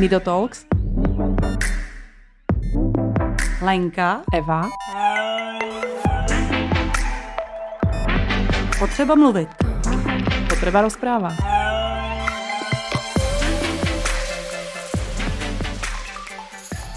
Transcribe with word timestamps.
Nido 0.00 0.20
Talks. 0.20 0.66
Lenka. 3.62 4.22
Eva. 4.34 4.68
Potřeba 8.78 9.14
mluvit. 9.14 9.48
Potreba 10.48 10.82
rozpráva. 10.82 11.59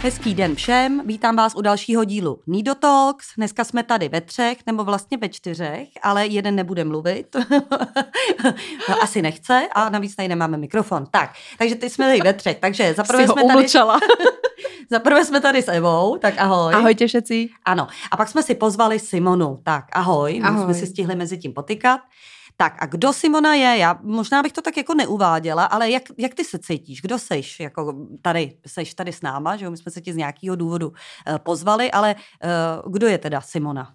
Hezký 0.04 0.34
den 0.34 0.56
všem, 0.56 1.02
vítám 1.06 1.36
vás 1.36 1.56
u 1.56 1.62
dalšího 1.62 2.04
dílu 2.04 2.40
Nido 2.48 2.76
Talks. 2.76 3.26
Dneska 3.38 3.64
jsme 3.64 3.84
tady 3.84 4.10
ve 4.10 4.22
třech, 4.22 4.58
nebo 4.68 4.84
vlastně 4.84 5.18
ve 5.18 5.30
čtyřech, 5.30 5.88
ale 6.02 6.28
jeden 6.28 6.56
nebude 6.56 6.84
mluvit. 6.84 7.36
no, 8.90 9.02
asi 9.04 9.22
nechce 9.22 9.68
a 9.76 9.90
navíc 9.90 10.16
tady 10.16 10.28
nemáme 10.28 10.58
mikrofon. 10.58 11.06
Tak, 11.12 11.34
takže 11.58 11.76
ty 11.76 11.90
jsme 11.90 12.06
tady 12.06 12.22
ve 12.22 12.34
třech, 12.34 12.58
takže 12.60 12.94
zaprvé 12.94 13.28
jsme 13.28 13.44
tady... 13.48 13.68
Zaprvé 14.92 15.26
jsme 15.26 15.42
tady 15.42 15.62
s 15.62 15.68
Evou, 15.68 16.18
tak 16.18 16.34
ahoj. 16.38 16.74
Ahojte 16.74 17.08
všetci. 17.08 17.50
Ano, 17.66 17.88
a 18.12 18.18
pak 18.18 18.30
jsme 18.30 18.44
si 18.44 18.56
pozvali 18.56 19.00
Simonu, 19.00 19.60
tak 19.64 19.86
ahoj, 19.92 20.42
ahoj. 20.44 20.64
jsme 20.64 20.74
si 20.74 20.88
stihli 20.88 21.16
mezi 21.16 21.38
tím 21.38 21.54
potykat. 21.54 22.00
Tak 22.58 22.76
a 22.80 22.86
kdo 22.86 23.14
Simona 23.14 23.54
je? 23.54 23.78
Já 23.78 24.00
možná 24.02 24.44
bych 24.44 24.52
to 24.52 24.62
tak 24.62 24.78
jako 24.78 24.94
neuváděla, 24.94 25.66
ale 25.66 25.90
jak, 25.90 26.04
jak 26.18 26.34
ty 26.34 26.44
se 26.44 26.60
cítíš? 26.60 27.02
Kdo 27.02 27.20
seš? 27.20 27.60
Jako 27.60 27.96
tady, 28.22 28.58
seš 28.68 28.94
tady 28.94 29.14
s 29.14 29.22
náma, 29.22 29.56
že 29.56 29.70
my 29.70 29.78
jsme 29.78 29.92
se 29.92 30.02
ti 30.02 30.14
z 30.14 30.16
nějakého 30.16 30.56
důvodu 30.56 30.88
uh, 30.88 31.38
pozvali, 31.38 31.92
ale 31.92 32.16
uh, 32.86 32.92
kdo 32.94 33.08
je 33.08 33.18
teda 33.18 33.42
Simona? 33.42 33.94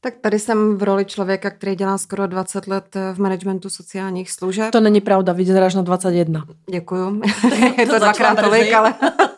Tak 0.00 0.14
tady 0.20 0.38
jsem 0.38 0.76
v 0.76 0.82
roli 0.82 1.04
člověka, 1.04 1.50
který 1.50 1.74
dělá 1.74 1.98
skoro 1.98 2.26
20 2.26 2.66
let 2.66 2.96
v 3.12 3.18
managementu 3.18 3.70
sociálních 3.70 4.30
služeb. 4.30 4.70
To 4.70 4.80
není 4.80 5.00
pravda, 5.00 5.32
vyzeráš 5.32 5.74
na 5.74 5.82
21. 5.82 6.46
Děkuju. 6.70 7.22
je 7.78 7.86
to, 7.86 7.92
to 7.92 7.98
dvakrát 7.98 8.40
tolik, 8.40 8.72
ale... 8.72 8.94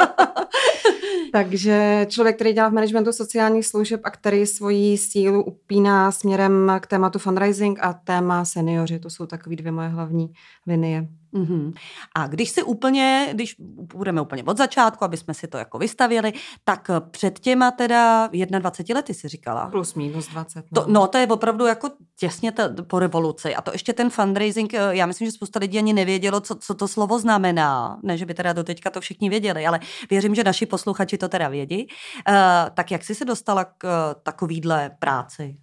Takže 1.32 2.07
člověk, 2.09 2.37
který 2.37 2.52
dělá 2.52 2.68
v 2.68 2.73
managementu 2.73 3.12
sociálních 3.12 3.66
služeb 3.66 4.01
a 4.04 4.10
který 4.10 4.46
svoji 4.46 4.98
sílu 4.98 5.45
upíná 5.45 6.12
směrem 6.12 6.73
k 6.80 6.87
tématu 6.87 7.18
fundraising 7.18 7.79
a 7.82 7.93
téma 7.93 8.45
seniori, 8.45 8.98
to 8.98 9.10
jsou 9.10 9.26
takové 9.26 9.57
dvě 9.57 9.73
moje 9.73 9.88
hlavní 9.88 10.32
linie. 10.66 11.09
Mm-hmm. 11.34 11.73
A 12.15 12.26
když 12.26 12.51
si 12.51 12.62
úplně, 12.62 13.29
když 13.32 13.57
budeme 13.95 14.21
úplně 14.21 14.45
od 14.45 14.57
začátku, 14.57 15.04
aby 15.04 15.16
jsme 15.16 15.35
si 15.35 15.48
to 15.48 15.59
jako 15.59 15.79
vystavili, 15.79 16.32
tak 16.65 16.90
před 17.10 17.38
těma 17.38 17.70
teda 17.70 18.29
21 18.59 18.98
lety 18.98 19.15
si 19.15 19.29
říkala. 19.29 19.66
Plus 19.66 19.95
minus 19.95 20.29
20. 20.29 20.65
No. 20.73 20.82
To, 20.82 20.93
no, 20.93 21.07
to 21.07 21.18
je 21.18 21.26
opravdu 21.26 21.66
jako 21.66 21.90
těsně 22.16 22.52
ta, 22.52 22.68
po 22.87 22.98
revoluci. 22.98 23.54
A 23.54 23.62
to 23.62 23.73
ještě 23.73 23.93
ten 23.93 24.10
fundraising, 24.10 24.74
eh, 24.74 24.79
já 24.90 25.07
myslím, 25.07 25.26
že 25.26 25.32
spousta 25.32 25.60
lidí 25.60 25.79
ani 25.79 25.93
nevědělo, 25.93 26.40
co, 26.40 26.54
co 26.54 26.74
to 26.74 26.88
slovo 26.88 27.18
znamená. 27.18 27.98
Ne, 28.02 28.18
že 28.18 28.26
by 28.26 28.35
teda 28.35 28.52
do 28.52 28.65
teďka 28.65 28.90
to 28.90 29.01
všichni 29.01 29.30
věděli, 29.30 29.66
ale 29.66 29.80
věřím, 30.10 30.35
že 30.35 30.45
naši 30.45 30.66
posluchači 30.66 31.18
to 31.18 31.29
teda 31.29 31.48
vědí. 31.48 31.87
Uh, 32.29 32.35
tak 32.74 32.90
jak 32.90 33.04
jsi 33.04 33.15
se 33.15 33.24
dostala 33.24 33.65
k 33.65 33.85
uh, 33.85 34.23
takovýhle 34.23 34.90
práci? 34.98 35.57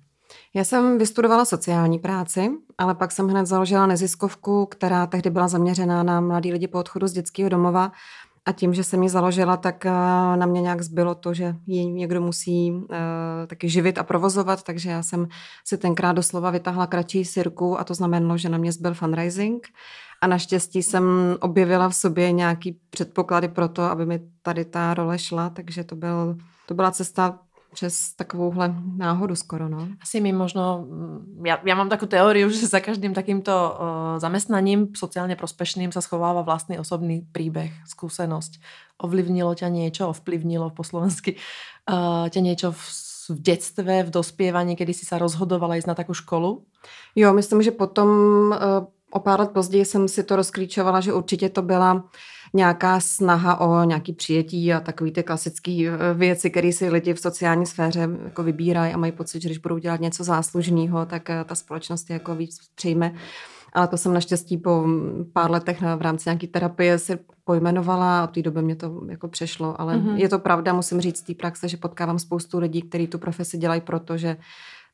Já 0.56 0.64
jsem 0.64 0.98
vystudovala 0.98 1.46
sociální 1.46 2.00
práci, 2.00 2.52
ale 2.78 2.96
pak 2.96 3.12
jsem 3.12 3.28
hned 3.28 3.46
založila 3.46 3.88
neziskovku, 3.88 4.66
která 4.66 5.08
tehdy 5.08 5.30
byla 5.30 5.48
zaměřená 5.48 6.04
na 6.04 6.22
mladý 6.22 6.52
lidi 6.52 6.68
po 6.68 6.80
odchodu 6.80 7.08
z 7.08 7.12
dětského 7.12 7.50
domova. 7.50 7.92
A 8.46 8.52
tím, 8.52 8.74
že 8.74 8.84
jsem 8.84 9.04
ji 9.04 9.10
založila, 9.10 9.58
tak 9.58 9.86
eh, 9.86 9.90
na 10.36 10.46
mě 10.46 10.62
nějak 10.62 10.82
zbylo 10.82 11.16
to, 11.16 11.34
že 11.34 11.56
ji 11.68 11.86
někdo 11.86 12.22
musí 12.22 12.72
uh, 12.72 12.88
taky 13.48 13.70
živit 13.70 13.98
a 13.98 14.04
provozovat, 14.04 14.64
takže 14.64 14.90
já 14.90 15.04
jsem 15.04 15.28
si 15.64 15.78
tenkrát 15.78 16.12
doslova 16.12 16.52
vytáhla 16.52 16.88
kratší 16.88 17.26
sirku 17.26 17.80
a 17.80 17.84
to 17.84 17.94
znamenalo, 17.94 18.38
že 18.38 18.50
na 18.50 18.58
mě 18.58 18.72
zbyl 18.72 18.94
fundraising. 18.94 19.68
A 20.22 20.28
naštěstí 20.28 20.84
jsem 20.84 21.04
objevila 21.40 21.90
v 21.90 21.96
sobě 21.96 22.32
nějaký 22.32 22.80
předpoklady 22.90 23.48
pro 23.48 23.68
to, 23.68 23.82
aby 23.82 24.06
mi 24.06 24.20
tady 24.42 24.66
ta 24.66 24.94
role 24.94 25.20
šla, 25.20 25.50
takže 25.50 25.84
to, 25.84 25.96
byl, 25.96 26.38
to 26.66 26.74
byla 26.74 26.92
cesta 26.92 27.40
přes 27.76 28.16
takovouhle 28.16 28.72
náhodu 28.96 29.36
skoro, 29.36 29.70
no. 29.70 29.88
Asi 30.00 30.24
mi 30.24 30.32
možno, 30.32 30.88
ja, 31.44 31.60
ja 31.60 31.76
mám 31.76 31.92
takú 31.92 32.08
teóriu, 32.08 32.48
že 32.56 32.72
za 32.72 32.80
každým 32.80 33.12
takýmto 33.12 33.52
uh, 33.52 33.76
zamestnaním 34.24 34.96
sociálne 34.96 35.36
prospešným 35.36 35.92
sa 35.92 36.00
schováva 36.00 36.48
vlastný 36.48 36.80
osobný 36.80 37.28
príbeh, 37.36 37.76
skúsenosť. 37.84 38.64
Ovlivnilo 39.04 39.52
ťa 39.52 39.68
niečo, 39.68 40.08
ovplyvnilo 40.16 40.72
po 40.72 40.88
slovensky 40.88 41.36
uh, 41.92 42.32
ťa 42.32 42.40
niečo 42.40 42.72
v, 42.72 42.84
v 43.36 43.38
detstve, 43.44 44.08
v 44.08 44.10
dospievaní, 44.10 44.80
kedy 44.80 44.96
si 44.96 45.04
sa 45.04 45.20
rozhodovala 45.20 45.76
ísť 45.76 45.92
na 45.92 46.00
takú 46.00 46.16
školu? 46.16 46.64
Jo, 47.12 47.36
myslím, 47.36 47.60
že 47.60 47.76
potom 47.76 48.08
uh, 48.56 48.88
o 49.12 49.20
pár 49.20 49.40
let 49.40 49.52
později 49.52 49.86
jsem 49.86 50.08
si 50.08 50.24
to 50.24 50.36
rozklíčovala, 50.36 51.04
že 51.04 51.14
určitě 51.14 51.50
to 51.50 51.62
byla 51.62 52.08
nějaká 52.56 53.00
snaha 53.00 53.60
o 53.60 53.84
nějaký 53.84 54.14
přijetí 54.14 54.74
a 54.74 54.80
takový 54.80 55.12
ty 55.12 55.24
klasické 55.24 55.72
eh, 55.72 56.14
věci, 56.14 56.50
které 56.50 56.72
si 56.72 56.90
lidi 56.90 57.14
v 57.14 57.20
sociální 57.20 57.66
sféře 57.66 58.10
jako 58.24 58.44
vybírají 58.44 58.94
a 58.94 58.98
mají 58.98 59.12
pocit, 59.12 59.42
že 59.42 59.50
když 59.50 59.58
budou 59.58 59.78
dělat 59.78 60.02
něco 60.02 60.24
záslužného, 60.24 61.06
tak 61.06 61.30
eh, 61.30 61.44
ta 61.44 61.56
společnost 61.56 62.10
je 62.10 62.14
jako 62.14 62.36
víc 62.36 62.60
přijme. 62.76 63.14
Ale 63.74 63.88
to 63.88 63.98
jsem 63.98 64.14
naštěstí 64.14 64.58
po 64.58 64.86
pár 65.34 65.52
letech 65.52 65.82
v 65.82 66.02
rámci 66.02 66.30
nějaké 66.30 66.48
terapie 66.48 67.00
si 67.00 67.20
pojmenovala 67.44 68.22
a 68.22 68.24
od 68.24 68.32
té 68.32 68.42
doby 68.42 68.62
mě 68.62 68.76
to 68.76 69.02
jako 69.10 69.28
přešlo. 69.28 69.82
Ale 69.82 69.96
mm-hmm. 69.96 70.16
je 70.16 70.30
to 70.30 70.40
pravda, 70.40 70.74
musím 70.74 71.02
říct 71.02 71.18
z 71.18 71.22
té 71.22 71.34
praxe, 71.34 71.68
že 71.68 71.78
potkávám 71.78 72.20
spoustu 72.20 72.60
lidí, 72.60 72.82
kteří 72.82 73.08
tu 73.08 73.18
profesi 73.18 73.58
dělají 73.58 73.82
proto, 73.82 74.18
že 74.18 74.38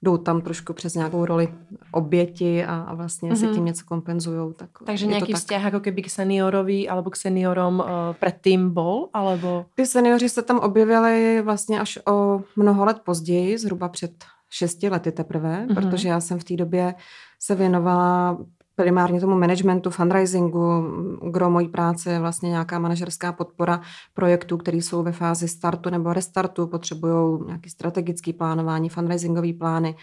jdou 0.04 0.18
tam 0.18 0.42
trošku 0.42 0.74
přes 0.74 0.96
nějakou 0.96 1.26
roli 1.26 1.54
oběti 1.92 2.66
a, 2.66 2.76
a 2.76 2.96
vlastně 2.96 3.32
mm-hmm. 3.32 3.50
si 3.50 3.56
tím 3.56 3.66
něco 3.66 3.86
kompenzují. 3.86 4.54
Tak 4.54 4.70
Takže 4.86 5.06
nějaký 5.06 5.34
vztah 5.34 5.58
tak. 5.58 5.64
jako 5.64 5.80
keby 5.80 6.02
k 6.02 6.10
seniorovi 6.10 6.90
alebo 6.90 7.10
k 7.10 7.16
seniorom 7.16 7.80
uh, 7.80 7.86
předtím 8.20 8.70
bol? 8.70 9.10
Alebo... 9.14 9.66
Ty 9.76 9.86
seniori 9.86 10.30
se 10.30 10.42
tam 10.42 10.60
objevili 10.60 11.42
vlastně 11.42 11.80
až 11.80 12.00
o 12.08 12.44
mnoho 12.56 12.86
let 12.86 13.00
později, 13.00 13.58
zhruba 13.58 13.90
před 13.90 14.12
šesti 14.50 14.90
lety 14.90 15.12
teprve, 15.12 15.66
mm-hmm. 15.66 15.76
protože 15.76 16.10
já 16.10 16.20
jsem 16.20 16.40
v 16.40 16.44
té 16.44 16.56
době 16.56 16.96
se 17.40 17.56
věnovala 17.56 18.38
primárně 18.82 19.22
tomu 19.22 19.40
managementu, 19.40 19.90
fundraisingu, 19.90 20.84
gro 21.32 21.50
mojí 21.50 21.68
práce 21.68 22.12
je 22.12 22.20
vlastně 22.20 22.50
nějaká 22.50 22.80
manažerská 22.80 23.32
podpora 23.32 23.82
projektů, 24.14 24.58
které 24.58 24.78
jsou 24.78 25.04
ve 25.04 25.12
fázi 25.12 25.48
startu 25.48 25.90
nebo 25.90 26.14
restartu, 26.14 26.68
potřebují 26.68 27.40
nějaké 27.46 27.70
strategické 27.70 28.34
plánování, 28.34 28.90
fundraisingové 28.90 29.54
plány 29.54 29.96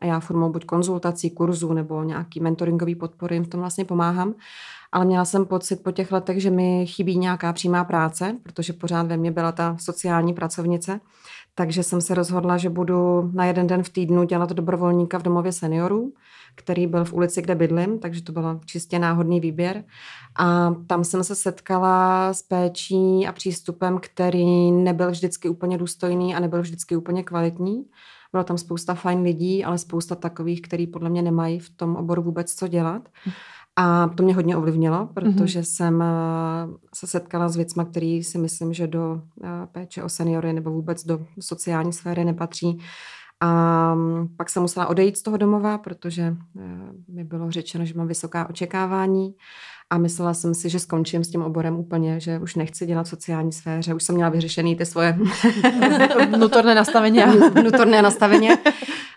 a 0.00 0.06
já 0.06 0.20
formou 0.20 0.52
buď 0.52 0.64
konzultací, 0.64 1.30
kurzů 1.30 1.72
nebo 1.72 2.02
nějaký 2.02 2.40
mentoringový 2.40 2.94
podpory 2.94 3.36
jim 3.36 3.44
v 3.44 3.48
tom 3.48 3.60
vlastně 3.60 3.84
pomáhám. 3.84 4.34
Ale 4.92 5.04
měla 5.04 5.24
jsem 5.24 5.44
pocit 5.44 5.82
po 5.82 5.92
těch 5.92 6.12
letech, 6.12 6.42
že 6.42 6.50
mi 6.50 6.86
chybí 6.86 7.18
nějaká 7.18 7.52
přímá 7.52 7.84
práce, 7.84 8.36
protože 8.42 8.72
pořád 8.72 9.06
ve 9.06 9.16
mně 9.16 9.30
byla 9.30 9.52
ta 9.52 9.76
sociální 9.80 10.34
pracovnice. 10.34 11.00
Takže 11.54 11.82
jsem 11.82 12.00
se 12.00 12.14
rozhodla, 12.14 12.56
že 12.56 12.70
budu 12.70 13.30
na 13.34 13.44
jeden 13.44 13.66
den 13.66 13.82
v 13.82 13.88
týdnu 13.88 14.24
dělat 14.24 14.52
dobrovolníka 14.52 15.18
v 15.18 15.22
domově 15.22 15.52
seniorů 15.52 16.12
který 16.56 16.86
byl 16.86 17.04
v 17.04 17.12
ulici, 17.12 17.42
kde 17.42 17.54
bydlím, 17.54 17.98
takže 17.98 18.22
to 18.22 18.32
byl 18.32 18.60
čistě 18.64 18.98
náhodný 18.98 19.40
výběr. 19.40 19.84
A 20.38 20.74
tam 20.86 21.04
jsem 21.04 21.24
se 21.24 21.34
setkala 21.34 22.32
s 22.32 22.42
péčí 22.42 23.26
a 23.28 23.32
přístupem, 23.32 23.98
který 24.02 24.72
nebyl 24.72 25.10
vždycky 25.10 25.48
úplně 25.48 25.78
důstojný 25.78 26.34
a 26.34 26.40
nebyl 26.40 26.62
vždycky 26.62 26.96
úplně 26.96 27.22
kvalitní. 27.22 27.84
Bylo 28.32 28.44
tam 28.44 28.58
spousta 28.58 28.94
fajn 28.94 29.22
lidí, 29.22 29.64
ale 29.64 29.78
spousta 29.78 30.14
takových, 30.14 30.62
který 30.62 30.86
podle 30.86 31.10
mě 31.10 31.22
nemají 31.22 31.58
v 31.58 31.70
tom 31.70 31.96
oboru 31.96 32.22
vůbec 32.22 32.54
co 32.54 32.68
dělat. 32.68 33.08
A 33.76 34.08
to 34.16 34.22
mě 34.22 34.34
hodně 34.34 34.56
ovlivnilo, 34.56 35.08
protože 35.14 35.60
mm-hmm. 35.60 35.74
jsem 35.76 36.02
eh, 36.02 36.06
se 36.94 37.06
setkala 37.06 37.48
s 37.48 37.56
věcmi, 37.56 37.84
které 37.90 38.20
si 38.22 38.38
myslím, 38.38 38.72
že 38.72 38.86
do 38.86 39.22
eh, 39.44 39.48
péče 39.72 40.02
o 40.02 40.08
seniory 40.08 40.52
nebo 40.52 40.70
vůbec 40.70 41.04
do 41.04 41.26
sociální 41.40 41.92
sféry 41.92 42.24
nepatří. 42.24 42.78
A 43.40 43.94
mm, 43.94 44.28
pak 44.36 44.50
jsem 44.50 44.62
musela 44.62 44.86
odejít 44.86 45.16
z 45.16 45.22
toho 45.22 45.36
domova, 45.36 45.78
protože 45.78 46.22
eh, 46.22 46.62
mi 47.08 47.24
bylo 47.24 47.50
řečeno, 47.50 47.84
že 47.84 47.94
mám 47.94 48.06
vysoká 48.06 48.50
očekávání 48.50 49.34
a 49.90 49.98
myslela 49.98 50.34
jsem 50.34 50.54
si, 50.54 50.68
že 50.68 50.78
skončím 50.78 51.24
s 51.24 51.30
tím 51.30 51.42
oborem 51.42 51.76
úplně, 51.76 52.20
že 52.20 52.38
už 52.38 52.54
nechci 52.54 52.86
dělat 52.86 53.06
v 53.06 53.08
sociální 53.08 53.52
sféře, 53.52 53.94
už 53.94 54.02
jsem 54.02 54.14
měla 54.14 54.30
vyřešený 54.30 54.76
ty 54.76 54.86
svoje 54.86 55.18
vnútorné 56.36 56.74
nastavení. 56.74 57.18
vnútorné 57.54 58.02
nastavení. 58.02 58.48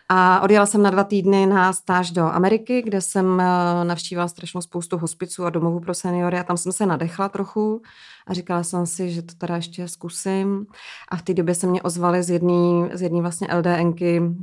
A 0.10 0.42
odjela 0.42 0.66
jsem 0.66 0.84
na 0.84 0.90
dva 0.90 1.04
týdny 1.04 1.46
na 1.46 1.74
stáž 1.74 2.12
do 2.12 2.24
Ameriky, 2.24 2.82
kde 2.82 3.02
jsem 3.02 3.42
eh, 3.42 3.46
navštívila 3.84 4.28
strašnou 4.28 4.62
spoustu 4.62 4.98
hospiců 4.98 5.46
a 5.46 5.50
domovů 5.50 5.80
pro 5.80 5.94
seniory 5.94 6.40
a 6.40 6.44
tam 6.44 6.58
jsem 6.58 6.72
se 6.72 6.86
nadechla 6.86 7.30
trochu 7.30 7.82
a 8.30 8.34
říkala 8.34 8.64
jsem 8.64 8.86
si, 8.86 9.12
že 9.12 9.22
to 9.22 9.34
teda 9.38 9.56
ještě 9.56 9.88
zkusím. 9.88 10.66
A 11.12 11.18
v 11.18 11.22
té 11.22 11.34
době 11.34 11.56
se 11.56 11.68
mě 11.68 11.81
ozvali 11.81 12.24
z 12.24 12.30
jedné 12.30 12.90
z 12.94 13.02
jedný 13.02 13.22
vlastně 13.22 13.48
LDNky 13.58 14.20
uh, 14.20 14.36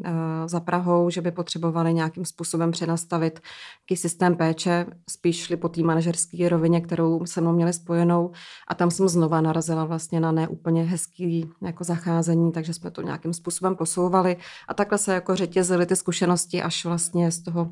za 0.47 0.61
Prahou, 0.61 1.11
že 1.11 1.21
by 1.21 1.31
potřebovali 1.31 1.95
nějakým 1.95 2.25
způsobem 2.25 2.71
přenastavit 2.71 3.41
jaký 3.85 3.97
systém 3.97 4.37
péče, 4.37 4.87
spíš 5.11 5.37
šli 5.37 5.57
po 5.57 5.69
té 5.69 5.83
manažerské 5.83 6.49
rovině, 6.49 6.81
kterou 6.81 7.27
se 7.27 7.41
mnou 7.41 7.53
měli 7.53 7.73
spojenou 7.73 8.31
a 8.69 8.75
tam 8.75 8.91
jsem 8.91 9.09
znova 9.09 9.41
narazila 9.41 9.85
vlastně 9.85 10.21
na 10.21 10.33
neúplně 10.33 10.83
hezký 10.85 11.51
jako 11.63 11.85
zacházení, 11.85 12.53
takže 12.53 12.75
jsme 12.75 12.91
to 12.91 13.03
nějakým 13.03 13.33
způsobem 13.33 13.77
posouvali 13.77 14.37
a 14.69 14.75
takhle 14.75 14.99
se 14.99 15.15
jako 15.15 15.37
řetí 15.37 15.57
zvítězily 15.57 15.87
ty 15.87 15.97
zkušenosti, 15.97 16.63
až 16.63 16.85
vlastně 16.85 17.31
z 17.31 17.39
toho 17.41 17.69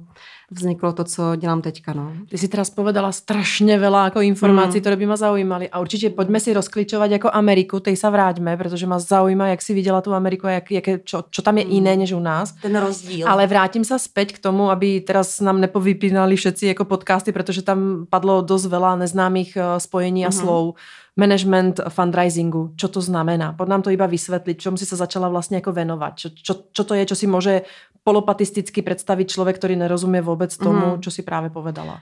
vzniklo 0.50 0.92
to, 0.92 1.04
co 1.04 1.36
dělám 1.36 1.62
teďka. 1.62 1.92
No. 1.92 2.12
Ty 2.28 2.38
si 2.38 2.48
teraz 2.48 2.70
povedala 2.70 3.12
strašně 3.12 3.78
veľa 3.78 4.04
jako 4.04 4.20
informací, 4.20 4.78
mm. 4.78 4.80
které 4.80 4.96
by 4.96 5.06
mě 5.06 5.16
zaujímaly. 5.16 5.68
A 5.68 5.80
určitě 5.80 6.03
pojďme 6.10 6.40
si 6.40 6.52
rozklíčovat 6.52 7.10
jako 7.10 7.30
Ameriku, 7.32 7.80
tej 7.80 7.96
se 7.96 8.10
vrátíme, 8.10 8.56
protože 8.56 8.86
mě 8.86 8.98
zaujíma, 8.98 9.46
jak 9.48 9.62
si 9.62 9.74
viděla 9.74 10.00
tu 10.00 10.14
Ameriku, 10.14 10.46
jak, 10.46 10.70
jak 10.70 10.86
je, 10.88 10.98
čo, 11.04 11.24
čo 11.30 11.42
tam 11.42 11.58
je 11.58 11.64
mm. 11.64 11.70
jiné 11.70 11.96
než 11.96 12.12
u 12.12 12.20
nás. 12.20 12.52
Ten 12.62 12.76
rozdíl. 12.76 13.28
Ale 13.28 13.46
vrátím 13.46 13.84
se 13.84 13.98
zpět 13.98 14.32
k 14.32 14.38
tomu, 14.38 14.70
aby 14.70 15.00
teraz 15.00 15.40
nám 15.40 15.60
nepovypínali 15.60 16.36
všetci 16.36 16.66
jako 16.66 16.84
podcasty, 16.84 17.32
protože 17.32 17.62
tam 17.62 18.06
padlo 18.10 18.42
dost 18.42 18.66
veľa 18.66 18.96
neznámých 18.96 19.56
eh, 19.56 19.80
spojení 19.80 20.26
a 20.26 20.28
mm. 20.28 20.32
slov 20.32 20.74
management 21.16 21.80
fundraisingu, 21.88 22.74
čo 22.74 22.88
to 22.88 23.00
znamená. 23.00 23.52
Pod 23.54 23.68
nám 23.68 23.82
to 23.82 23.90
iba 23.94 24.06
vysvetliť, 24.06 24.58
čom 24.58 24.74
si 24.74 24.82
sa 24.82 24.98
začala 24.98 25.30
vlastne 25.30 25.62
ako 25.62 25.70
venovať. 25.70 26.12
Čo, 26.18 26.28
čo, 26.34 26.52
čo 26.74 26.82
to 26.82 26.94
je, 26.98 27.06
čo 27.06 27.14
si 27.14 27.26
môže 27.30 27.62
polopatisticky 28.04 28.82
představit 28.82 29.30
člověk, 29.30 29.56
který 29.56 29.76
nerozumí 29.76 30.20
vůbec 30.20 30.56
tomu, 30.56 30.86
mm. 30.86 31.02
čo 31.02 31.10
si 31.10 31.22
právě 31.22 31.50
povedala. 31.50 32.00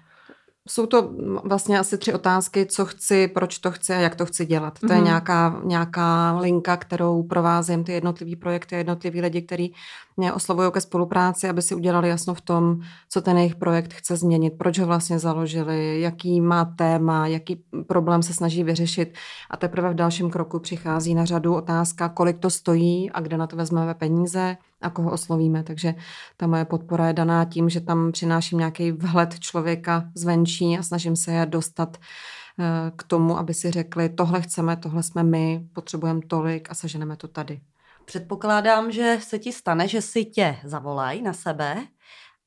Jsou 0.68 0.86
to 0.86 1.10
vlastně 1.44 1.78
asi 1.78 1.98
tři 1.98 2.14
otázky, 2.14 2.66
co 2.66 2.84
chci, 2.84 3.28
proč 3.28 3.58
to 3.58 3.70
chci 3.70 3.92
a 3.92 3.96
jak 3.96 4.14
to 4.14 4.26
chci 4.26 4.46
dělat. 4.46 4.78
To 4.78 4.86
mm-hmm. 4.86 4.92
je 4.92 4.96
mhm. 4.96 5.04
nějaká, 5.04 5.60
nějaká 5.64 6.38
linka, 6.38 6.76
kterou 6.76 7.22
provázím 7.22 7.84
ty 7.84 7.92
jednotlivý 7.92 8.36
projekty, 8.36 8.74
jednotlivý 8.74 9.20
lidi, 9.20 9.42
kteří 9.42 9.74
mě 10.16 10.32
oslovují 10.32 10.72
ke 10.72 10.80
spolupráci, 10.80 11.48
aby 11.48 11.62
si 11.62 11.74
udělali 11.74 12.08
jasno 12.08 12.34
v 12.34 12.40
tom, 12.40 12.80
co 13.08 13.22
ten 13.22 13.38
jejich 13.38 13.56
projekt 13.56 13.92
chce 13.92 14.16
změnit, 14.16 14.54
proč 14.58 14.78
ho 14.78 14.86
vlastně 14.86 15.18
založili, 15.18 16.00
jaký 16.00 16.40
má 16.40 16.64
téma, 16.64 17.26
jaký 17.26 17.64
problém 17.86 18.22
se 18.22 18.34
snaží 18.34 18.64
vyřešit. 18.64 19.14
A 19.50 19.56
teprve 19.56 19.90
v 19.90 19.94
dalším 19.94 20.30
kroku 20.30 20.58
přichází 20.58 21.14
na 21.14 21.24
řadu 21.24 21.54
otázka, 21.54 22.08
kolik 22.08 22.38
to 22.38 22.50
stojí 22.50 23.10
a 23.10 23.20
kde 23.20 23.36
na 23.36 23.46
to 23.46 23.56
vezmeme 23.56 23.94
peníze 23.94 24.56
a 24.82 24.90
koho 24.90 25.10
oslovíme. 25.10 25.62
Takže 25.62 25.94
ta 26.36 26.46
moje 26.46 26.64
podpora 26.64 27.06
je 27.06 27.12
daná 27.12 27.44
tím, 27.44 27.68
že 27.68 27.80
tam 27.80 28.12
přináším 28.12 28.58
nějaký 28.58 28.92
vhled 28.92 29.38
člověka 29.38 30.04
zvenčí 30.14 30.78
a 30.78 30.82
snažím 30.82 31.16
se 31.16 31.32
je 31.32 31.46
dostat 31.46 31.96
eh, 31.96 32.92
k 32.96 33.02
tomu, 33.02 33.38
aby 33.38 33.54
si 33.54 33.70
řekli, 33.70 34.08
tohle 34.08 34.42
chceme, 34.42 34.76
tohle 34.76 35.02
jsme 35.02 35.22
my, 35.22 35.60
potřebujeme 35.72 36.20
tolik 36.28 36.70
a 36.70 36.74
seženeme 36.74 37.16
to 37.16 37.28
tady. 37.28 37.60
Předpokládám, 38.04 38.92
že 38.92 39.18
se 39.20 39.38
ti 39.38 39.52
stane, 39.52 39.88
že 39.88 40.02
si 40.02 40.24
tě 40.24 40.56
zavolají 40.64 41.22
na 41.22 41.32
sebe, 41.32 41.86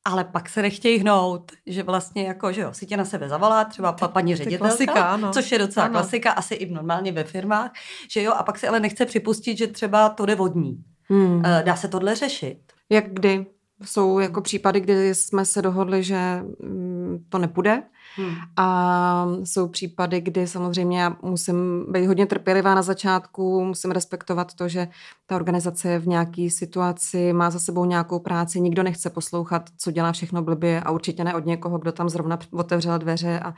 ale 0.05 0.23
pak 0.23 0.49
se 0.49 0.61
nechtějí 0.61 0.99
hnout, 0.99 1.51
že 1.65 1.83
vlastně 1.83 2.23
jako, 2.23 2.51
že 2.51 2.61
jo, 2.61 2.73
si 2.73 2.85
tě 2.85 2.97
na 2.97 3.05
sebe 3.05 3.29
zavolá 3.29 3.65
třeba 3.65 3.91
pa, 3.93 4.07
paní 4.07 4.35
ředitelka, 4.35 4.67
klasika, 4.67 5.17
no. 5.17 5.31
což 5.31 5.51
je 5.51 5.59
docela 5.59 5.85
ano. 5.85 5.93
klasika, 5.93 6.31
asi 6.31 6.55
i 6.55 6.73
normálně 6.73 7.11
ve 7.11 7.23
firmách, 7.23 7.71
že 8.11 8.23
jo, 8.23 8.33
a 8.33 8.43
pak 8.43 8.59
si 8.59 8.67
ale 8.67 8.79
nechce 8.79 9.05
připustit, 9.05 9.57
že 9.57 9.67
třeba 9.67 10.09
to 10.09 10.25
jde 10.25 10.35
vodní. 10.35 10.83
Hmm. 11.09 11.45
Eh, 11.45 11.63
dá 11.65 11.75
se 11.75 11.87
tohle 11.87 12.15
řešit? 12.15 12.57
Jak 12.89 13.13
kdy? 13.13 13.45
Jsou 13.83 14.19
jako 14.19 14.41
případy, 14.41 14.79
kdy 14.79 15.15
jsme 15.15 15.45
se 15.45 15.61
dohodli, 15.61 16.03
že 16.03 16.41
mm, 16.59 17.25
to 17.29 17.37
nepůjde, 17.37 17.83
Hmm. 18.17 18.35
A 18.57 19.27
jsou 19.43 19.67
případy, 19.67 20.21
kdy 20.21 20.47
samozřejmě 20.47 21.01
já 21.01 21.15
musím 21.21 21.85
být 21.91 22.05
hodně 22.07 22.25
trpělivá 22.25 22.75
na 22.75 22.81
začátku, 22.81 23.65
musím 23.65 23.91
respektovat 23.91 24.53
to, 24.53 24.67
že 24.67 24.87
ta 25.25 25.35
organizace 25.35 25.89
je 25.89 25.99
v 25.99 26.07
nějaké 26.07 26.47
situaci, 26.49 27.33
má 27.33 27.49
za 27.49 27.59
sebou 27.59 27.85
nějakou 27.85 28.19
práci, 28.19 28.61
nikdo 28.61 28.83
nechce 28.83 29.09
poslouchat, 29.09 29.69
co 29.77 29.91
dělá 29.91 30.11
všechno 30.11 30.41
blbě 30.41 30.81
a 30.81 30.91
určitě 30.91 31.23
ne 31.23 31.35
od 31.35 31.45
někoho, 31.45 31.77
kdo 31.77 31.91
tam 31.91 32.09
zrovna 32.09 32.39
otevřel 32.51 32.99
dveře. 32.99 33.39
A, 33.39 33.53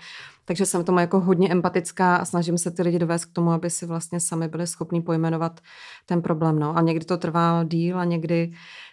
takže 0.45 0.65
jsem 0.65 0.83
tomu 0.83 1.00
jako 1.00 1.19
hodně 1.19 1.51
empatická 1.51 2.15
a 2.15 2.25
snažím 2.25 2.57
se 2.57 2.71
ty 2.71 2.81
lidi 2.81 3.00
dovést 3.00 3.25
k 3.25 3.33
tomu, 3.33 3.51
aby 3.51 3.69
si 3.69 3.86
vlastně 3.86 4.19
sami 4.19 4.48
byli 4.48 4.68
schopni 4.68 5.01
pojmenovat 5.01 5.59
ten 6.06 6.21
problém. 6.21 6.59
No. 6.59 6.77
A 6.77 6.81
někdy 6.81 7.06
to 7.06 7.18
trvá 7.18 7.63
díl 7.63 8.00
a 8.00 8.06
někdy 8.06 8.51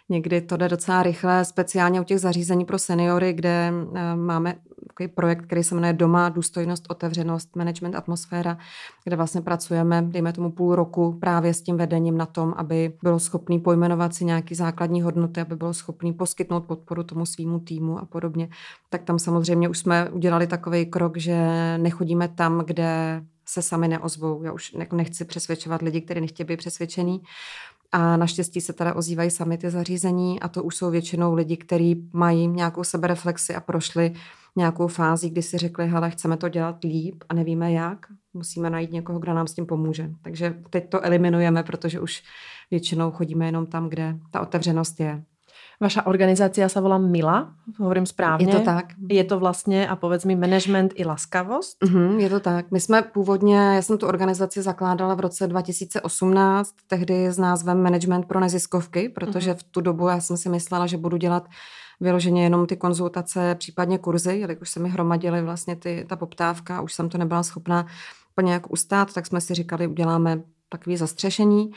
Někdy 0.09 0.41
to 0.41 0.57
jde 0.57 0.69
docela 0.69 1.03
rychle, 1.03 1.45
speciálně 1.45 2.01
u 2.01 2.03
těch 2.03 2.19
zařízení 2.19 2.65
pro 2.65 2.79
seniory, 2.79 3.33
kde 3.33 3.73
eh, 3.95 4.15
máme 4.15 4.55
takový 4.87 5.07
projekt, 5.07 5.45
který 5.45 5.63
se 5.63 5.75
jmenuje 5.75 5.93
Doma, 5.93 6.29
důstojnost, 6.29 6.85
otevřenost, 6.89 7.55
management, 7.55 7.95
atmosféra, 7.95 8.57
kde 9.03 9.15
vlastně 9.15 9.41
pracujeme, 9.41 10.01
dejme 10.01 10.33
tomu 10.33 10.51
půl 10.51 10.75
roku 10.75 11.17
právě 11.19 11.53
s 11.53 11.61
tím 11.61 11.77
vedením 11.77 12.17
na 12.17 12.25
tom, 12.25 12.53
aby 12.57 12.93
bylo 13.03 13.19
schopný 13.19 13.59
pojmenovat 13.59 14.15
si 14.15 14.25
nějaký 14.25 14.55
základní 14.55 15.01
hodnoty, 15.01 15.41
aby 15.41 15.55
bylo 15.55 15.73
schopný 15.73 16.13
poskytnout 16.13 16.65
podporu 16.65 17.03
tomu 17.03 17.25
svýmu 17.25 17.59
týmu 17.59 17.99
a 17.99 18.05
podobně. 18.05 18.49
Tak 18.89 19.03
tam 19.03 19.19
samozřejmě 19.19 19.69
už 19.69 19.77
jsme 19.77 20.09
udělali 20.09 20.47
takový 20.47 20.85
krok, 20.85 21.17
že 21.17 21.37
nechodíme 21.77 22.27
tam, 22.27 22.63
kde 22.65 23.21
se 23.47 23.61
sami 23.61 23.87
neozvou. 23.87 24.43
Já 24.43 24.51
už 24.51 24.75
nechci 24.93 25.25
přesvědčovat 25.25 25.81
lidi, 25.81 26.01
kteří 26.01 26.21
nechtějí 26.21 26.47
být 26.47 26.57
přesvědčení, 26.57 27.21
a 27.95 28.17
naštěstí 28.17 28.61
se 28.61 28.73
teda 28.73 28.95
ozývají 28.95 29.31
sami 29.31 29.57
ty 29.57 29.69
zařízení 29.69 30.39
a 30.39 30.47
to 30.47 30.63
už 30.63 30.75
jsou 30.75 30.91
většinou 30.91 31.33
lidi, 31.33 31.57
kteří 31.57 32.09
mají 32.13 32.47
nějakou 32.47 32.83
sebereflexi 32.83 33.55
a 33.55 33.59
prošli 33.59 34.13
nějakou 34.55 34.87
fázi, 34.87 35.29
kdy 35.29 35.41
si 35.41 35.57
řekli, 35.57 35.87
hele, 35.87 36.09
chceme 36.09 36.37
to 36.37 36.49
dělat 36.49 36.83
líp 36.83 37.23
a 37.29 37.33
nevíme 37.33 37.71
jak, 37.71 38.05
musíme 38.33 38.69
najít 38.69 38.91
někoho, 38.91 39.19
kdo 39.19 39.33
nám 39.33 39.47
s 39.47 39.53
tím 39.53 39.65
pomůže. 39.65 40.09
Takže 40.21 40.55
teď 40.69 40.89
to 40.89 41.05
eliminujeme, 41.05 41.63
protože 41.63 41.99
už 41.99 42.23
většinou 42.71 43.11
chodíme 43.11 43.45
jenom 43.45 43.65
tam, 43.65 43.89
kde 43.89 44.19
ta 44.31 44.41
otevřenost 44.41 44.99
je. 44.99 45.23
Vaša 45.81 46.07
organizácia 46.07 46.69
sa 46.69 46.79
volá 46.79 46.97
Mila, 46.97 47.51
hovorím 47.79 48.05
správně. 48.05 48.47
Je 48.47 48.51
to 48.51 48.59
tak. 48.59 48.85
Je 49.09 49.23
to 49.23 49.39
vlastně, 49.39 49.87
a 49.87 49.95
povedz 49.95 50.25
mi, 50.25 50.35
management 50.35 50.93
i 50.95 51.05
laskavost? 51.05 51.77
Mm-hmm, 51.83 52.19
je 52.19 52.29
to 52.29 52.39
tak. 52.39 52.71
My 52.71 52.79
jsme 52.79 53.01
původně, 53.01 53.57
já 53.57 53.81
jsem 53.81 53.97
tu 53.97 54.07
organizaci 54.07 54.61
zakládala 54.61 55.15
v 55.15 55.19
roce 55.19 55.47
2018, 55.47 56.75
tehdy 56.87 57.31
s 57.31 57.37
názvem 57.37 57.83
Management 57.83 58.27
pro 58.27 58.39
neziskovky, 58.39 59.09
protože 59.09 59.51
mm-hmm. 59.51 59.57
v 59.57 59.63
tu 59.63 59.81
dobu 59.81 60.07
já 60.07 60.19
jsem 60.19 60.37
si 60.37 60.49
myslela, 60.49 60.87
že 60.87 60.97
budu 60.97 61.17
dělat 61.17 61.47
vyloženě 61.99 62.43
jenom 62.43 62.67
ty 62.67 62.77
konzultace, 62.77 63.55
případně 63.55 63.97
kurzy, 63.97 64.37
jelikož 64.37 64.69
se 64.69 64.79
mi 64.79 64.89
hromadily 64.89 65.41
vlastně 65.41 65.75
ty, 65.75 66.05
ta 66.09 66.15
poptávka, 66.15 66.81
už 66.81 66.93
jsem 66.93 67.09
to 67.09 67.17
nebyla 67.17 67.43
schopná 67.43 67.85
plně 68.35 68.53
jak 68.53 68.71
ustát, 68.71 69.13
tak 69.13 69.25
jsme 69.25 69.41
si 69.41 69.53
říkali, 69.53 69.87
uděláme 69.87 70.41
takový 70.77 70.97
zastřešení, 70.97 71.71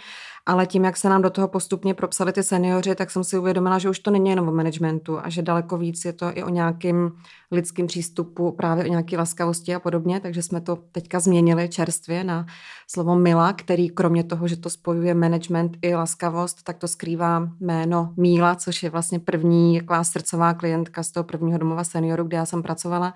ale 0.47 0.67
tím, 0.67 0.85
jak 0.85 0.97
se 0.97 1.09
nám 1.09 1.23
do 1.23 1.31
toho 1.31 1.49
postupně 1.49 1.95
propsali 1.95 2.33
ty 2.33 2.43
seniori, 2.43 2.95
tak 2.95 3.11
jsem 3.11 3.25
si 3.25 3.39
uvědomila, 3.39 3.79
že 3.79 3.91
už 3.91 3.99
to 3.99 4.11
není 4.11 4.31
jenom 4.31 4.49
o 4.49 4.53
managementu 4.53 5.19
a 5.19 5.29
že 5.29 5.43
daleko 5.43 5.79
víc 5.79 6.05
je 6.05 6.12
to 6.12 6.27
i 6.35 6.43
o 6.43 6.49
nějakým 6.49 7.12
lidském 7.50 7.87
přístupu, 7.87 8.53
právě 8.53 8.85
o 8.85 8.89
nějaké 8.89 9.19
laskavosti 9.19 9.75
a 9.75 9.81
podobně, 9.81 10.21
takže 10.21 10.43
jsme 10.43 10.61
to 10.61 10.79
teďka 10.93 11.21
změnili 11.21 11.69
čerstvě 11.69 12.25
na 12.25 12.47
slovo 12.87 13.19
Mila, 13.19 13.53
který 13.53 13.91
kromě 13.91 14.25
toho, 14.25 14.49
že 14.49 14.56
to 14.56 14.71
spojuje 14.71 15.15
management 15.15 15.77
i 15.83 15.95
laskavost, 15.95 16.62
tak 16.62 16.79
to 16.79 16.89
skrývá 16.89 17.49
jméno 17.61 18.15
Míla, 18.17 18.55
což 18.55 18.83
je 18.83 18.91
vlastně 18.91 19.19
první 19.19 19.81
taková 19.81 20.05
srdcová 20.05 20.55
klientka 20.55 21.03
z 21.03 21.11
toho 21.11 21.25
prvního 21.25 21.59
domova 21.59 21.85
seniorů, 21.85 22.25
kde 22.25 22.37
já 22.37 22.47
jsem 22.47 22.62
pracovala 22.62 23.15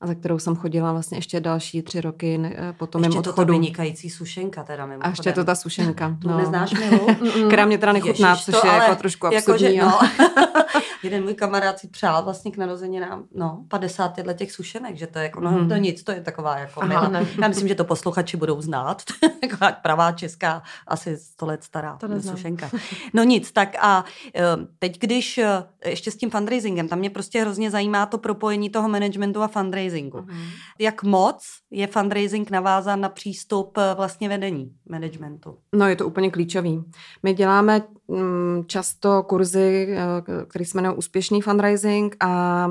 a 0.00 0.06
za 0.06 0.14
kterou 0.14 0.38
jsem 0.38 0.56
chodila 0.56 0.92
vlastně 0.92 1.18
ještě 1.18 1.40
další 1.40 1.82
tři 1.82 2.00
roky 2.00 2.40
po 2.76 2.86
tom 2.86 3.04
ještě 3.04 3.18
odchodu. 3.18 3.36
to 3.36 3.44
ta 3.46 3.52
vynikající 3.52 4.10
sušenka 4.10 4.62
teda 4.62 4.86
mimochodem. 4.86 5.06
A 5.06 5.10
ještě 5.10 5.32
to 5.32 5.44
ta 5.44 5.54
sušenka. 5.54 6.16
No. 6.24 6.38
neznáš 6.38 6.70
Milu? 6.72 7.06
Která 7.46 7.64
mě 7.64 7.78
teda 7.78 7.92
nechutná, 7.92 8.30
Ježiš, 8.30 8.44
což 8.44 8.54
je 8.64 8.70
jako 8.70 8.96
trošku 8.96 9.26
absurdní. 9.26 9.74
Jako, 9.74 9.80
že, 9.80 9.86
no. 9.86 9.98
Jeden 11.02 11.22
můj 11.22 11.34
kamarád 11.34 11.78
si 11.78 11.88
přál 11.88 12.24
vlastně 12.24 12.50
k 12.50 12.56
narozeninám 12.56 13.24
no, 13.34 13.64
50 13.68 14.14
těchto 14.14 14.32
těch 14.32 14.52
sušenek, 14.52 14.96
že 14.96 15.06
to 15.06 15.18
je 15.18 15.22
jako, 15.22 15.40
no 15.40 15.50
hmm. 15.50 15.68
to 15.68 15.76
nic, 15.76 16.02
to 16.02 16.12
je 16.12 16.20
taková 16.20 16.58
jako 16.58 16.82
Aha, 16.82 17.08
ne. 17.08 17.26
Já 17.42 17.48
myslím, 17.48 17.68
že 17.68 17.74
to 17.74 17.84
posluchači 17.84 18.36
budou 18.36 18.60
znát. 18.60 19.02
Taková 19.40 19.72
pravá 19.72 20.12
česká, 20.12 20.62
asi 20.86 21.16
100 21.16 21.46
let 21.46 21.64
stará 21.64 21.96
to 21.96 22.22
sušenka. 22.22 22.70
No 23.14 23.24
nic, 23.24 23.52
tak 23.52 23.76
a 23.80 24.04
eh, 24.34 24.42
teď, 24.78 24.98
když 24.98 25.38
eh, 25.38 25.64
ještě 25.84 26.10
s 26.10 26.16
tím 26.16 26.30
fundraisingem, 26.30 26.88
tam 26.88 26.98
mě 26.98 27.10
prostě 27.10 27.40
hrozně 27.40 27.70
zajímá 27.70 28.06
to 28.06 28.18
propojení 28.18 28.70
toho 28.70 28.88
managementu 28.88 29.42
a 29.42 29.48
fundraisingu. 29.48 29.87
Uh-huh. 29.90 30.50
Jak 30.78 31.02
moc 31.02 31.44
je 31.70 31.86
fundraising 31.86 32.50
navázán 32.50 33.00
na 33.00 33.08
přístup 33.08 33.78
eh, 33.78 33.94
vlastně 33.94 34.28
vedení 34.28 34.72
managementu? 34.88 35.58
No 35.74 35.88
je 35.88 35.96
to 35.96 36.06
úplně 36.06 36.30
klíčový. 36.30 36.84
My 37.22 37.34
děláme 37.34 37.82
mm, 38.08 38.64
často 38.66 39.22
kurzy, 39.22 39.96
které 40.48 40.64
se 40.64 40.78
jmenují 40.78 40.96
úspěšný 40.96 41.42
fundraising 41.42 42.16
a 42.20 42.66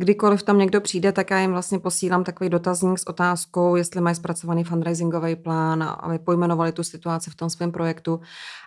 Kdykoliv 0.00 0.42
tam 0.42 0.58
někdo 0.58 0.80
přijde, 0.80 1.12
tak 1.12 1.30
já 1.30 1.38
jim 1.38 1.50
vlastně 1.50 1.78
posílám 1.78 2.24
takový 2.24 2.50
dotazník 2.50 2.98
s 2.98 3.06
otázkou, 3.06 3.76
jestli 3.76 4.00
mají 4.00 4.16
zpracovaný 4.16 4.64
fundraisingový 4.64 5.36
plán, 5.36 5.96
aby 6.00 6.18
pojmenovali 6.18 6.72
tu 6.72 6.82
situaci 6.82 7.30
v 7.30 7.34
tom 7.34 7.50
svém 7.50 7.72
projektu. 7.72 8.20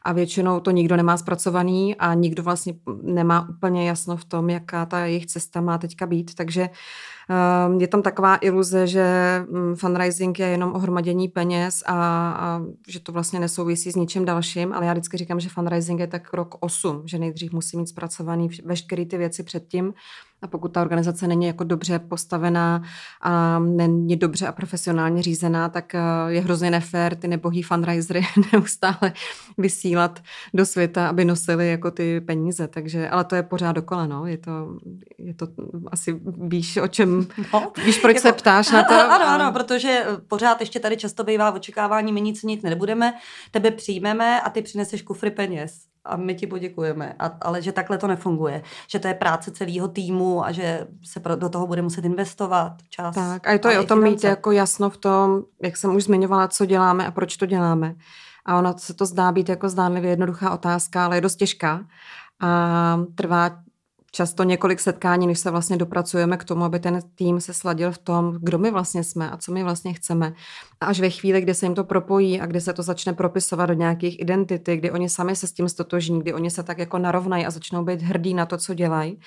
A 0.03 0.13
většinou 0.13 0.59
to 0.59 0.71
nikdo 0.71 0.95
nemá 0.95 1.17
zpracovaný 1.17 1.95
a 1.95 2.13
nikdo 2.13 2.43
vlastně 2.43 2.73
nemá 3.01 3.49
úplně 3.49 3.87
jasno 3.87 4.17
v 4.17 4.25
tom, 4.25 4.49
jaká 4.49 4.85
ta 4.85 5.05
jejich 5.05 5.25
cesta 5.25 5.61
má 5.61 5.77
teďka 5.77 6.05
být. 6.05 6.35
Takže 6.35 6.69
ehm, 7.29 7.81
je 7.81 7.87
tam 7.87 8.01
taková 8.01 8.35
iluze, 8.35 8.87
že 8.87 9.05
mm, 9.49 9.75
fundraising 9.75 10.39
je 10.39 10.47
jenom 10.47 10.75
ohromadění 10.75 11.27
peněz 11.27 11.83
a, 11.85 11.93
a 11.93 12.61
že 12.87 12.99
to 12.99 13.11
vlastně 13.11 13.39
nesouvisí 13.39 13.91
s 13.91 13.95
ničím 13.95 14.25
dalším, 14.25 14.73
ale 14.73 14.85
já 14.85 14.93
vždycky 14.93 15.17
říkám, 15.17 15.39
že 15.39 15.49
fundraising 15.49 15.99
je 15.99 16.07
tak 16.07 16.33
rok 16.33 16.55
8, 16.59 17.01
že 17.05 17.19
nejdřív 17.19 17.53
musí 17.53 17.77
mít 17.77 17.87
zpracovaný 17.87 18.49
veškeré 18.65 19.05
ty 19.05 19.17
věci 19.17 19.43
předtím, 19.43 19.93
A 20.43 20.47
pokud 20.47 20.67
ta 20.67 20.81
organizace 20.81 21.27
není 21.27 21.45
jako 21.45 21.63
dobře 21.63 21.99
postavená 21.99 22.83
a 23.21 23.59
není 23.59 24.15
dobře 24.15 24.47
a 24.47 24.51
profesionálně 24.51 25.21
řízená, 25.21 25.69
tak 25.69 25.95
eh, 25.95 25.99
je 26.27 26.41
hrozně 26.41 26.71
nefér 26.71 27.15
ty 27.15 27.27
nebohý 27.27 27.63
fundraisery 27.63 28.21
neustále 28.53 29.13
vysílat 29.57 30.19
do 30.53 30.65
světa, 30.65 31.09
aby 31.09 31.25
nosili 31.25 31.69
jako 31.69 31.91
ty 31.91 32.21
peníze. 32.21 32.67
Takže, 32.67 33.09
ale 33.09 33.23
to 33.23 33.35
je 33.35 33.43
pořád 33.43 33.71
dokola, 33.71 34.07
no. 34.07 34.27
Je 34.27 34.37
to, 34.37 34.51
je 35.17 35.33
to 35.33 35.47
asi 35.91 36.21
víš, 36.25 36.77
o 36.77 36.87
čem, 36.87 37.27
no, 37.53 37.71
víš, 37.85 37.99
proč 37.99 38.15
jako, 38.15 38.27
se 38.27 38.33
ptáš 38.33 38.71
na 38.71 38.83
to? 38.89 38.93
Ano, 38.93 39.27
ano, 39.27 39.51
protože 39.51 40.05
pořád 40.27 40.59
ještě 40.59 40.79
tady 40.79 40.97
často 40.97 41.23
bývá 41.23 41.51
očekávání, 41.51 42.13
my 42.13 42.21
nic 42.21 42.43
nic 42.43 42.63
nebudeme, 42.63 43.13
tebe 43.51 43.71
přijmeme 43.71 44.41
a 44.41 44.49
ty 44.49 44.61
přineseš 44.61 45.01
kufry 45.01 45.31
peněz 45.31 45.92
a 46.05 46.15
my 46.15 46.35
ti 46.35 46.47
poděkujeme. 46.47 47.15
A, 47.19 47.31
ale 47.41 47.61
že 47.61 47.71
takhle 47.71 47.97
to 47.97 48.07
nefunguje. 48.07 48.63
Že 48.87 48.99
to 48.99 49.07
je 49.07 49.13
práce 49.13 49.51
celého 49.51 49.87
týmu 49.87 50.45
a 50.45 50.51
že 50.51 50.87
se 51.03 51.19
pro, 51.19 51.35
do 51.35 51.49
toho 51.49 51.67
bude 51.67 51.81
muset 51.81 52.05
investovat 52.05 52.73
čas. 52.89 53.15
Tak 53.15 53.47
a 53.47 53.51
je 53.51 53.59
to 53.59 53.71
i 53.71 53.77
o 53.77 53.83
tom 53.83 54.03
mít 54.03 54.23
jako 54.23 54.51
jasno 54.51 54.89
v 54.89 54.97
tom, 54.97 55.43
jak 55.61 55.77
jsem 55.77 55.95
už 55.95 56.03
zmiňovala, 56.03 56.47
co 56.47 56.65
děláme 56.65 57.07
a 57.07 57.11
proč 57.11 57.37
to 57.37 57.45
děláme. 57.45 57.95
A 58.45 58.57
ona 58.57 58.77
se 58.77 58.93
to 58.93 59.05
zdá 59.05 59.31
být 59.31 59.49
jako 59.49 59.69
zdánlivě 59.69 60.09
jednoduchá 60.09 60.51
otázka, 60.51 61.05
ale 61.05 61.17
je 61.17 61.21
dost 61.21 61.35
těžká. 61.35 61.85
A 62.41 62.99
trvá 63.15 63.62
často 64.15 64.43
několik 64.43 64.79
setkání, 64.79 65.27
než 65.27 65.39
se 65.39 65.51
vlastně 65.51 65.77
dopracujeme 65.77 66.37
k 66.37 66.43
tomu, 66.43 66.63
aby 66.63 66.79
ten 66.79 66.99
tým 67.15 67.41
se 67.41 67.53
sladil 67.53 67.91
v 67.91 67.97
tom, 67.97 68.37
kdo 68.41 68.57
my 68.57 68.71
vlastně 68.71 69.03
jsme 69.03 69.31
a 69.31 69.37
co 69.37 69.51
my 69.51 69.63
vlastně 69.63 69.93
chceme. 69.93 70.33
A 70.81 70.85
až 70.85 70.99
ve 70.99 71.09
chvíli, 71.09 71.41
kdy 71.41 71.53
se 71.53 71.65
jim 71.65 71.75
to 71.75 71.83
propojí 71.83 72.41
a 72.41 72.45
kdy 72.45 72.61
se 72.61 72.73
to 72.73 72.83
začne 72.83 73.13
propisovat 73.13 73.65
do 73.65 73.73
nějakých 73.73 74.19
identity, 74.19 74.77
kdy 74.77 74.91
oni 74.91 75.09
sami 75.09 75.35
se 75.35 75.47
s 75.47 75.53
tím 75.53 75.69
stotožní, 75.69 76.19
kdy 76.19 76.33
oni 76.33 76.51
se 76.51 76.63
tak 76.63 76.77
jako 76.77 76.97
narovnají 76.97 77.45
a 77.45 77.51
začnou 77.51 77.83
být 77.83 78.01
hrdí 78.01 78.33
na 78.33 78.45
to, 78.45 78.57
co 78.57 78.73
dělají, 78.73 79.19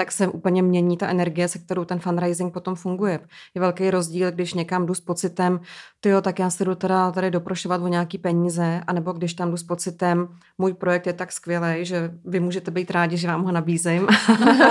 tak 0.00 0.12
se 0.12 0.28
úplně 0.28 0.62
mění 0.62 0.96
ta 0.96 1.08
energie, 1.08 1.48
se 1.48 1.58
kterou 1.58 1.84
ten 1.84 1.98
fundraising 1.98 2.52
potom 2.52 2.74
funguje. 2.74 3.20
Je 3.54 3.60
velký 3.60 3.90
rozdíl, 3.90 4.32
když 4.32 4.54
někam 4.54 4.86
jdu 4.86 4.94
s 4.94 5.00
pocitem, 5.00 5.60
jo, 6.06 6.20
tak 6.20 6.38
já 6.38 6.50
se 6.50 6.64
jdu 6.64 6.74
teda 6.74 7.10
tady 7.10 7.30
doprošovat 7.30 7.82
o 7.82 7.88
nějaký 7.88 8.18
peníze, 8.18 8.80
anebo 8.86 9.12
když 9.12 9.34
tam 9.34 9.50
jdu 9.50 9.56
s 9.56 9.62
pocitem, 9.62 10.28
můj 10.58 10.72
projekt 10.74 11.06
je 11.06 11.12
tak 11.12 11.32
skvělý, 11.32 11.84
že 11.84 12.10
vy 12.24 12.40
můžete 12.40 12.70
být 12.70 12.90
rádi, 12.90 13.16
že 13.16 13.28
vám 13.28 13.44
ho 13.44 13.52
nabízím, 13.52 14.06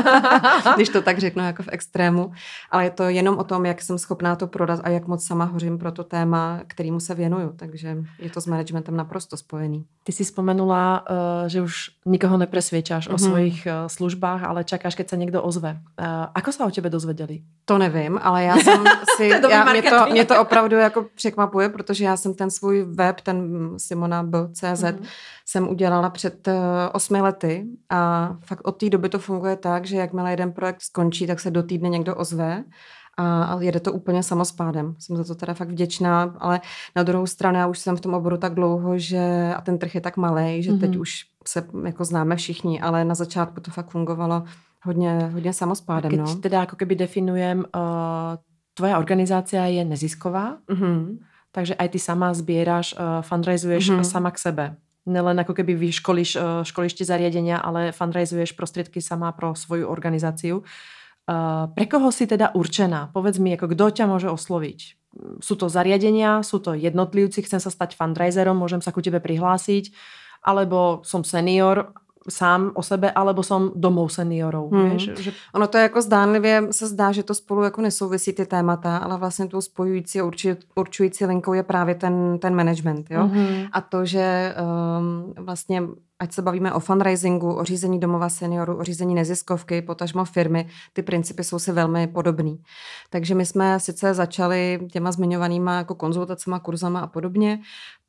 když 0.76 0.90
to 0.90 1.02
tak 1.02 1.18
řeknu 1.18 1.44
jako 1.44 1.64
v 1.64 1.70
extrému. 1.72 2.32
Ale 2.72 2.84
je 2.84 2.90
to 2.90 3.04
jenom 3.04 3.38
o 3.38 3.44
tom, 3.44 3.66
jak 3.66 3.82
jsem 3.82 3.98
schopná 3.98 4.36
to 4.36 4.48
prodat 4.48 4.80
a 4.84 4.90
jak 4.90 5.08
moc 5.08 5.26
sama 5.26 5.46
hořím 5.46 5.78
pro 5.78 5.92
to 5.92 6.04
téma, 6.04 6.62
kterému 6.68 7.00
se 7.00 7.16
věnuju. 7.16 7.54
Takže 7.56 7.98
je 8.20 8.30
to 8.30 8.42
s 8.42 8.46
managementem 8.46 8.96
naprosto 8.96 9.38
spojený. 9.38 9.86
Ty 10.04 10.12
si 10.12 10.24
vzpomenula, 10.24 11.06
eh, 11.10 11.50
že 11.50 11.62
už 11.62 11.76
nikoho 12.06 12.38
nepresvědčáš 12.38 13.08
mm-hmm. 13.08 13.14
o 13.14 13.18
mhm. 13.18 13.30
svojich 13.30 13.66
eh, 13.66 13.74
službách, 13.88 14.44
ale 14.44 14.64
čakáš, 14.64 14.96
keď 14.96 15.10
se 15.10 15.18
někdo 15.20 15.44
ozve. 15.44 15.72
Uh, 15.72 16.06
ako 16.36 16.52
se 16.52 16.64
o 16.64 16.72
tebe 16.72 16.90
dozvěděli? 16.90 17.40
To 17.66 17.78
nevím, 17.78 18.20
ale 18.22 18.44
já 18.44 18.58
jsem 18.58 18.84
si, 19.18 19.42
to 19.42 19.50
já, 19.50 19.64
mě, 19.64 19.82
to, 19.82 20.06
mě 20.12 20.26
to 20.26 20.42
opravdu 20.42 20.76
jako 20.76 21.06
překvapuje, 21.16 21.70
protože 21.70 22.06
já 22.06 22.18
jsem 22.18 22.34
ten 22.34 22.52
svůj 22.52 22.84
web, 22.84 23.22
ten 23.22 23.70
Simona 23.78 24.24
CZ, 24.54 24.64
mm-hmm. 24.64 25.04
jsem 25.46 25.70
udělala 25.70 26.10
před 26.10 26.48
uh, 26.48 26.54
osmi 26.94 27.22
lety 27.22 27.66
a 27.90 28.32
fakt 28.46 28.68
od 28.68 28.72
té 28.72 28.90
doby 28.90 29.10
to 29.10 29.20
funguje 29.20 29.56
tak, 29.56 29.86
že 29.86 29.98
jakmile 29.98 30.32
jeden 30.32 30.52
projekt 30.52 30.82
skončí, 30.82 31.28
tak 31.28 31.40
se 31.40 31.52
do 31.52 31.64
týdne 31.64 31.90
někdo 31.90 32.16
ozve 32.16 32.64
a, 33.20 33.44
a 33.44 33.62
jede 33.62 33.80
to 33.80 33.94
úplně 33.94 34.24
samospádem. 34.24 34.96
Jsem 35.00 35.16
za 35.18 35.24
to 35.24 35.36
teda 35.36 35.54
fakt 35.54 35.70
vděčná, 35.70 36.36
ale 36.40 36.62
na 36.96 37.04
druhou 37.04 37.28
stranu 37.28 37.58
já 37.58 37.68
už 37.68 37.80
jsem 37.80 37.98
v 37.98 38.02
tom 38.02 38.14
oboru 38.14 38.38
tak 38.38 38.54
dlouho, 38.54 38.98
že 38.98 39.54
a 39.58 39.62
ten 39.62 39.78
trh 39.78 39.96
je 39.96 40.02
tak 40.02 40.18
malý, 40.18 40.64
že 40.64 40.72
mm-hmm. 40.72 40.80
teď 40.80 40.90
mhm. 40.90 41.02
už 41.02 41.26
se 41.48 41.64
jako 41.86 42.06
známe 42.06 42.36
všichni, 42.36 42.82
ale 42.82 43.06
na 43.06 43.16
začátku 43.16 43.62
to 43.62 43.72
fakt 43.72 43.90
fungovalo 43.90 44.44
hodně, 44.86 45.30
hodně 45.34 45.54
samospádem. 45.54 46.12
Keď 46.12 46.20
no. 46.20 46.36
teda 46.36 46.60
jako 46.60 46.76
keby 46.76 46.96
definujem, 46.96 47.60
uh, 47.60 48.38
tvoja 48.74 49.00
organizácia 49.00 49.66
je 49.66 49.84
nezisková, 49.86 50.58
mm-hmm. 50.72 51.20
takže 51.52 51.76
aj 51.76 51.88
ty 51.90 52.00
sama 52.00 52.34
zbieraš, 52.34 52.96
uh, 52.96 53.20
fundraizuješ 53.22 53.90
mm-hmm. 53.90 54.04
sama 54.08 54.32
k 54.32 54.38
sebe. 54.38 54.66
Nelen 55.06 55.40
ako 55.40 55.54
keby 55.54 55.76
vyškolíš, 55.76 56.32
uh, 56.36 56.64
školíš 56.64 56.94
ty 56.94 57.04
zariadenia, 57.04 57.60
ale 57.60 57.92
fundraizuješ 57.92 58.56
prostriedky 58.56 59.02
sama 59.02 59.32
pro 59.32 59.56
svoju 59.56 59.90
organizáciu. 59.90 60.64
Uh, 61.30 61.68
pre 61.76 61.86
koho 61.86 62.08
si 62.12 62.24
teda 62.24 62.56
určená? 62.56 63.12
Povedz 63.12 63.38
mi, 63.38 63.54
ako 63.54 63.76
kdo 63.76 63.92
ťa 63.92 64.06
môže 64.08 64.32
osloviť? 64.32 64.80
Sú 65.42 65.58
to 65.58 65.68
zariadenia, 65.68 66.46
sú 66.46 66.62
to 66.62 66.78
jednotlivci, 66.78 67.42
chcem 67.42 67.58
sa 67.58 67.74
stať 67.74 67.98
fundraiserom, 67.98 68.54
môžem 68.54 68.80
sa 68.80 68.94
ku 68.94 69.02
tebe 69.02 69.18
prihlásiť, 69.18 69.92
alebo 70.46 71.02
som 71.02 71.26
senior 71.26 71.98
sám 72.30 72.72
o 72.74 72.84
sebe, 72.84 73.12
alebo 73.12 73.44
som 73.44 73.72
domov 73.76 74.14
seniorů. 74.14 74.70
Hmm. 74.70 74.90
Víš, 74.90 75.12
že... 75.20 75.32
Ono 75.54 75.68
to 75.68 75.78
je 75.78 75.84
jako 75.84 76.02
zdánlivě 76.02 76.64
se 76.72 76.88
zdá, 76.88 77.12
že 77.12 77.24
to 77.24 77.34
spolu 77.34 77.64
jako 77.64 77.82
nesouvisí 77.82 78.34
ty 78.34 78.46
témata, 78.46 78.98
ale 78.98 79.18
vlastně 79.18 79.48
tou 79.48 79.62
spojující 79.62 80.20
a 80.20 80.26
urči, 80.26 80.58
určující 80.76 81.26
linkou 81.26 81.54
je 81.54 81.64
právě 81.64 81.96
ten, 81.96 82.40
ten 82.40 82.56
management. 82.56 83.12
Jo? 83.12 83.28
Hmm. 83.28 83.66
A 83.72 83.82
to, 83.82 84.06
že 84.06 84.56
um, 85.00 85.34
vlastně 85.46 85.82
ať 86.20 86.34
se 86.34 86.42
bavíme 86.42 86.74
o 86.74 86.80
fundraisingu, 86.80 87.54
o 87.54 87.64
řízení 87.64 88.00
domova 88.00 88.30
seniorů, 88.30 88.78
o 88.78 88.84
řízení 88.84 89.16
neziskovky, 89.16 89.82
potažmo 89.82 90.26
firmy, 90.26 90.70
ty 90.94 91.02
principy 91.02 91.44
jsou 91.44 91.60
si 91.60 91.72
velmi 91.72 92.08
podobný. 92.08 92.62
Takže 93.10 93.36
my 93.36 93.46
jsme 93.46 93.80
sice 93.80 94.14
začali 94.14 94.80
těma 94.92 95.12
zmiňovanýma 95.12 95.78
jako 95.78 95.96
konzultacema, 95.96 96.60
kurzama 96.60 97.00
a 97.00 97.08
podobně, 97.08 97.60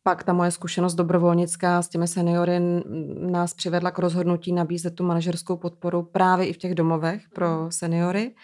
pak 0.02 0.24
ta 0.24 0.32
moje 0.32 0.50
zkušenost 0.50 0.94
dobrovolnická 0.94 1.82
s 1.82 1.88
těmi 1.88 2.08
seniory 2.08 2.60
nás 3.30 3.54
přivedla 3.54 3.90
k 3.90 3.98
rozhodnutí 3.98 4.52
nabízet 4.52 4.94
tu 4.94 5.04
manažerskou 5.04 5.56
podporu 5.56 6.02
právě 6.02 6.46
i 6.46 6.52
v 6.52 6.56
těch 6.58 6.74
domovech 6.74 7.22
pro 7.34 7.66
seniory. 7.70 8.34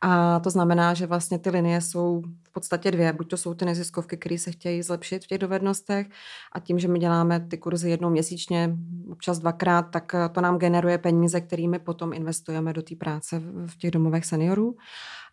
A 0.00 0.40
to 0.40 0.50
znamená, 0.50 0.94
že 0.94 1.06
vlastně 1.06 1.38
ty 1.38 1.50
linie 1.50 1.80
jsou 1.80 2.22
v 2.48 2.52
podstatě 2.52 2.90
dvě. 2.90 3.12
Buď 3.12 3.30
to 3.30 3.36
jsou 3.36 3.54
ty 3.54 3.64
neziskovky, 3.64 4.16
které 4.16 4.38
se 4.38 4.50
chtějí 4.50 4.82
zlepšit 4.82 5.24
v 5.24 5.26
těch 5.26 5.38
dovednostech 5.38 6.06
a 6.52 6.60
tím, 6.60 6.78
že 6.78 6.88
my 6.88 6.98
děláme 6.98 7.40
ty 7.40 7.58
kurzy 7.58 7.90
jednou 7.90 8.10
měsíčně, 8.10 8.76
občas 9.10 9.38
dvakrát, 9.38 9.82
tak 9.82 10.14
to 10.32 10.40
nám 10.40 10.58
generuje 10.58 10.98
peníze, 10.98 11.40
kterými 11.40 11.78
potom 11.78 12.12
investujeme 12.12 12.72
do 12.72 12.82
té 12.82 12.96
práce 12.96 13.42
v 13.66 13.76
těch 13.78 13.90
domovech 13.90 14.24
seniorů. 14.24 14.76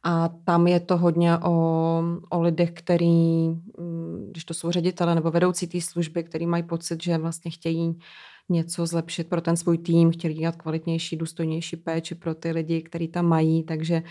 A 0.04 0.28
tam 0.28 0.68
je 0.68 0.80
to 0.80 0.98
hodně 0.98 1.38
o, 1.38 2.04
o 2.30 2.42
lidech, 2.42 2.72
který, 2.72 3.50
mm, 3.50 4.28
když 4.32 4.46
to 4.46 4.54
jsou 4.54 4.72
ředitele 4.72 5.16
nebo 5.16 5.32
vedoucí 5.32 5.68
té 5.68 5.82
služby, 5.82 6.24
který 6.24 6.46
mají 6.48 6.64
pocit, 6.64 7.04
že 7.04 7.18
vlastně 7.18 7.52
chtějí 7.52 8.00
něco 8.50 8.86
zlepšit 8.86 9.30
pro 9.30 9.42
ten 9.42 9.58
svůj 9.58 9.78
tým, 9.78 10.12
chtěli 10.12 10.34
dělat 10.34 10.56
kvalitnější, 10.56 11.18
důstojnější 11.18 11.76
péči 11.76 12.16
pro 12.16 12.36
ty 12.36 12.52
lidi, 12.52 12.82
který 12.82 13.08
tam 13.08 13.26
mají, 13.26 13.64
takže 13.64 14.04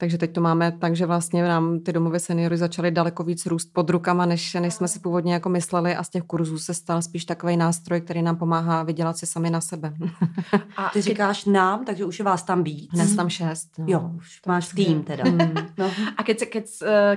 takže 0.00 0.18
teď 0.18 0.32
to 0.32 0.40
máme 0.40 0.72
tak, 0.72 0.96
že 0.96 1.06
vlastně 1.06 1.42
nám 1.42 1.80
ty 1.80 1.92
domové 1.92 2.20
seniory 2.20 2.56
začaly 2.56 2.90
daleko 2.90 3.24
víc 3.24 3.46
růst 3.46 3.70
pod 3.72 3.90
rukama, 3.90 4.26
než, 4.26 4.54
než 4.54 4.74
jsme 4.74 4.88
si 4.88 4.98
původně 4.98 5.32
jako 5.32 5.48
mysleli 5.48 5.96
a 5.96 6.04
z 6.04 6.08
těch 6.08 6.22
kurzů 6.22 6.58
se 6.58 6.74
stal 6.74 7.02
spíš 7.02 7.24
takový 7.24 7.56
nástroj, 7.56 8.00
který 8.00 8.22
nám 8.22 8.36
pomáhá 8.36 8.82
vydělat 8.82 9.18
si 9.18 9.26
sami 9.26 9.50
na 9.50 9.60
sebe. 9.60 9.92
A 10.76 10.88
ty 10.92 11.00
říkáš 11.00 11.44
nám, 11.44 11.84
takže 11.84 12.04
už 12.04 12.18
je 12.18 12.24
vás 12.24 12.42
tam 12.42 12.62
být. 12.62 12.90
Dnes 12.92 13.16
tam 13.16 13.28
šest. 13.28 13.68
No. 13.78 13.84
Jo, 13.88 14.10
už 14.16 14.40
máš 14.46 14.68
tým 14.68 15.02
teda. 15.02 15.24
no. 15.78 15.90
A 16.16 16.22
keď, 16.22 16.48
keď, 16.48 16.64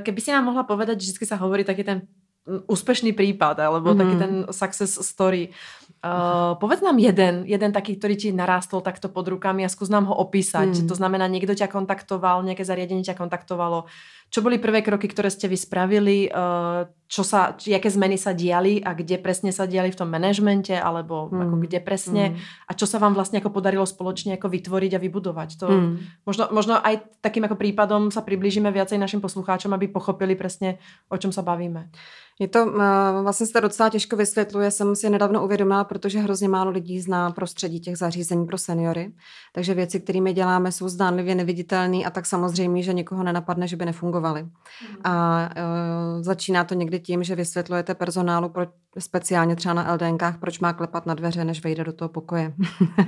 keby 0.03 0.21
si 0.21 0.31
nám 0.31 0.45
mohla 0.45 0.63
povedať, 0.63 1.01
že 1.01 1.13
vždy 1.13 1.25
sa 1.25 1.37
hovorí 1.37 1.63
taký 1.63 1.83
ten 1.83 2.01
úspešný 2.45 3.13
prípad, 3.13 3.61
alebo 3.61 3.93
mm. 3.93 3.97
taký 3.97 4.15
ten 4.17 4.33
success 4.49 4.97
story. 5.05 5.53
Uh, 6.01 6.57
povedz 6.57 6.81
nám 6.81 6.97
jeden, 6.97 7.45
jeden 7.45 7.69
taký, 7.69 7.93
ktorý 7.93 8.17
ti 8.17 8.29
narástol 8.33 8.81
takto 8.81 9.05
pod 9.05 9.29
rukami 9.29 9.61
a 9.61 9.69
skús 9.69 9.85
nám 9.85 10.09
ho 10.09 10.17
opísať. 10.17 10.81
Mm. 10.81 10.89
To 10.89 10.95
znamená, 10.97 11.29
niekto 11.29 11.53
ťa 11.53 11.69
kontaktoval, 11.69 12.41
nejaké 12.41 12.65
zariadenie 12.65 13.05
ťa 13.05 13.13
kontaktovalo. 13.13 13.85
Čo 14.31 14.39
boli 14.39 14.63
prvé 14.63 14.79
kroky, 14.79 15.11
ktoré 15.11 15.27
ste 15.27 15.51
vy 15.51 15.59
spravili? 15.59 16.31
Uh, 16.31 16.87
čo 17.11 17.27
sa, 17.27 17.59
jaké 17.59 17.91
zmeny 17.91 18.15
sa 18.15 18.31
diali 18.31 18.79
a 18.79 18.95
kde 18.95 19.19
presne 19.19 19.51
sa 19.51 19.67
diali 19.67 19.91
v 19.91 19.99
tom 19.99 20.07
manažmente, 20.07 20.71
alebo 20.71 21.27
mm. 21.27 21.43
ako 21.43 21.55
kde 21.67 21.79
presne 21.83 22.23
mm. 22.31 22.35
a 22.39 22.71
čo 22.71 22.87
sa 22.87 23.03
vám 23.03 23.11
vlastne 23.11 23.43
ako 23.43 23.51
podarilo 23.51 23.83
spoločne 23.83 24.39
ako 24.39 24.47
vytvoriť 24.47 24.91
a 24.95 25.03
vybudovať. 25.03 25.49
To 25.59 25.67
mm. 25.67 26.23
možno, 26.23 26.47
možno 26.55 26.79
aj 26.79 27.03
takým 27.19 27.43
ako 27.51 27.59
prípadom 27.59 28.15
sa 28.15 28.23
priblížime 28.23 28.71
viacej 28.71 28.95
našim 28.95 29.19
poslucháčom, 29.19 29.75
aby 29.75 29.91
pochopili 29.91 30.39
presne, 30.39 30.79
o 31.11 31.19
čom 31.19 31.35
sa 31.35 31.43
bavíme. 31.43 31.91
Je 32.39 32.47
to, 32.47 32.65
uh, 32.65 33.21
vlastně 33.21 33.45
se 33.45 33.53
to 33.53 33.59
docela 33.59 33.89
těžko 33.89 34.15
vysvětluje, 34.15 34.71
jsem 34.71 34.95
si 34.95 35.09
nedávno 35.09 35.43
uvědomila, 35.43 35.83
protože 35.83 36.19
hrozně 36.19 36.49
málo 36.49 36.71
lidí 36.71 36.99
zná 37.01 37.31
prostředí 37.31 37.79
těch 37.79 37.97
zařízení 37.97 38.45
pro 38.45 38.57
seniory. 38.57 39.11
Takže 39.53 39.73
věci, 39.73 39.99
kterými 39.99 40.33
děláme, 40.33 40.71
jsou 40.71 40.89
zdánlivě 40.89 41.35
neviditelné 41.35 41.97
a 42.05 42.09
tak 42.09 42.25
samozřejmě, 42.25 42.83
že 42.83 42.93
nikoho 42.93 43.23
nenapadne, 43.23 43.67
že 43.67 43.75
by 43.75 43.85
nefungovaly. 43.85 44.20
Mm. 44.21 44.97
A 45.03 45.49
uh, 45.49 46.23
začíná 46.23 46.63
to 46.63 46.73
někdy 46.73 46.99
tím, 46.99 47.23
že 47.23 47.35
vysvětlujete 47.35 47.95
personálu, 47.95 48.49
pro, 48.49 48.67
speciálně 48.99 49.55
třeba 49.55 49.73
na 49.73 49.93
LDNkách, 49.93 50.39
proč 50.39 50.59
má 50.59 50.73
klepat 50.73 51.05
na 51.05 51.13
dveře, 51.13 51.45
než 51.45 51.63
vejde 51.63 51.83
do 51.83 51.93
toho 51.93 52.09
pokoje. 52.09 52.53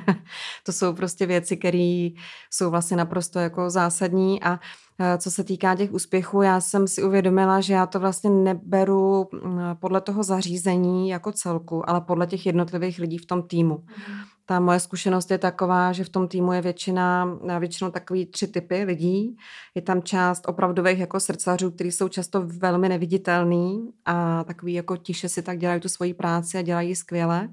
to 0.66 0.72
jsou 0.72 0.94
prostě 0.94 1.26
věci, 1.26 1.58
které 1.58 2.10
jsou 2.50 2.70
vlastně 2.70 2.98
naprosto 2.98 3.40
jako 3.40 3.70
zásadní 3.70 4.44
a 4.44 4.60
Eh, 5.00 5.18
co 5.18 5.32
se 5.32 5.44
týká 5.44 5.76
těch 5.76 5.94
úspěchů, 5.94 6.42
já 6.42 6.62
jsem 6.62 6.88
si 6.88 7.04
uvědomila, 7.04 7.62
že 7.62 7.74
já 7.74 7.86
to 7.86 8.00
vlastně 8.00 8.30
neberu 8.30 9.28
mm, 9.32 9.60
podle 9.80 10.02
toho 10.02 10.24
zařízení 10.24 11.10
jako 11.10 11.32
celku, 11.32 11.90
ale 11.90 12.02
podle 12.02 12.28
těch 12.28 12.46
jednotlivých 12.46 13.00
lidí 13.00 13.18
v 13.18 13.26
tom 13.26 13.44
týmu. 13.44 13.84
Mhm. 14.08 14.18
Ta 14.46 14.60
moje 14.60 14.80
zkušenost 14.80 15.32
je 15.32 15.38
taková, 15.38 15.92
že 15.92 16.04
v 16.04 16.10
tom 16.10 16.28
týmu 16.28 16.54
je 16.54 16.62
většina, 16.62 17.38
většinou 17.60 17.92
takový 17.92 18.26
tři 18.26 18.48
typy 18.48 18.84
lidí. 18.84 19.38
Je 19.76 19.82
tam 19.82 20.02
část 20.02 20.48
opravdových 20.48 21.00
jako 21.00 21.20
srdcařů, 21.20 21.72
kteří 21.72 21.92
jsou 21.92 22.08
často 22.08 22.44
velmi 22.46 22.90
neviditelný 22.90 23.90
a 24.06 24.44
takový 24.44 24.74
jako 24.74 24.98
tiše 24.98 25.30
si 25.30 25.42
tak 25.42 25.58
dělají 25.58 25.82
tu 25.82 25.90
svoji 25.90 26.14
práci 26.14 26.58
a 26.58 26.62
dělají 26.62 26.96
skvěle. 26.96 27.50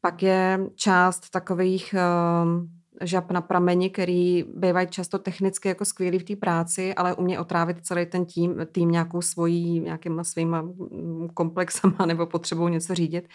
Pak 0.00 0.22
je 0.22 0.60
část 0.74 1.30
takových 1.30 1.94
uh, 1.94 2.66
žab 3.00 3.30
na 3.30 3.40
prameni, 3.40 3.90
který 3.90 4.44
bývají 4.54 4.88
často 4.88 5.18
technicky 5.18 5.68
jako 5.68 5.84
skvělý 5.84 6.18
v 6.18 6.24
té 6.24 6.36
práci, 6.36 6.94
ale 6.94 7.14
umě 7.14 7.40
otrávit 7.40 7.86
celý 7.86 8.06
ten 8.06 8.26
tým, 8.26 8.54
tým 8.72 8.90
nějakou 8.90 9.22
svojí, 9.22 9.80
nějakýma 9.80 10.24
svýma 10.24 10.62
mm, 10.62 11.28
komplexama 11.34 11.98
nebo 12.06 12.26
potřebou 12.26 12.68
něco 12.68 12.94
řídit. 12.94 13.28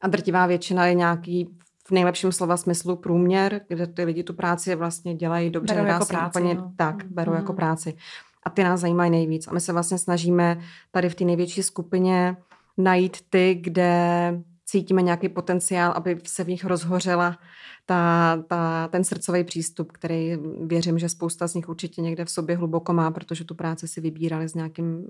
A 0.00 0.08
drtivá 0.08 0.46
většina 0.46 0.86
je 0.86 0.94
nějaký 0.94 1.58
v 1.90 1.92
nejlepším 1.92 2.32
slova 2.32 2.56
smyslu 2.56 2.96
průměr, 2.96 3.60
kde 3.68 3.86
ty 3.86 4.04
lidi 4.04 4.22
tu 4.22 4.34
práci 4.34 4.74
vlastně 4.74 5.14
dělají 5.14 5.50
dobře. 5.50 5.74
Berou 5.74 5.86
jako 5.86 6.06
práci. 6.06 6.38
Úplně, 6.38 6.54
no. 6.54 6.72
Tak, 6.76 7.04
berou 7.06 7.32
mm. 7.32 7.38
jako 7.38 7.52
práci. 7.52 7.94
A 8.42 8.50
ty 8.50 8.64
nás 8.64 8.80
zajímají 8.80 9.10
nejvíc. 9.10 9.48
A 9.48 9.52
my 9.52 9.60
se 9.60 9.72
vlastně 9.72 9.98
snažíme 9.98 10.60
tady 10.90 11.08
v 11.08 11.14
té 11.14 11.24
největší 11.24 11.62
skupině 11.62 12.36
najít 12.78 13.16
ty, 13.30 13.58
kde 13.60 14.42
cítíme 14.66 15.02
nějaký 15.02 15.28
potenciál, 15.28 15.92
aby 15.96 16.20
se 16.24 16.44
v 16.44 16.48
nich 16.48 16.64
rozhořela 16.64 17.38
ta, 17.86 18.36
ta, 18.48 18.88
ten 18.88 19.04
srdcový 19.04 19.44
přístup, 19.44 19.92
který 19.92 20.36
věřím, 20.60 20.98
že 20.98 21.08
spousta 21.08 21.48
z 21.48 21.54
nich 21.54 21.68
určitě 21.68 22.02
někde 22.02 22.24
v 22.24 22.30
sobě 22.30 22.56
hluboko 22.56 22.92
má, 22.92 23.10
protože 23.10 23.44
tu 23.44 23.54
práci 23.54 23.88
si 23.88 24.00
vybírali 24.00 24.48
s 24.48 24.54
nějakým 24.54 25.06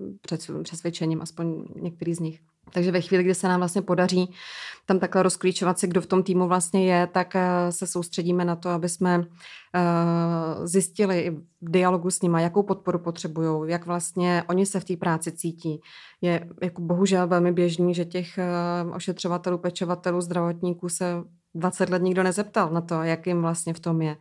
přesvědčením, 0.63 1.23
aspoň 1.23 1.65
některý 1.81 2.15
z 2.15 2.21
nich. 2.21 2.41
Takže 2.71 2.93
ve 2.93 3.01
chvíli, 3.01 3.25
kdy 3.25 3.35
se 3.35 3.49
nám 3.49 3.61
vlastně 3.61 3.83
podaří 3.83 4.35
tam 4.91 4.99
takhle 4.99 5.23
rozklíčovat 5.23 5.79
si, 5.79 5.87
kdo 5.87 6.01
v 6.01 6.07
tom 6.07 6.23
týmu 6.23 6.49
vlastně 6.49 6.93
je, 6.93 7.07
tak 7.07 7.37
eh, 7.37 7.73
se 7.73 7.87
soustředíme 7.87 8.45
na 8.45 8.57
to, 8.57 8.69
aby 8.69 8.89
jsme 8.89 9.25
eh, 9.75 10.67
zjistili 10.67 11.37
v 11.63 11.71
dialogu 11.71 12.11
s 12.11 12.23
nimi, 12.23 12.43
jakou 12.43 12.63
podporu 12.63 12.99
potřebují, 12.99 13.71
jak 13.71 13.87
vlastně 13.87 14.43
oni 14.49 14.67
se 14.67 14.81
v 14.81 14.85
té 14.85 14.97
práci 14.97 15.33
cítí. 15.33 15.81
Je 16.21 16.49
jako 16.63 16.83
bohužel 16.83 17.27
velmi 17.27 17.53
běžný, 17.53 17.95
že 17.95 18.05
těch 18.05 18.39
eh, 18.39 18.45
ošetřovatelů, 18.95 19.59
pečovatelů, 19.59 20.21
zdravotníků 20.21 20.89
se 20.89 21.23
20 21.55 21.91
let 21.91 22.03
nikdo 22.03 22.23
nezeptal 22.23 22.71
na 22.71 22.81
to, 22.81 23.03
jak 23.03 23.27
jim 23.27 23.43
vlastně 23.43 23.75
v 23.75 23.81
tom 23.81 24.03
je. 24.03 24.17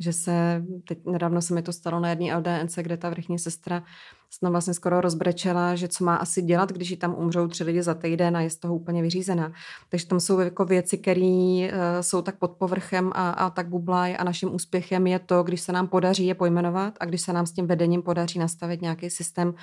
Že 0.00 0.12
se, 0.12 0.64
teď 0.88 0.98
nedávno 1.06 1.42
se 1.42 1.54
mi 1.54 1.62
to 1.62 1.72
stalo 1.72 2.00
na 2.00 2.08
jedné 2.08 2.36
LDNC, 2.36 2.76
kde 2.76 2.96
ta 2.96 3.10
vrchní 3.10 3.38
sestra 3.38 3.82
snad 4.30 4.50
vlastně 4.50 4.74
skoro 4.74 5.00
rozbrečela, 5.00 5.74
že 5.74 5.88
co 5.88 6.04
má 6.04 6.16
asi 6.16 6.42
dělat, 6.42 6.72
když 6.72 6.90
jí 6.90 6.96
tam 6.96 7.14
umřou 7.14 7.48
tři 7.48 7.64
lidi 7.64 7.82
za 7.82 7.94
týden 7.94 8.36
a 8.36 8.40
je 8.40 8.50
z 8.50 8.56
toho 8.56 8.74
úplně 8.74 9.02
vyřízená. 9.02 9.52
Takže 9.88 10.06
tam 10.06 10.20
jsou 10.20 10.38
jako 10.38 10.64
věci, 10.64 10.98
které 10.98 11.68
uh, 11.72 12.00
jsou 12.00 12.22
tak 12.22 12.38
pod 12.38 12.50
povrchem 12.50 13.10
a, 13.14 13.30
a 13.30 13.50
tak 13.50 13.68
bublají 13.68 14.16
a 14.16 14.24
naším 14.24 14.54
úspěchem 14.54 15.06
je 15.06 15.18
to, 15.18 15.42
když 15.42 15.60
se 15.60 15.72
nám 15.72 15.88
podaří 15.88 16.26
je 16.26 16.34
pojmenovat 16.34 16.94
a 17.00 17.04
když 17.04 17.20
se 17.20 17.32
nám 17.32 17.46
s 17.46 17.52
tím 17.52 17.66
vedením 17.66 18.02
podaří 18.02 18.38
nastavit 18.38 18.82
nějaký 18.82 19.10
systém 19.10 19.54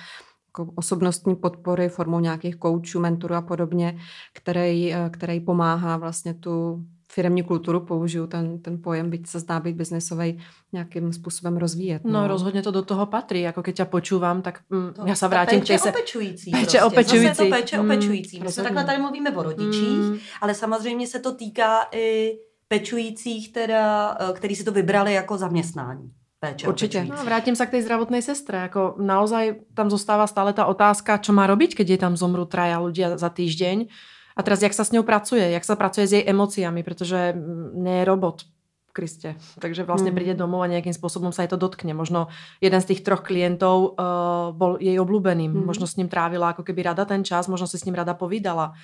jako 0.48 0.72
osobnostní 0.74 1.36
podpory 1.36 1.88
formou 1.88 2.20
nějakých 2.20 2.56
koučů, 2.56 3.00
mentorů 3.00 3.34
a 3.34 3.42
podobně, 3.42 3.98
který, 4.32 4.94
eh, 4.94 5.10
který 5.10 5.40
pomáhá 5.40 5.96
vlastně 5.96 6.34
tu 6.34 6.84
firmní 7.18 7.42
kulturu, 7.42 7.80
použiju 7.80 8.26
ten, 8.26 8.62
ten 8.62 8.78
pojem, 8.78 9.10
byť 9.10 9.26
se 9.26 9.38
zdá 9.42 9.60
být 9.60 9.76
biznesový, 9.76 10.38
nějakým 10.72 11.12
způsobem 11.12 11.56
rozvíjet. 11.56 12.04
No. 12.04 12.12
no 12.12 12.28
rozhodně 12.28 12.62
to 12.62 12.70
do 12.70 12.82
toho 12.82 13.06
patří, 13.06 13.40
jako 13.40 13.62
keď 13.62 13.74
ťa 13.76 13.84
počúvam, 13.90 14.42
tak 14.42 14.62
mm, 14.70 14.94
to, 14.94 15.02
já 15.06 15.14
se 15.14 15.28
vrátím 15.28 15.60
k 15.60 15.66
té 15.66 15.78
se... 15.78 15.90
opečující. 15.90 16.50
Péče 16.50 16.78
prostě. 16.78 16.82
opečující. 16.82 17.26
Zase 17.26 17.44
to 17.44 17.50
péče 17.50 17.76
mm, 17.76 17.90
opečující. 17.90 18.40
My 18.40 18.52
se 18.52 18.62
takhle 18.62 18.84
tady 18.84 18.98
mluvíme 18.98 19.30
o 19.34 19.42
rodičích, 19.42 19.98
mm. 19.98 20.18
ale 20.40 20.54
samozřejmě 20.54 21.06
se 21.06 21.18
to 21.18 21.34
týká 21.34 21.90
i 21.90 22.38
pečujících, 22.68 23.52
teda, 23.52 24.16
eh, 24.20 24.32
který 24.32 24.54
si 24.54 24.64
to 24.64 24.72
vybrali 24.72 25.12
jako 25.12 25.38
zaměstnání. 25.38 26.10
Péče 26.40 26.68
Určitě. 26.68 27.04
No, 27.04 27.24
vrátím 27.24 27.56
se 27.56 27.66
k 27.66 27.70
té 27.70 27.82
zdravotné 27.82 28.22
sestre. 28.22 28.58
Jako 28.58 28.94
naozaj 29.02 29.54
tam 29.74 29.90
zůstává 29.90 30.26
stále 30.26 30.52
ta 30.52 30.70
otázka, 30.70 31.18
co 31.18 31.32
má 31.32 31.46
robiť, 31.50 31.74
keď 31.74 31.86
je 31.90 31.98
tam 31.98 32.14
zomru 32.14 32.46
traja 32.46 32.78
ľudia 32.78 33.18
za 33.18 33.26
týždeň 33.26 33.90
a 34.38 34.40
teraz, 34.46 34.62
jak 34.62 34.70
sa 34.70 34.86
s 34.86 34.94
ňou 34.94 35.02
pracuje, 35.02 35.42
jak 35.42 35.66
sa 35.66 35.74
pracuje 35.74 36.06
s 36.06 36.14
jej 36.14 36.22
emóciami, 36.22 36.86
pretože 36.86 37.34
nie 37.74 38.00
je 38.00 38.04
robot, 38.06 38.46
Kriste. 38.94 39.38
Takže 39.62 39.86
vlastne 39.86 40.10
mm. 40.10 40.16
príde 40.16 40.34
domov 40.34 40.66
a 40.66 40.70
nejakým 40.70 40.94
spôsobom 40.94 41.30
sa 41.30 41.46
jej 41.46 41.50
to 41.50 41.60
dotkne. 41.60 41.94
Možno 41.94 42.30
jeden 42.58 42.82
z 42.82 42.94
tých 42.94 43.06
troch 43.06 43.22
klientov 43.22 43.94
uh, 43.94 44.50
bol 44.50 44.74
jej 44.82 44.98
obľúbeným. 44.98 45.54
Mm. 45.54 45.66
Možno 45.70 45.86
s 45.86 45.94
ním 45.94 46.10
trávila 46.10 46.50
ako 46.50 46.66
keby 46.66 46.82
rada 46.82 47.06
ten 47.06 47.22
čas, 47.22 47.46
možno 47.46 47.70
si 47.70 47.78
s 47.78 47.86
ním 47.86 47.94
rada 47.94 48.18
povídala. 48.18 48.74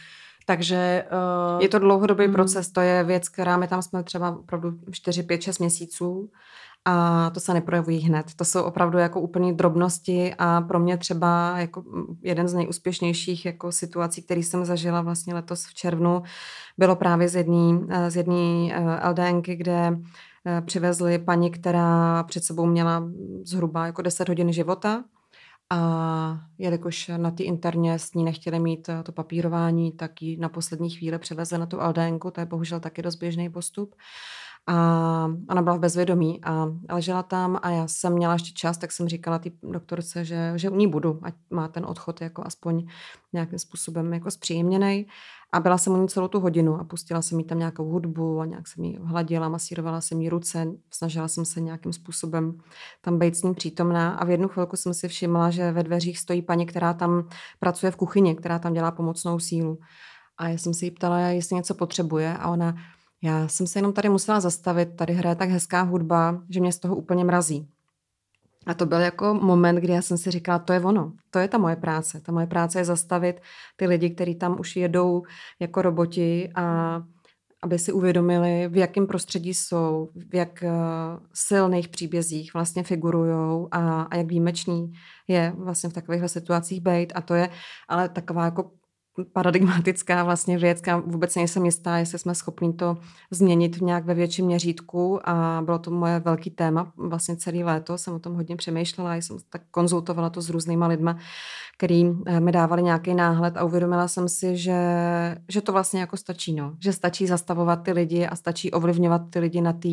Takže... 0.46 1.08
Uh, 1.10 1.58
je 1.58 1.70
to 1.72 1.82
dlouhodobý 1.82 2.30
mm. 2.30 2.34
proces, 2.34 2.70
to 2.70 2.78
je 2.80 3.04
věc, 3.04 3.28
která 3.28 3.56
my 3.56 3.66
tam 3.66 3.82
jsme 3.82 4.02
třeba 4.02 4.30
opravdu 4.30 4.78
4, 4.90 5.22
5, 5.22 5.42
6 5.42 5.58
měsíců 5.58 6.30
a 6.84 7.30
to 7.30 7.40
se 7.40 7.54
neprojevují 7.54 8.00
hned. 8.00 8.26
To 8.36 8.44
jsou 8.44 8.62
opravdu 8.62 8.98
jako 8.98 9.20
úplné 9.20 9.52
drobnosti 9.52 10.34
a 10.38 10.60
pro 10.60 10.78
mě 10.78 10.96
třeba 10.96 11.58
jako 11.58 11.84
jeden 12.22 12.48
z 12.48 12.54
nejúspěšnějších 12.54 13.46
jako 13.46 13.72
situací, 13.72 14.22
který 14.22 14.42
jsem 14.42 14.64
zažila 14.64 15.02
vlastně 15.02 15.34
letos 15.34 15.66
v 15.66 15.74
červnu, 15.74 16.22
bylo 16.78 16.96
právě 16.96 17.28
z 17.28 17.34
jedné 17.34 17.54
z 18.08 18.16
jedný 18.16 18.72
eh, 18.74 19.08
LDNky, 19.08 19.56
kde 19.56 19.98
eh, 20.46 20.60
přivezli 20.60 21.18
paní, 21.18 21.50
která 21.50 22.22
před 22.22 22.44
sebou 22.44 22.66
měla 22.66 23.02
zhruba 23.44 23.86
jako 23.86 24.02
10 24.02 24.28
hodin 24.28 24.52
života 24.52 25.04
a 25.70 26.40
jelikož 26.58 27.10
na 27.16 27.30
ty 27.30 27.42
interně 27.42 27.98
s 27.98 28.14
ní 28.14 28.24
nechtěli 28.24 28.58
mít 28.58 28.88
eh, 28.88 29.02
to 29.02 29.12
papírování, 29.12 29.92
tak 29.92 30.22
ji 30.22 30.36
na 30.36 30.48
poslední 30.48 30.90
chvíli 30.90 31.18
přivezli 31.18 31.58
na 31.58 31.66
tu 31.66 31.78
LDNku, 31.80 32.30
to 32.30 32.40
je 32.40 32.46
bohužel 32.46 32.80
taky 32.80 33.02
dost 33.02 33.16
běžný 33.16 33.50
postup. 33.50 33.94
A 34.66 34.76
ona 35.48 35.62
byla 35.62 35.76
v 35.76 35.80
bezvědomí 35.80 36.44
a 36.44 36.66
ležela 36.90 37.22
tam 37.22 37.58
a 37.62 37.70
já 37.70 37.88
jsem 37.88 38.12
měla 38.12 38.32
ještě 38.32 38.52
čas, 38.52 38.78
tak 38.78 38.92
jsem 38.92 39.08
říkala 39.08 39.38
té 39.38 39.50
doktorce, 39.62 40.24
že, 40.24 40.52
že 40.56 40.70
u 40.70 40.76
ní 40.76 40.88
budu, 40.88 41.20
ať 41.22 41.34
má 41.50 41.68
ten 41.68 41.86
odchod 41.86 42.20
jako 42.20 42.46
aspoň 42.46 42.86
nějakým 43.32 43.58
způsobem 43.58 44.12
jako 44.12 44.30
zpříjemněný. 44.30 45.06
A 45.52 45.60
byla 45.60 45.78
jsem 45.78 45.92
u 45.92 45.96
ní 45.96 46.08
celou 46.08 46.28
tu 46.28 46.40
hodinu 46.40 46.80
a 46.80 46.84
pustila 46.84 47.22
jsem 47.22 47.38
jí 47.38 47.44
tam 47.44 47.58
nějakou 47.58 47.90
hudbu 47.90 48.40
a 48.40 48.44
nějak 48.44 48.68
jsem 48.68 48.84
jí 48.84 48.98
hladila, 49.02 49.48
masírovala 49.48 50.00
jsem 50.00 50.20
jí 50.20 50.28
ruce, 50.28 50.66
snažila 50.90 51.28
jsem 51.28 51.44
se 51.44 51.60
nějakým 51.60 51.92
způsobem 51.92 52.58
tam 53.00 53.18
být 53.18 53.36
s 53.36 53.42
ní 53.42 53.54
přítomná 53.54 54.14
a 54.14 54.24
v 54.24 54.30
jednu 54.30 54.48
chvilku 54.48 54.76
jsem 54.76 54.94
si 54.94 55.08
všimla, 55.08 55.50
že 55.50 55.72
ve 55.72 55.82
dveřích 55.82 56.18
stojí 56.18 56.42
paní, 56.42 56.66
která 56.66 56.94
tam 56.94 57.28
pracuje 57.58 57.92
v 57.92 57.96
kuchyni, 57.96 58.34
která 58.34 58.58
tam 58.58 58.72
dělá 58.72 58.90
pomocnou 58.90 59.38
sílu. 59.38 59.78
A 60.38 60.48
já 60.48 60.58
jsem 60.58 60.74
si 60.74 60.84
jí 60.84 60.90
ptala, 60.90 61.18
jestli 61.18 61.56
něco 61.56 61.74
potřebuje 61.74 62.36
a 62.38 62.50
ona, 62.50 62.74
já 63.22 63.48
jsem 63.48 63.66
se 63.66 63.78
jenom 63.78 63.92
tady 63.92 64.08
musela 64.08 64.40
zastavit, 64.40 64.96
tady 64.96 65.12
hraje 65.12 65.36
tak 65.36 65.50
hezká 65.50 65.82
hudba, 65.82 66.42
že 66.48 66.60
mě 66.60 66.72
z 66.72 66.78
toho 66.78 66.96
úplně 66.96 67.24
mrazí. 67.24 67.68
A 68.66 68.74
to 68.74 68.86
byl 68.86 69.00
jako 69.00 69.34
moment, 69.34 69.76
kdy 69.76 69.92
já 69.92 70.02
jsem 70.02 70.18
si 70.18 70.30
říkala, 70.30 70.58
to 70.58 70.72
je 70.72 70.80
ono, 70.80 71.12
to 71.30 71.38
je 71.38 71.48
ta 71.48 71.58
moje 71.58 71.76
práce. 71.76 72.20
Ta 72.20 72.32
moje 72.32 72.46
práce 72.46 72.78
je 72.78 72.84
zastavit 72.84 73.40
ty 73.76 73.86
lidi, 73.86 74.10
kteří 74.10 74.34
tam 74.34 74.60
už 74.60 74.76
jedou 74.76 75.22
jako 75.60 75.82
roboti 75.82 76.48
a 76.54 77.02
aby 77.62 77.78
si 77.78 77.92
uvědomili, 77.92 78.68
v 78.68 78.76
jakém 78.76 79.06
prostředí 79.06 79.54
jsou, 79.54 80.08
v 80.14 80.34
jak 80.34 80.62
uh, 80.62 80.70
silných 81.34 81.88
příbězích 81.88 82.54
vlastně 82.54 82.82
figurují 82.82 83.68
a, 83.70 84.02
a 84.02 84.16
jak 84.16 84.26
výjimečný 84.26 84.92
je 85.28 85.52
vlastně 85.56 85.90
v 85.90 85.92
takovýchhle 85.92 86.28
situacích 86.28 86.80
být. 86.80 87.12
A 87.16 87.20
to 87.20 87.34
je 87.34 87.48
ale 87.88 88.08
taková 88.08 88.44
jako 88.44 88.70
paradigmatická 89.32 90.24
vlastně 90.24 90.58
věc, 90.58 90.82
vůbec 91.06 91.34
nejsem 91.34 91.64
jistá, 91.64 91.98
jestli 91.98 92.18
jsme 92.18 92.34
schopni 92.34 92.72
to 92.72 92.96
změnit 93.30 93.80
nějak 93.80 94.04
ve 94.04 94.14
větším 94.14 94.46
měřítku 94.46 95.28
a 95.28 95.62
bylo 95.64 95.78
to 95.78 95.90
moje 95.90 96.20
velký 96.20 96.50
téma 96.50 96.92
vlastně 96.96 97.36
celý 97.36 97.64
léto, 97.64 97.98
jsem 97.98 98.14
o 98.14 98.18
tom 98.18 98.34
hodně 98.34 98.56
přemýšlela, 98.56 99.14
jsem 99.14 99.36
tak 99.50 99.62
konzultovala 99.70 100.30
to 100.30 100.40
s 100.40 100.50
různýma 100.50 100.86
lidma, 100.86 101.18
který 101.78 102.04
eh, 102.26 102.40
mi 102.40 102.52
dávali 102.52 102.82
nějaký 102.82 103.14
náhled 103.14 103.56
a 103.56 103.64
uvědomila 103.64 104.08
jsem 104.08 104.28
si, 104.28 104.56
že, 104.56 104.76
že 105.48 105.60
to 105.60 105.72
vlastně 105.72 106.00
jako 106.00 106.16
stačí, 106.16 106.54
no. 106.54 106.76
že 106.80 106.92
stačí 106.92 107.26
zastavovat 107.26 107.82
ty 107.82 107.92
lidi 107.92 108.26
a 108.26 108.36
stačí 108.36 108.70
ovlivňovat 108.70 109.22
ty 109.30 109.38
lidi 109.38 109.60
na 109.60 109.72
té 109.72 109.88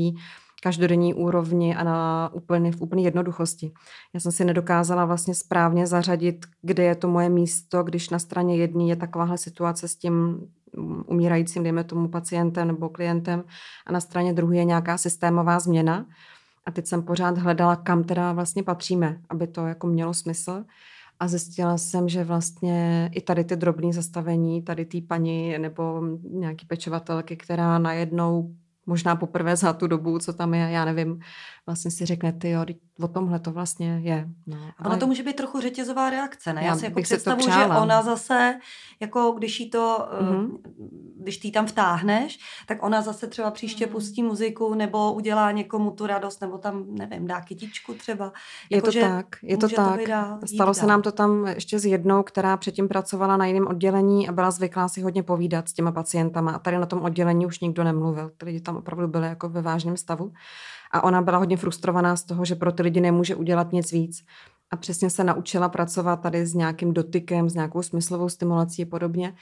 každodenní 0.63 1.13
úrovni 1.13 1.75
a 1.75 1.83
na 1.83 2.29
úplně, 2.33 2.71
v 2.71 2.81
úplné 2.81 3.01
jednoduchosti. 3.01 3.71
Já 4.13 4.19
jsem 4.19 4.31
si 4.31 4.45
nedokázala 4.45 5.05
vlastně 5.05 5.35
správně 5.35 5.87
zařadit, 5.87 6.45
kde 6.61 6.83
je 6.83 6.95
to 6.95 7.07
moje 7.07 7.29
místo, 7.29 7.83
když 7.83 8.09
na 8.09 8.19
straně 8.19 8.57
jedné 8.57 8.83
je 8.83 8.95
takováhle 8.95 9.37
situace 9.37 9.87
s 9.87 9.95
tím 9.95 10.47
umírajícím, 11.05 11.63
dejme 11.63 11.83
tomu 11.83 12.07
pacientem 12.07 12.67
nebo 12.67 12.89
klientem 12.89 13.43
a 13.87 13.91
na 13.91 13.99
straně 13.99 14.33
druhé 14.33 14.57
je 14.57 14.63
nějaká 14.63 14.97
systémová 14.97 15.59
změna. 15.59 16.05
A 16.65 16.71
teď 16.71 16.87
jsem 16.87 17.03
pořád 17.03 17.37
hledala, 17.37 17.75
kam 17.75 18.03
teda 18.03 18.33
vlastně 18.33 18.63
patříme, 18.63 19.21
aby 19.29 19.47
to 19.47 19.67
jako 19.67 19.87
mělo 19.87 20.13
smysl. 20.13 20.63
A 21.19 21.27
zjistila 21.27 21.77
jsem, 21.77 22.09
že 22.09 22.23
vlastně 22.23 23.09
i 23.13 23.21
tady 23.21 23.43
ty 23.43 23.55
drobné 23.55 23.93
zastavení, 23.93 24.61
tady 24.61 24.85
ty 24.85 25.01
paní 25.01 25.57
nebo 25.57 26.01
nějaký 26.29 26.65
pečovatelky, 26.65 27.35
která 27.35 27.79
najednou 27.79 28.55
možná 28.85 29.15
poprvé 29.15 29.55
za 29.55 29.73
tu 29.73 29.87
dobu, 29.87 30.19
co 30.19 30.33
tam 30.33 30.53
je, 30.53 30.71
já 30.71 30.85
nevím, 30.85 31.19
vlastně 31.71 31.91
si 31.91 32.05
řekne, 32.05 32.33
ty 32.33 32.49
jo, 32.49 32.65
o 33.01 33.07
tomhle 33.07 33.39
to 33.39 33.51
vlastně 33.51 33.99
je. 34.03 34.27
No, 34.47 34.57
ale... 34.77 34.89
Ono 34.89 34.97
to 34.99 35.07
může 35.07 35.23
být 35.23 35.35
trochu 35.35 35.59
řetězová 35.59 36.09
reakce, 36.09 36.53
ne? 36.53 36.61
Já, 36.61 36.67
já 36.67 36.75
si 36.75 36.85
jako 36.85 37.01
představu, 37.01 37.41
že 37.41 37.65
ona 37.65 38.01
zase, 38.01 38.59
jako 38.99 39.31
když 39.37 39.59
jí 39.59 39.69
to 39.69 40.07
mm-hmm. 40.21 40.49
když 41.17 41.37
ty 41.37 41.51
tam 41.51 41.65
vtáhneš, 41.67 42.39
tak 42.67 42.83
ona 42.83 43.01
zase 43.01 43.27
třeba 43.27 43.51
příště 43.51 43.85
Mhm. 43.85 43.91
pustí 43.93 44.23
muziku 44.23 44.73
nebo 44.73 45.13
udělá 45.13 45.51
někomu 45.51 45.91
tu 45.91 46.07
radost, 46.07 46.41
nebo 46.41 46.57
tam, 46.57 46.85
nevím, 46.89 47.27
dá 47.27 47.41
kytičku 47.41 47.93
třeba. 47.93 48.31
Je 48.69 48.77
Jako, 48.77 48.91
to 48.91 48.99
tak, 48.99 49.25
je 49.43 49.57
to 49.57 49.69
tak. 49.69 50.07
dál, 50.07 50.39
jít 50.45 50.55
Stalo 50.55 50.73
se 50.73 50.81
dál. 50.81 50.89
nám 50.89 51.01
to 51.01 51.11
tam 51.11 51.47
ještě 51.47 51.79
s 51.79 51.85
jednou, 51.85 52.23
která 52.23 52.57
předtím 52.57 52.87
pracovala 52.87 53.37
na 53.37 53.45
jiném 53.45 53.67
oddělení 53.67 54.29
a 54.29 54.31
byla 54.31 54.51
zvyklá 54.51 54.87
si 54.87 55.01
hodně 55.01 55.23
povídat 55.23 55.69
s 55.69 55.73
těma 55.73 55.91
pacientama. 55.91 56.51
A 56.51 56.59
tady 56.59 56.77
na 56.77 56.85
tom 56.85 57.01
oddělení 57.01 57.45
už 57.45 57.59
nikdo 57.59 57.83
nemluvil. 57.83 58.31
Ty 58.37 58.45
lidi 58.45 58.61
tam 58.61 58.77
opravdu 58.77 59.07
byli 59.07 59.27
jako 59.27 59.49
ve 59.49 59.61
vážném 59.61 59.97
stavu. 59.97 60.33
A 60.91 61.03
ona 61.03 61.21
byla 61.21 61.37
hodně 61.37 61.57
frustrovaná 61.57 62.15
z 62.15 62.23
toho, 62.23 62.45
že 62.45 62.55
pro 62.55 62.71
ty 62.71 62.83
lidi 62.83 63.01
nemůže 63.01 63.35
udělat 63.35 63.71
nic 63.71 63.91
víc. 63.91 64.25
A 64.71 64.75
přesně 64.75 65.09
se 65.09 65.23
naučila 65.23 65.69
pracovat 65.69 66.15
tady 66.15 66.45
s 66.45 66.53
nějakým 66.53 66.93
dotykem, 66.93 67.49
s 67.49 67.53
nějakou 67.53 67.81
smyslovou 67.81 68.29
stimulací 68.29 68.83
a 68.83 68.85
podobně. 68.85 69.33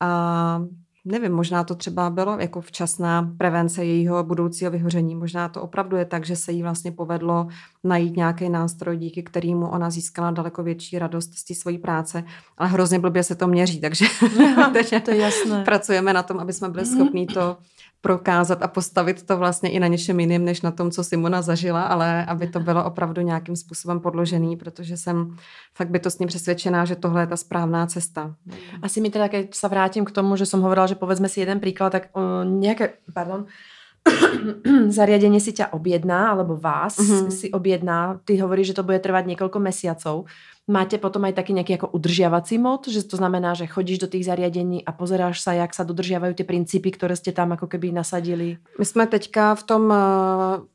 A 0.00 0.62
nevím, 1.04 1.32
možná 1.32 1.64
to 1.64 1.74
třeba 1.74 2.10
bylo 2.10 2.38
jako 2.38 2.60
včasná 2.60 3.34
prevence 3.38 3.84
jejího 3.84 4.24
budoucího 4.24 4.70
vyhoření. 4.70 5.14
Možná 5.14 5.48
to 5.48 5.62
opravdu 5.62 5.96
je 5.96 6.04
tak, 6.04 6.26
že 6.26 6.36
se 6.36 6.52
jí 6.52 6.62
vlastně 6.62 6.92
povedlo 6.92 7.48
najít 7.84 8.16
nějaký 8.16 8.48
nástroj, 8.48 8.96
díky 8.96 9.22
kterému 9.22 9.68
ona 9.68 9.90
získala 9.90 10.30
daleko 10.30 10.62
větší 10.62 10.98
radost 10.98 11.34
z 11.34 11.44
té 11.44 11.54
své 11.54 11.78
práce. 11.78 12.24
Ale 12.58 12.68
hrozně 12.68 12.98
blbě 12.98 13.22
se 13.22 13.34
to 13.34 13.48
měří, 13.48 13.80
takže 13.80 14.04
teď 14.72 15.04
To 15.04 15.10
je 15.10 15.16
jasné. 15.16 15.64
pracujeme 15.64 16.12
na 16.12 16.22
tom, 16.22 16.38
aby 16.38 16.52
jsme 16.52 16.68
byli 16.68 16.86
schopní 16.86 17.26
to 17.26 17.56
prokázat 18.00 18.62
a 18.62 18.68
postavit 18.68 19.22
to 19.26 19.36
vlastně 19.36 19.70
i 19.70 19.80
na 19.80 19.86
něčem 19.86 20.20
jiným, 20.20 20.44
než 20.44 20.62
na 20.62 20.70
tom, 20.70 20.90
co 20.90 21.04
Simona 21.04 21.42
zažila, 21.42 21.82
ale 21.82 22.24
aby 22.24 22.46
to 22.46 22.60
bylo 22.60 22.84
opravdu 22.84 23.20
nějakým 23.22 23.56
způsobem 23.56 24.00
podložený, 24.00 24.56
protože 24.56 24.96
jsem 24.96 25.36
fakt 25.74 25.90
bytostně 25.90 26.26
přesvědčená, 26.26 26.84
že 26.84 26.96
tohle 26.96 27.22
je 27.22 27.26
ta 27.26 27.36
správná 27.36 27.86
cesta. 27.86 28.34
Asi 28.82 29.00
mi 29.00 29.10
teda, 29.10 29.28
keď 29.28 29.54
sa 29.54 29.68
vrátim 29.68 30.04
k 30.06 30.14
tomu, 30.14 30.36
že 30.38 30.46
som 30.46 30.62
hovorila, 30.62 30.86
že 30.86 30.94
povedzme 30.94 31.26
si 31.28 31.40
jeden 31.42 31.58
príklad, 31.60 31.90
tak 31.92 32.04
uh, 32.14 32.46
nejaké, 32.46 33.02
pardon, 33.10 33.46
zariadenie 34.98 35.40
si 35.40 35.52
ťa 35.52 35.74
objedná, 35.74 36.32
alebo 36.32 36.56
vás 36.56 36.98
Mhm. 36.98 37.06
mm-hmm. 37.06 37.30
si 37.30 37.46
objedná, 37.50 38.20
ty 38.24 38.38
hovoríš, 38.38 38.66
že 38.72 38.78
to 38.78 38.86
bude 38.86 39.02
trvať 39.02 39.26
niekoľko 39.26 39.58
mesiacov. 39.58 40.24
Máte 40.68 41.00
potom 41.00 41.24
aj 41.24 41.32
taký 41.32 41.56
nejaký 41.56 41.80
ako 41.80 41.96
udržiavací 41.96 42.60
mod, 42.60 42.92
že 42.92 43.00
to 43.00 43.16
znamená, 43.16 43.56
že 43.56 43.64
chodíš 43.64 44.04
do 44.04 44.08
tých 44.08 44.28
zariadení 44.28 44.84
a 44.84 44.92
pozeráš 44.92 45.40
sa, 45.40 45.56
jak 45.56 45.72
sa 45.72 45.80
dodržiavajú 45.80 46.36
tie 46.36 46.44
princípy, 46.44 46.92
ktoré 46.92 47.16
ste 47.16 47.32
tam 47.32 47.56
ako 47.56 47.72
keby 47.72 47.88
nasadili. 47.88 48.60
My 48.76 48.84
jsme 48.84 49.08
teďka 49.08 49.54
v 49.54 49.62
tom 49.62 49.82
eh, 49.88 49.96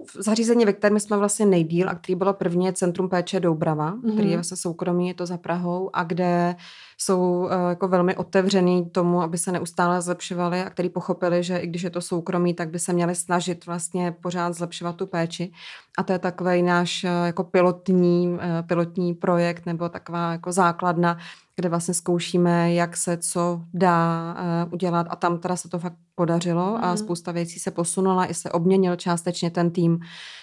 v 0.02 0.14
zařízení, 0.18 0.66
ve 0.66 0.74
kterém 0.74 1.00
jsme 1.00 1.18
vlastně 1.18 1.46
nejdíl 1.46 1.90
a 1.90 1.96
který 1.96 2.16
bylo 2.16 2.34
první, 2.34 2.66
je 2.66 2.74
Centrum 2.74 3.10
péče 3.10 3.40
Doubrava, 3.40 3.94
mm-hmm. 3.94 4.14
který 4.14 4.30
je 4.30 4.38
vlastně 4.38 4.58
soukromý, 4.58 5.08
je 5.08 5.14
to 5.14 5.26
za 5.26 5.38
Prahou 5.38 5.90
a 5.94 6.04
kde 6.04 6.56
jsou 6.98 7.48
eh, 7.52 7.70
jako 7.70 7.88
velmi 7.88 8.16
otevřený 8.16 8.90
tomu, 8.90 9.22
aby 9.22 9.38
se 9.38 9.52
neustále 9.52 10.02
zlepšovali 10.02 10.62
a 10.62 10.70
který 10.70 10.90
pochopili, 10.90 11.44
že 11.44 11.58
i 11.58 11.68
když 11.68 11.82
je 11.82 11.90
to 11.90 12.02
soukromý, 12.02 12.54
tak 12.54 12.70
by 12.70 12.80
se 12.80 12.94
měli 12.94 13.16
snažit 13.16 13.66
vlastně 13.66 14.16
pořád 14.22 14.54
zlepšovat 14.54 14.96
tu 14.96 15.08
péči. 15.08 15.52
A 15.98 16.04
to 16.04 16.14
je 16.14 16.20
takový 16.20 16.62
náš 16.62 17.04
eh, 17.04 17.08
jako 17.26 17.44
pilotní, 17.44 18.38
eh, 18.42 18.64
pilotní 18.64 19.14
projekt 19.14 19.66
nebo 19.66 19.90
taková 19.90 20.32
jako 20.32 20.52
základna, 20.52 21.18
kde 21.56 21.70
vlastně 21.70 21.94
zkoušíme, 21.94 22.74
jak 22.74 22.98
se 22.98 23.18
co 23.18 23.62
dá 23.74 24.36
uh, 24.66 24.74
udělat 24.74 25.08
a 25.10 25.16
tam 25.16 25.38
teda 25.38 25.56
se 25.56 25.70
to 25.70 25.80
fakt 25.80 25.94
podařilo 26.16 26.78
a 26.84 26.88
Mhm. 26.88 26.98
spousta 26.98 27.32
věcí 27.32 27.60
se 27.60 27.72
posunula, 27.72 28.26
i 28.26 28.34
se 28.34 28.52
obměnil 28.52 28.96
částečně 28.96 29.52
ten 29.52 29.72
tým, 29.72 30.00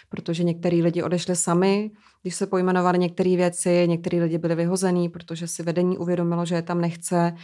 protože 0.09 0.45
některý 0.45 0.83
lidi 0.83 1.03
odešli 1.03 1.37
sami, 1.37 1.91
když 2.23 2.35
se 2.35 2.47
pojmenovali 2.47 2.99
některé 2.99 3.37
věci, 3.37 3.89
některý 3.89 4.21
lidi 4.21 4.39
byli 4.39 4.55
vyhozený, 4.55 5.09
protože 5.09 5.47
si 5.47 5.63
vedení 5.63 5.99
uvědomilo, 5.99 6.47
že 6.47 6.55
je 6.55 6.63
tam 6.63 6.81
nechce. 6.81 7.35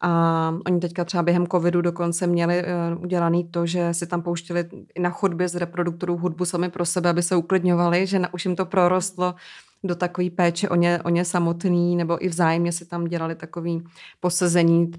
A 0.00 0.52
oni 0.66 0.80
teďka 0.80 1.04
třeba 1.04 1.22
během 1.22 1.46
covidu 1.46 1.80
dokonce 1.80 2.26
měli 2.26 2.62
uh, 2.62 3.02
udělaný 3.02 3.44
to, 3.44 3.66
že 3.66 3.94
si 3.94 4.06
tam 4.06 4.22
pouštěli 4.22 4.68
na 4.98 5.10
chodbě 5.10 5.48
z 5.48 5.54
reproduktorů 5.54 6.16
hudbu 6.16 6.44
sami 6.44 6.68
pro 6.68 6.84
sebe, 6.86 7.10
aby 7.10 7.22
se 7.22 7.36
uklidňovali, 7.36 8.06
že 8.06 8.18
na, 8.18 8.34
už 8.34 8.44
jim 8.44 8.56
to 8.56 8.66
prorostlo 8.66 9.34
do 9.84 9.94
takové 9.94 10.30
péče 10.30 10.68
o 10.68 10.74
ně, 10.74 11.00
o 11.04 11.08
ně 11.08 11.24
samotný, 11.24 11.96
nebo 11.96 12.24
i 12.24 12.28
vzájemně 12.28 12.72
si 12.72 12.86
tam 12.86 13.04
dělali 13.04 13.34
takový 13.34 13.82
posezení 14.20 14.90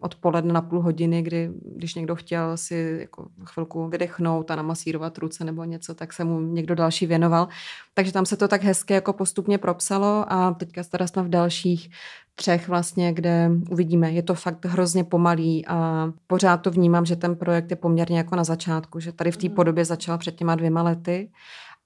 odpoledne 0.00 0.52
na 0.52 0.62
půl 0.62 0.80
hodiny, 0.82 1.22
kdy 1.22 1.50
když 1.76 1.94
někdo 1.94 2.16
chtěl 2.16 2.56
si 2.56 2.96
jako 3.00 3.26
chvilku 3.44 3.88
vydechnout 3.88 4.50
a 4.50 4.56
namasírovat 4.56 5.18
ruce 5.18 5.44
nebo 5.44 5.64
něco, 5.64 5.94
tak 5.94 6.12
se 6.12 6.24
mu 6.24 6.40
někdo 6.40 6.74
další 6.74 7.06
věnoval. 7.06 7.48
Takže 7.94 8.12
tam 8.12 8.26
se 8.26 8.36
to 8.36 8.48
tak 8.48 8.62
hezky 8.62 8.94
jako 8.94 9.12
postupně 9.12 9.58
propsalo 9.58 10.24
a 10.28 10.54
teďka 10.54 10.82
teda 10.84 11.06
jsme 11.06 11.22
v 11.22 11.28
dalších 11.28 11.90
třech 12.34 12.68
vlastně, 12.68 13.12
kde 13.12 13.50
uvidíme. 13.70 14.12
Je 14.12 14.22
to 14.22 14.34
fakt 14.34 14.64
hrozně 14.64 15.04
pomalý 15.04 15.66
a 15.66 16.08
pořád 16.26 16.56
to 16.56 16.70
vnímám, 16.70 17.04
že 17.04 17.16
ten 17.16 17.36
projekt 17.36 17.70
je 17.70 17.76
poměrně 17.76 18.18
jako 18.18 18.36
na 18.36 18.44
začátku, 18.44 19.00
že 19.00 19.12
tady 19.12 19.30
v 19.30 19.36
té 19.36 19.48
podobě 19.48 19.84
začal 19.84 20.18
před 20.18 20.34
těma 20.36 20.54
dvěma 20.54 20.82
lety 20.82 21.30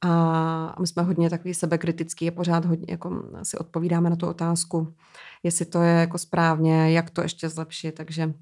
a 0.04 0.80
my 0.80 0.86
jsme 0.86 1.02
hodně 1.02 1.30
takový 1.30 1.54
sebekritický 1.54 2.28
a 2.28 2.32
pořád 2.32 2.64
hodně 2.64 2.86
jako 2.88 3.22
si 3.42 3.58
odpovídáme 3.58 4.10
na 4.10 4.16
tu 4.16 4.26
otázku, 4.26 4.94
jestli 5.42 5.64
to 5.64 5.82
je 5.82 5.92
jako 5.92 6.18
správně, 6.18 6.92
jak 6.92 7.10
to 7.10 7.22
ještě 7.22 7.48
zlepšit, 7.48 7.92
takže 7.92 8.34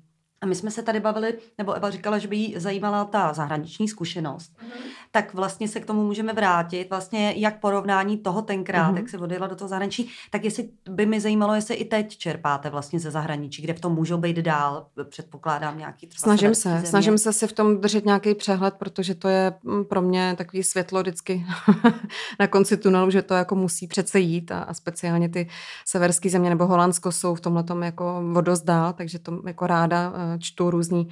A 0.44 0.46
my 0.46 0.54
jsme 0.54 0.70
se 0.70 0.82
tady 0.82 1.00
bavili, 1.00 1.34
nebo 1.58 1.72
Eva 1.72 1.90
říkala, 1.90 2.18
že 2.18 2.28
by 2.28 2.36
jí 2.36 2.54
zajímala 2.58 3.04
ta 3.04 3.32
zahraniční 3.32 3.88
zkušenost. 3.88 4.52
Mhm. 4.62 4.70
Mm. 4.70 4.84
Tak 5.10 5.34
vlastně 5.34 5.68
se 5.68 5.80
k 5.80 5.86
tomu 5.86 6.04
můžeme 6.04 6.32
vrátit. 6.32 6.86
Vlastně 6.90 7.34
jak 7.36 7.60
porovnání 7.60 8.18
toho 8.18 8.42
tenkrát, 8.42 8.82
Mhm. 8.82 8.90
mm. 8.90 8.96
jak 8.96 9.08
se 9.08 9.18
odjela 9.18 9.46
do 9.46 9.56
toho 9.56 9.68
zahraničí, 9.68 10.10
tak 10.30 10.44
jestli 10.44 10.68
by 10.90 11.06
mi 11.06 11.20
zajímalo, 11.20 11.54
jestli 11.54 11.74
i 11.74 11.84
teď 11.84 12.16
čerpáte 12.16 12.70
vlastně 12.70 13.00
ze 13.00 13.10
zahraničí, 13.10 13.62
kde 13.62 13.74
v 13.74 13.80
tom 13.80 13.92
můžou 13.94 14.16
být 14.16 14.36
dál, 14.36 14.86
předpokládám 15.08 15.78
nějaký 15.78 16.06
třeba 16.06 16.22
Snažím 16.22 16.54
se, 16.54 16.68
země. 16.68 16.86
snažím 16.86 17.18
se 17.18 17.32
si 17.32 17.46
v 17.46 17.52
tom 17.52 17.80
držet 17.80 18.04
nějaký 18.04 18.34
přehled, 18.34 18.74
protože 18.74 19.14
to 19.14 19.28
je 19.28 19.52
mm, 19.62 19.84
pro 19.84 20.02
mě 20.02 20.34
takový 20.38 20.62
světlo 20.62 21.00
vždycky 21.00 21.46
na 22.40 22.46
konci 22.46 22.76
tunelu, 22.76 23.10
že 23.10 23.22
to 23.22 23.34
jako 23.34 23.54
musí 23.54 23.86
přece 23.86 24.18
jít 24.20 24.52
a, 24.52 24.58
a 24.62 24.74
speciálně 24.74 25.28
ty 25.28 25.48
severské 25.86 26.30
země 26.30 26.50
nebo 26.50 26.66
Holandsko 26.66 27.12
jsou 27.12 27.34
v 27.34 27.40
tomhle 27.40 27.64
jako 27.82 28.22
vodost 28.32 28.62
dál, 28.64 28.92
takže 28.92 29.18
to 29.18 29.40
jako 29.46 29.66
ráda 29.66 30.12
eh, 30.33 30.33
čtu 30.38 30.70
různý 30.70 31.08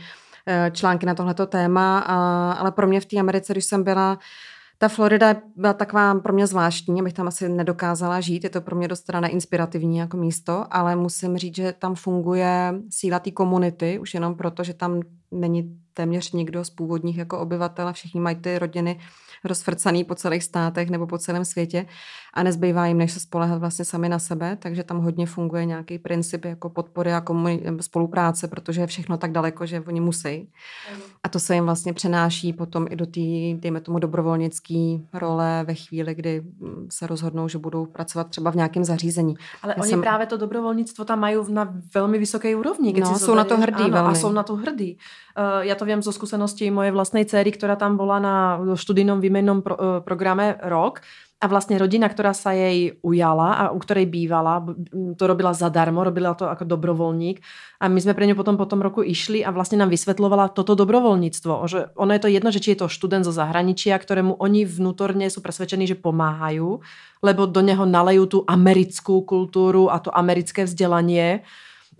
eh, 0.47 0.71
články 0.75 1.07
na 1.07 1.15
tohleto 1.15 1.47
téma, 1.47 1.99
ale 2.59 2.73
pro 2.73 2.87
mě 2.87 3.01
v 3.01 3.07
té 3.07 3.19
Americe, 3.19 3.53
když 3.53 3.65
jsem 3.65 3.85
byla 3.85 4.19
ta 4.83 4.89
Florida 4.89 5.37
byla 5.57 5.73
taková 5.73 6.15
pro 6.15 6.33
mě 6.33 6.47
zvláštní, 6.47 7.01
abych 7.01 7.13
tam 7.13 7.29
asi 7.29 7.49
nedokázala 7.49 8.21
žít. 8.21 8.45
Je 8.45 8.51
to 8.51 8.61
pro 8.61 8.77
mě 8.77 8.89
dost 8.89 9.03
teda 9.03 9.21
neinspirativní 9.21 9.99
jako 9.99 10.17
místo, 10.17 10.65
ale 10.71 10.97
musím 10.97 11.37
říct, 11.37 11.57
že 11.57 11.75
tam 11.79 11.95
funguje 11.95 12.75
síla 12.91 13.19
té 13.19 13.31
komunity, 13.31 13.99
už 13.99 14.15
jenom 14.15 14.35
proto, 14.35 14.65
že 14.65 14.75
tam 14.75 15.01
není 15.31 15.79
téměř 15.94 16.33
nikdo 16.33 16.64
z 16.64 16.70
původních 16.70 17.18
jako 17.18 17.38
obyvatel 17.38 17.88
a 17.88 17.92
všichni 17.92 18.20
mají 18.20 18.37
ty 18.37 18.59
rodiny 18.59 18.98
rozfrcaný 19.44 20.05
po 20.05 20.14
celých 20.14 20.44
státech 20.44 20.90
nebo 20.90 21.07
po 21.07 21.18
celém 21.18 21.44
světě 21.44 21.87
a 22.35 22.42
nezbývá 22.42 22.87
jim, 22.87 22.98
než 22.98 23.12
se 23.12 23.20
spolehat 23.20 23.59
vlastně 23.59 23.85
sami 23.85 24.09
na 24.09 24.18
sebe, 24.18 24.57
takže 24.57 24.85
tam 24.85 24.98
hodně 25.00 25.26
funguje 25.26 25.64
nějaký 25.64 25.98
princip 25.98 26.44
jako 26.44 26.70
podpory 26.70 27.12
a 27.14 27.22
spolupráce, 27.81 28.48
protože 28.48 28.81
je 28.81 28.87
všechno 28.87 29.16
tak 29.18 29.33
daleko, 29.33 29.66
že 29.66 29.81
oni 29.87 30.00
musí. 30.00 30.48
A 31.22 31.28
to 31.28 31.40
se 31.40 31.55
jim 31.55 31.64
vlastně 31.64 31.92
přenáší 31.92 32.52
potom 32.52 32.87
i 32.90 32.96
do 32.96 33.07
té, 33.07 33.20
dejme 33.61 33.81
tomu, 33.81 33.98
dobrovolnické 33.98 34.98
role 35.12 35.64
ve 35.66 35.74
chvíli, 35.74 36.14
kdy 36.14 36.40
mm, 36.40 36.87
se 36.90 37.07
rozhodnou, 37.07 37.48
že 37.48 37.59
budou 37.59 37.87
pracovat 37.87 38.28
třeba 38.28 38.50
v 38.50 38.55
nějakém 38.57 38.85
zařízení. 38.85 39.35
Ale 39.62 39.74
Já 39.76 39.83
oni 39.83 39.90
jsem- 39.90 40.00
práve 40.00 40.26
to 40.26 40.37
dobrovoľníctvo 40.37 41.05
tam 41.05 41.20
majú 41.20 41.44
na 41.50 41.64
veľmi 41.94 42.18
vysokej 42.18 42.55
úrovni. 42.55 42.92
No, 42.96 43.18
sú 43.18 43.35
na 43.35 43.44
to 43.44 43.57
hrdí 43.59 43.90
áno, 43.90 43.96
A 43.96 44.02
veľmi. 44.02 44.16
sú 44.18 44.28
na 44.33 44.42
to 44.42 44.57
hrdí. 44.57 44.96
Uh, 45.33 45.64
ja 45.64 45.74
to 45.74 45.82
viem 45.85 46.01
zo 46.01 46.14
skúseností 46.14 46.71
mojej 46.71 46.95
vlastnej 46.95 47.27
céry, 47.27 47.53
ktorá 47.55 47.77
tam 47.77 47.99
bola 48.01 48.18
na 48.23 48.35
študijnom 48.75 49.18
výmennom 49.18 49.61
pro, 49.61 49.75
uh, 49.75 49.99
programe 50.01 50.59
rok. 50.62 51.03
A 51.42 51.51
vlastne 51.51 51.75
rodina, 51.75 52.07
ktorá 52.07 52.38
sa 52.38 52.55
jej 52.55 53.03
ujala 53.03 53.59
a 53.59 53.64
u 53.75 53.79
ktorej 53.83 54.07
bývala, 54.07 54.62
to 55.18 55.27
robila 55.27 55.51
zadarmo, 55.51 56.07
robila 56.07 56.38
to 56.38 56.47
ako 56.47 56.62
dobrovoľník. 56.62 57.42
A 57.83 57.90
my 57.90 57.99
sme 57.99 58.14
pre 58.14 58.31
ňu 58.31 58.38
potom 58.38 58.55
po 58.55 58.62
tom 58.62 58.79
roku 58.79 59.03
išli 59.03 59.42
a 59.42 59.51
vlastne 59.51 59.83
nám 59.83 59.90
vysvetlovala 59.90 60.55
toto 60.55 60.79
dobrovoľníctvo. 60.79 61.53
Že 61.66 61.99
ono 61.99 62.14
je 62.14 62.23
to 62.23 62.31
jedno, 62.31 62.49
že 62.55 62.62
či 62.62 62.79
je 62.79 62.87
to 62.87 62.95
študent 62.95 63.27
zo 63.27 63.35
zahraničia, 63.35 63.99
ktorému 63.99 64.38
oni 64.38 64.62
vnútorne 64.62 65.27
sú 65.27 65.42
presvedčení, 65.42 65.90
že 65.90 65.99
pomáhajú, 65.99 66.79
lebo 67.27 67.51
do 67.51 67.59
neho 67.59 67.83
nalejú 67.90 68.25
tú 68.31 68.38
americkú 68.47 69.27
kultúru 69.27 69.90
a 69.90 69.99
to 69.99 70.14
americké 70.14 70.62
vzdelanie. 70.62 71.42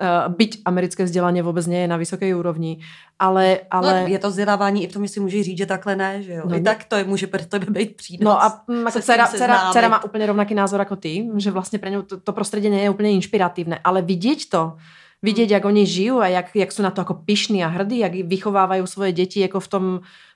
Uh, 0.03 0.27
byť 0.35 0.67
americké 0.67 1.07
vzdelanie 1.07 1.47
vôbec 1.47 1.63
nie 1.71 1.87
je 1.87 1.89
na 1.89 1.95
vysokej 1.95 2.35
úrovni, 2.35 2.83
ale... 3.23 3.71
ale... 3.71 4.03
No, 4.03 4.09
je 4.11 4.19
to 4.19 4.35
vzdělávání 4.35 4.83
i 4.83 4.89
v 4.91 4.93
tom, 4.93 5.03
jestli 5.03 5.21
můžeš 5.21 5.43
říct, 5.47 5.59
že 5.59 5.67
takhle 5.67 5.95
ne, 5.97 6.23
že 6.23 6.33
jo. 6.33 6.43
No 6.43 6.51
No, 6.51 6.59
I 6.59 6.61
tak 6.61 6.85
to 6.85 6.97
je, 6.97 7.05
může 7.05 7.27
pro 7.27 7.45
tebe 7.47 7.67
být 7.71 7.97
přínos. 7.97 8.25
No 8.25 8.43
a 8.43 8.65
mm, 8.67 8.87
ako 8.87 8.91
se 8.91 9.03
s 9.03 9.07
tím 9.07 9.15
dcera, 9.15 9.27
dcera, 9.27 9.71
dcera 9.73 9.89
má 9.89 10.05
úplne 10.05 10.27
rovnaký 10.27 10.59
názor 10.59 10.83
ako 10.83 10.97
ty, 10.99 11.31
že 11.39 11.55
vlastne 11.55 11.79
pre 11.79 11.95
ňu 11.95 12.03
to, 12.03 12.19
to 12.19 12.33
prostredie 12.35 12.67
nie 12.67 12.83
je 12.83 12.91
úplne 12.91 13.15
inšpiratívne, 13.15 13.79
ale 13.79 14.03
vidieť 14.03 14.51
to, 14.51 14.75
vidieť, 15.23 15.55
jak 15.55 15.65
oni 15.65 15.87
žijú 15.87 16.19
a 16.19 16.27
jak, 16.29 16.51
jak 16.51 16.75
sú 16.75 16.83
na 16.83 16.91
to 16.91 17.07
ako 17.07 17.23
pyšní 17.23 17.63
a 17.63 17.71
hrdí, 17.71 18.03
jak 18.03 18.15
vychovávajú 18.27 18.85
svoje 18.91 19.15
deti 19.15 19.39
ako 19.47 19.63
v 19.63 19.71
tom 19.71 19.85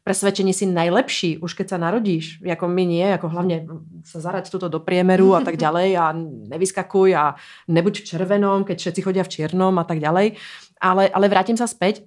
presvedčení 0.06 0.54
si 0.54 0.70
najlepší, 0.70 1.42
už 1.42 1.58
keď 1.58 1.66
sa 1.74 1.78
narodíš, 1.82 2.38
ako 2.46 2.70
my 2.70 2.86
nie, 2.86 3.06
ako 3.10 3.26
hlavne 3.26 3.66
sa 4.06 4.22
zarať 4.22 4.46
tuto 4.54 4.70
do 4.70 4.78
priemeru 4.78 5.34
a 5.34 5.42
tak 5.42 5.58
ďalej 5.58 5.98
a 5.98 6.14
nevyskakuj 6.54 7.10
a 7.18 7.34
nebuď 7.66 7.94
v 8.00 8.06
červenom, 8.14 8.62
keď 8.62 8.76
všetci 8.78 9.00
chodia 9.02 9.26
v 9.26 9.32
čiernom 9.34 9.74
a 9.74 9.84
tak 9.84 9.98
ďalej. 9.98 10.38
Ale, 10.78 11.10
ale 11.10 11.26
vrátim 11.26 11.58
sa 11.58 11.66
späť. 11.66 12.06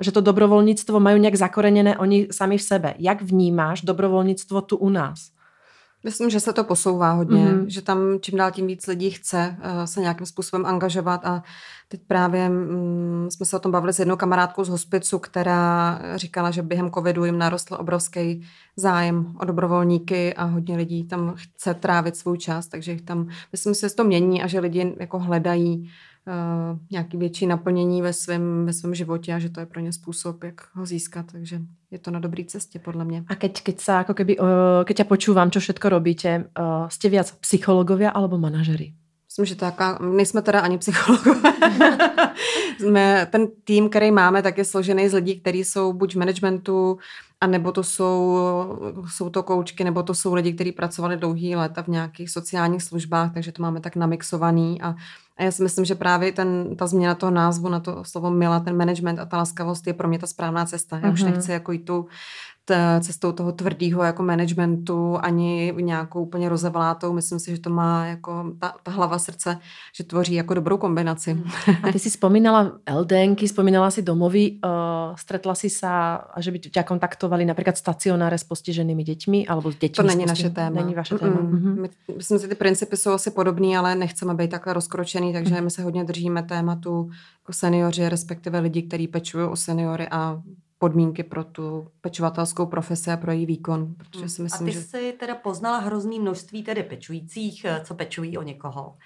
že 0.00 0.12
to 0.12 0.20
dobrovolnictvo 0.20 1.00
mají 1.00 1.20
nějak 1.20 1.34
zakoreněné 1.34 1.98
oni 1.98 2.28
sami 2.30 2.58
v 2.58 2.62
sebe. 2.62 2.94
Jak 2.98 3.22
vnímáš 3.22 3.82
dobrovolnictvo 3.82 4.60
tu 4.60 4.76
u 4.76 4.88
nás? 4.88 5.37
Myslím, 6.04 6.30
že 6.30 6.40
se 6.40 6.52
to 6.52 6.64
posouvá 6.64 7.12
hodně, 7.12 7.44
mm-hmm. 7.44 7.66
že 7.66 7.82
tam 7.82 7.98
čím 8.20 8.38
dál 8.38 8.50
tím 8.50 8.66
víc 8.66 8.86
lidí 8.86 9.10
chce 9.10 9.56
uh, 9.58 9.84
se 9.84 10.00
nějakým 10.00 10.26
způsobem 10.26 10.66
angažovat 10.66 11.20
a 11.24 11.42
teď 11.88 12.00
právě 12.06 12.50
um, 12.50 13.30
jsme 13.30 13.46
se 13.46 13.56
o 13.56 13.60
tom 13.60 13.72
bavili 13.72 13.92
s 13.92 13.98
jednou 13.98 14.16
kamarádkou 14.16 14.64
z 14.64 14.68
hospicu, 14.68 15.18
která 15.18 16.00
říkala, 16.14 16.50
že 16.50 16.62
během 16.62 16.90
covidu 16.90 17.24
jim 17.24 17.38
narostl 17.38 17.76
obrovský 17.80 18.46
zájem 18.76 19.34
o 19.40 19.44
dobrovolníky 19.44 20.34
a 20.34 20.44
hodně 20.44 20.76
lidí 20.76 21.04
tam 21.04 21.34
chce 21.36 21.74
trávit 21.74 22.16
svůj 22.16 22.38
čas, 22.38 22.66
takže 22.66 22.96
tam, 23.04 23.28
myslím, 23.52 23.74
že 23.74 23.80
se 23.80 23.96
to 23.96 24.04
mění 24.04 24.42
a 24.42 24.46
že 24.46 24.60
lidi 24.60 24.96
jako 25.00 25.18
hledají 25.18 25.90
uh, 26.28 26.78
nějaký 26.90 27.16
větší 27.16 27.46
naplnění 27.46 28.02
ve 28.02 28.12
svém 28.12 28.66
ve 28.66 28.72
svém 28.72 28.94
životě 28.94 29.34
a 29.34 29.38
že 29.38 29.48
to 29.48 29.60
je 29.60 29.66
pro 29.66 29.80
ně 29.80 29.92
způsob, 29.92 30.44
jak 30.44 30.54
ho 30.74 30.86
získat, 30.86 31.26
takže 31.32 31.60
je 31.90 31.98
to 31.98 32.10
na 32.10 32.20
dobré 32.20 32.44
cestě 32.44 32.78
podle 32.78 33.04
mě. 33.04 33.24
A 33.28 33.34
keď, 33.34 33.62
keď 33.62 33.80
sa 33.80 34.00
ako 34.04 34.14
keby, 34.14 34.38
uh, 34.38 34.84
keď 34.84 34.96
ťa 34.96 35.06
počúvam, 35.08 35.48
čo 35.50 35.60
všetko 35.60 35.88
robíte, 35.88 36.44
uh, 36.52 36.88
ste 36.92 37.08
viac 37.08 37.32
psychologovia 37.40 38.12
alebo 38.12 38.38
manažery? 38.38 38.92
Myslím, 39.28 39.44
že 39.44 39.54
taká, 39.54 39.98
nejsme 40.00 40.42
teda 40.42 40.60
ani 40.60 40.78
psychologové. 40.78 41.52
Jsme, 42.80 43.26
ten 43.30 43.48
tým, 43.64 43.88
který 43.88 44.10
máme, 44.10 44.42
tak 44.42 44.58
je 44.58 44.64
složený 44.64 45.08
z 45.08 45.14
lidí, 45.14 45.40
kteří 45.40 45.64
jsou 45.64 45.92
buď 45.92 46.14
v 46.14 46.18
managementu, 46.18 46.98
a 47.40 47.46
nebo 47.46 47.72
to 47.72 47.82
jsou, 47.82 48.38
jsou 49.08 49.30
to 49.30 49.42
koučky, 49.42 49.84
nebo 49.84 50.02
to 50.02 50.14
jsou 50.14 50.34
lidi, 50.34 50.52
kteří 50.52 50.72
pracovali 50.72 51.16
dlouhý 51.16 51.56
léta 51.56 51.82
v 51.82 51.88
nějakých 51.88 52.30
sociálních 52.30 52.82
službách, 52.82 53.34
takže 53.34 53.52
to 53.52 53.62
máme 53.62 53.80
tak 53.80 53.96
namixovaný 53.96 54.82
a 54.82 54.94
a 55.38 55.42
já 55.42 55.50
si 55.50 55.62
myslím, 55.62 55.84
že 55.84 55.94
právě 55.94 56.32
ten, 56.32 56.76
ta 56.76 56.86
změna 56.86 57.14
toho 57.14 57.30
názvu 57.30 57.68
na 57.68 57.80
to 57.80 58.04
slovo 58.04 58.30
mila, 58.30 58.60
ten 58.60 58.76
management 58.76 59.18
a 59.18 59.24
ta 59.24 59.36
laskavost 59.36 59.86
je 59.86 59.94
pro 59.94 60.08
mě 60.08 60.18
ta 60.18 60.26
správná 60.26 60.66
cesta. 60.66 60.96
Já 60.96 61.02
uh-huh. 61.02 61.12
už 61.12 61.22
mhm. 61.22 61.32
nechci 61.32 61.52
jako 61.52 61.72
jít 61.72 61.84
tu 61.84 62.06
cestou 63.00 63.32
toho 63.32 63.52
tvrdého 63.52 64.02
jako 64.02 64.22
managementu, 64.22 65.18
ani 65.22 65.74
nějakou 65.80 66.22
úplně 66.22 66.48
rozevlátou. 66.48 67.12
Myslím 67.12 67.38
si, 67.38 67.50
že 67.50 67.60
to 67.60 67.70
má 67.70 68.06
jako 68.06 68.52
ta, 68.58 68.74
ta 68.82 68.90
hlava 68.90 69.18
srdce, 69.18 69.58
že 69.96 70.04
tvoří 70.04 70.34
jako 70.34 70.54
dobrou 70.54 70.76
kombinaci. 70.78 71.32
Hmm. 71.32 71.44
A 71.82 71.92
ty 71.92 71.98
si 71.98 72.10
vzpomínala 72.10 72.72
LDNky, 72.94 73.46
vzpomínala 73.46 73.90
si 73.90 74.02
domovy, 74.02 74.50
uh, 74.50 75.16
stretla 75.16 75.54
si 75.54 75.70
sa, 75.70 76.14
a 76.14 76.40
že 76.40 76.50
by 76.50 76.58
tě 76.58 76.82
kontaktovali 76.82 77.44
například 77.44 77.76
stacionáře 77.76 78.38
s 78.38 78.44
postiženými 78.44 79.04
dětmi, 79.04 79.46
alebo 79.46 79.72
s 79.72 79.76
dětmi. 79.76 79.96
To 79.96 80.02
není 80.02 80.26
naše 80.26 80.50
téma. 80.50 80.82
Není 80.82 80.94
vaše 80.94 81.18
téma. 81.18 81.36
Mm-mm. 81.36 81.50
Mm-hmm. 81.50 81.80
My, 81.80 81.88
myslím 82.16 82.38
si, 82.38 82.48
ty 82.48 82.54
principy 82.54 82.96
jsou 82.96 83.10
asi 83.10 83.30
podobné, 83.30 83.78
ale 83.78 83.94
nechceme 83.94 84.34
být 84.34 84.50
takhle 84.50 84.72
rozkročený, 84.72 85.32
takže 85.32 85.54
mm. 85.54 85.64
my 85.64 85.70
se 85.70 85.82
hodně 85.82 86.04
držíme 86.04 86.42
tématu 86.42 87.10
jako 87.42 87.52
seniori, 87.52 88.08
respektive 88.08 88.60
lidi, 88.60 88.82
kteří 88.82 89.08
pečují 89.08 89.48
o 89.48 89.56
seniory 89.56 90.08
a 90.10 90.42
podmínky 90.78 91.22
pro 91.22 91.44
tu 91.44 91.88
pečovatelskou 92.00 92.66
profesi 92.66 93.10
a 93.10 93.16
pro 93.16 93.32
její 93.32 93.46
výkon. 93.46 93.94
Protože 93.94 94.28
si 94.28 94.42
myslím, 94.42 94.68
a 94.68 94.70
ty 94.70 94.74
že... 94.74 94.82
jsi 94.82 95.12
teda 95.20 95.34
poznala 95.34 95.78
hrozný 95.78 96.20
množství 96.20 96.62
tedy 96.62 96.82
pečujících, 96.82 97.64
eh, 97.64 97.80
co 97.84 97.94
pečují 97.94 98.38
o 98.38 98.42
někoho. 98.42 98.96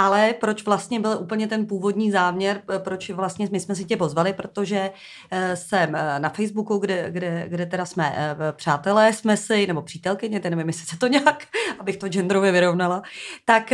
Ale 0.00 0.34
proč 0.40 0.64
vlastně 0.64 1.00
byl 1.00 1.18
úplně 1.20 1.46
ten 1.46 1.66
původní 1.66 2.10
záměr, 2.10 2.62
proč 2.78 3.10
vlastně 3.10 3.48
my 3.52 3.60
jsme 3.60 3.74
si 3.74 3.84
tě 3.84 3.96
pozvali, 3.96 4.32
protože 4.32 4.90
eh, 5.30 5.56
jsem 5.56 5.94
eh, 5.94 6.18
na 6.18 6.28
Facebooku, 6.28 6.78
kde, 6.78 7.10
kde, 7.10 7.44
kde 7.48 7.66
teda 7.66 7.86
jsme 7.86 8.36
přátelé, 8.52 9.12
jsme 9.12 9.36
si, 9.36 9.66
nebo 9.66 9.82
přítelkyně, 9.82 10.40
nevím, 10.50 10.66
jestli 10.66 10.86
se 10.86 10.98
to 10.98 11.06
nějak, 11.16 11.46
abych 11.78 11.96
to 11.96 12.08
genderově 12.08 12.52
vyrovnala, 12.52 13.02
tak 13.44 13.72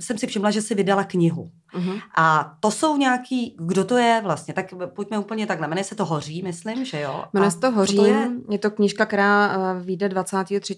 jsem 0.00 0.18
si 0.18 0.26
všimla, 0.26 0.50
že 0.50 0.62
si 0.62 0.74
vydala 0.74 1.04
knihu. 1.04 1.50
Uh-huh. 1.74 2.02
A 2.16 2.56
to 2.60 2.70
jsou 2.70 2.96
nějaký, 2.96 3.56
kdo 3.60 3.84
to 3.84 3.96
je 3.96 4.20
vlastně? 4.24 4.54
Tak 4.54 4.66
pojďme 4.94 5.18
úplně 5.18 5.46
takhle. 5.46 5.68
Jmenuje 5.68 5.84
se 5.84 5.94
to 5.94 6.04
Hoří, 6.04 6.42
myslím, 6.42 6.84
že 6.84 7.00
jo? 7.00 7.24
Jmenuje 7.32 7.50
se 7.50 7.60
to 7.60 7.70
Hoří. 7.70 7.96
To 7.96 8.04
je? 8.04 8.30
je 8.50 8.58
to 8.58 8.70
knížka, 8.70 9.06
která 9.06 9.52
eh, 9.52 9.80
vyjde 9.80 10.08
23. 10.08 10.76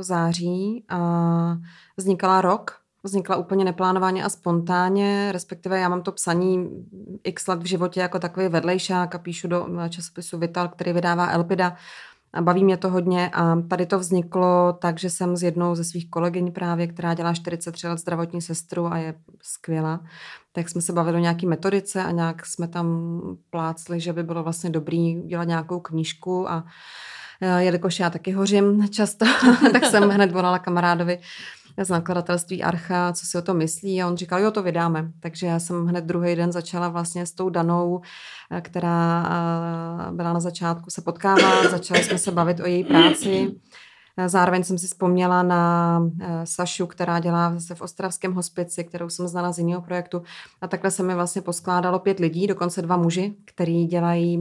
září 0.00 0.84
a 0.88 0.98
vznikala 1.96 2.40
rok. 2.40 2.83
Vznikla 3.04 3.36
úplně 3.36 3.64
neplánovaně 3.64 4.24
a 4.24 4.28
spontánně, 4.28 5.32
respektive 5.32 5.78
já 5.80 5.88
mám 5.88 6.02
to 6.02 6.12
psaní 6.12 6.68
x 7.24 7.46
let 7.46 7.62
v 7.62 7.66
životě 7.66 8.00
jako 8.00 8.18
takový 8.18 8.48
vedlejšák 8.48 9.14
a 9.14 9.18
píšu 9.18 9.48
do 9.48 9.66
eh, 9.80 9.88
časopisu 9.88 10.38
Vital, 10.38 10.68
který 10.68 10.92
vydává 10.92 11.30
Elpida. 11.30 11.76
A 12.32 12.42
baví 12.42 12.64
mě 12.64 12.76
to 12.76 12.90
hodně 12.90 13.28
a 13.28 13.56
tady 13.68 13.86
to 13.86 13.98
vzniklo 13.98 14.72
tak, 14.72 14.98
že 14.98 15.10
jsem 15.10 15.36
s 15.36 15.42
jednou 15.42 15.74
ze 15.74 15.84
svých 15.84 16.10
kolegyň 16.10 16.52
právě, 16.52 16.86
která 16.86 17.14
dělá 17.14 17.34
43 17.34 17.88
let 17.88 17.98
zdravotní 17.98 18.42
sestru 18.42 18.86
a 18.86 18.98
je 18.98 19.14
skvělá, 19.42 20.00
tak 20.52 20.68
jsme 20.68 20.82
se 20.82 20.92
bavili 20.92 21.16
o 21.16 21.20
nějaký 21.20 21.46
metodice 21.46 22.04
a 22.04 22.10
nějak 22.10 22.46
jsme 22.46 22.68
tam 22.68 23.20
plácli, 23.50 24.00
že 24.00 24.12
by 24.12 24.22
bylo 24.22 24.42
vlastně 24.42 24.70
dobrý 24.70 25.22
dělat 25.22 25.44
nějakou 25.44 25.80
knížku 25.80 26.50
a 26.50 26.64
e, 27.40 27.64
jelikož 27.64 28.00
já 28.00 28.10
taky 28.10 28.32
hořím 28.32 28.88
často, 28.88 29.26
tak 29.72 29.84
jsem 29.84 30.08
hned 30.08 30.32
volala 30.32 30.58
kamarádovi, 30.58 31.18
z 31.82 31.88
nakladatelství 31.88 32.62
Archa, 32.62 33.12
co 33.12 33.26
si 33.26 33.38
o 33.38 33.42
to 33.42 33.54
myslí 33.54 34.02
a 34.02 34.08
on 34.08 34.16
říkal, 34.16 34.40
jo, 34.40 34.50
to 34.50 34.62
vydáme. 34.62 35.12
Takže 35.20 35.46
já 35.46 35.58
jsem 35.58 35.86
hned 35.86 36.04
druhý 36.04 36.36
den 36.36 36.52
začala 36.52 36.88
vlastně 36.88 37.26
s 37.26 37.32
tou 37.32 37.48
danou, 37.48 38.00
eh, 38.50 38.60
která 38.60 39.26
eh, 39.26 40.12
byla 40.12 40.32
na 40.32 40.40
začátku 40.40 40.90
se 40.90 41.02
potkávat, 41.02 41.70
začali 41.70 42.04
jsme 42.04 42.18
se 42.18 42.30
bavit 42.30 42.60
o 42.60 42.66
její 42.66 42.84
práci. 42.84 43.54
Zároveň 44.26 44.64
jsem 44.64 44.78
si 44.78 44.86
vzpomněla 44.86 45.42
na 45.42 46.02
eh, 46.20 46.40
Sašu, 46.44 46.86
která 46.86 47.18
dělá 47.20 47.54
zase 47.54 47.74
v 47.74 47.80
Ostravském 47.80 48.32
hospici, 48.32 48.84
kterou 48.84 49.08
jsem 49.08 49.28
znala 49.28 49.52
z 49.52 49.58
jiného 49.58 49.82
projektu. 49.82 50.22
A 50.60 50.68
takhle 50.68 50.90
se 50.90 51.02
mi 51.02 51.14
vlastně 51.14 51.42
poskládalo 51.42 51.98
pět 51.98 52.18
lidí, 52.18 52.46
dokonce 52.46 52.82
dva 52.82 52.96
muži, 52.96 53.34
který 53.44 53.86
dělají 53.86 54.38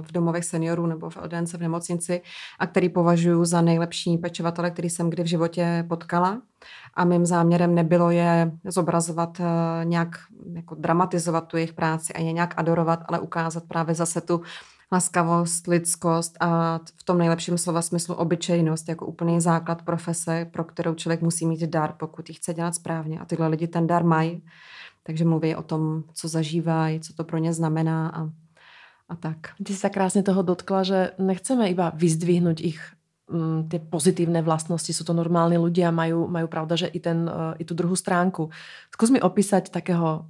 v 0.00 0.12
domovech 0.12 0.44
seniorů 0.44 0.86
nebo 0.86 1.10
v 1.10 1.16
LDNC 1.16 1.54
v 1.54 1.60
nemocnici 1.60 2.22
a 2.58 2.66
který 2.66 2.88
považuji 2.88 3.44
za 3.44 3.60
nejlepší 3.60 4.18
pečovatele, 4.18 4.70
který 4.70 4.90
jsem 4.90 5.10
kdy 5.10 5.22
v 5.22 5.26
životě 5.26 5.84
potkala 5.88 6.42
a 6.94 7.04
mým 7.04 7.26
záměrem 7.26 7.74
nebylo 7.74 8.10
je 8.10 8.52
zobrazovat, 8.64 9.40
eh, 9.40 9.84
nějak 9.84 10.08
jako 10.54 10.74
dramatizovat 10.74 11.48
tu 11.48 11.56
jejich 11.56 11.72
práci 11.72 12.12
a 12.12 12.20
je 12.20 12.32
nějak 12.32 12.54
adorovat, 12.56 13.00
ale 13.08 13.20
ukázat 13.20 13.64
právě 13.68 13.94
zase 13.94 14.20
tu 14.20 14.40
laskavost, 14.94 15.66
lidskost 15.66 16.38
a 16.40 16.78
v 16.78 17.02
tom 17.02 17.18
nejlepším 17.18 17.58
slova 17.58 17.82
smyslu 17.82 18.14
obyčejnost 18.14 18.88
jako 18.88 19.06
úplný 19.06 19.40
základ 19.42 19.82
profese, 19.82 20.46
pro 20.46 20.64
kterou 20.64 20.94
člověk 20.94 21.22
musí 21.22 21.46
mít 21.46 21.60
dar, 21.66 21.98
pokud 21.98 22.28
ji 22.28 22.34
chce 22.34 22.54
dělat 22.54 22.74
správně. 22.74 23.18
A 23.20 23.24
tyhle 23.24 23.48
lidi 23.48 23.66
ten 23.66 23.86
dar 23.86 24.04
mají, 24.04 24.42
takže 25.02 25.24
mluví 25.24 25.56
o 25.56 25.62
tom, 25.62 26.02
co 26.14 26.28
zažívají, 26.28 27.00
co 27.00 27.12
to 27.12 27.24
pro 27.24 27.38
ně 27.38 27.52
znamená 27.52 28.08
a, 28.08 28.30
a 29.08 29.14
tak. 29.16 29.38
Ty 29.64 29.72
jsi 29.72 29.78
se 29.78 29.90
krásně 29.90 30.22
toho 30.22 30.42
dotkla, 30.42 30.82
že 30.82 31.10
nechceme 31.18 31.68
iba 31.68 31.90
vyzdvihnout 31.94 32.60
ich 32.60 32.80
um, 33.28 33.64
tie 33.68 33.80
pozitívne 33.80 34.44
vlastnosti, 34.44 34.92
sú 34.92 35.04
to 35.04 35.16
normálni 35.16 35.56
ľudia, 35.56 35.88
majú, 35.88 36.28
majú 36.28 36.46
pravda, 36.48 36.76
že 36.76 36.88
i, 36.92 37.00
ten, 37.00 37.24
uh, 37.24 37.56
i 37.56 37.64
tú 37.64 37.72
druhú 37.72 37.96
stránku. 37.96 38.52
Skús 38.92 39.10
mi 39.10 39.20
opísať 39.20 39.72
takého 39.72 40.28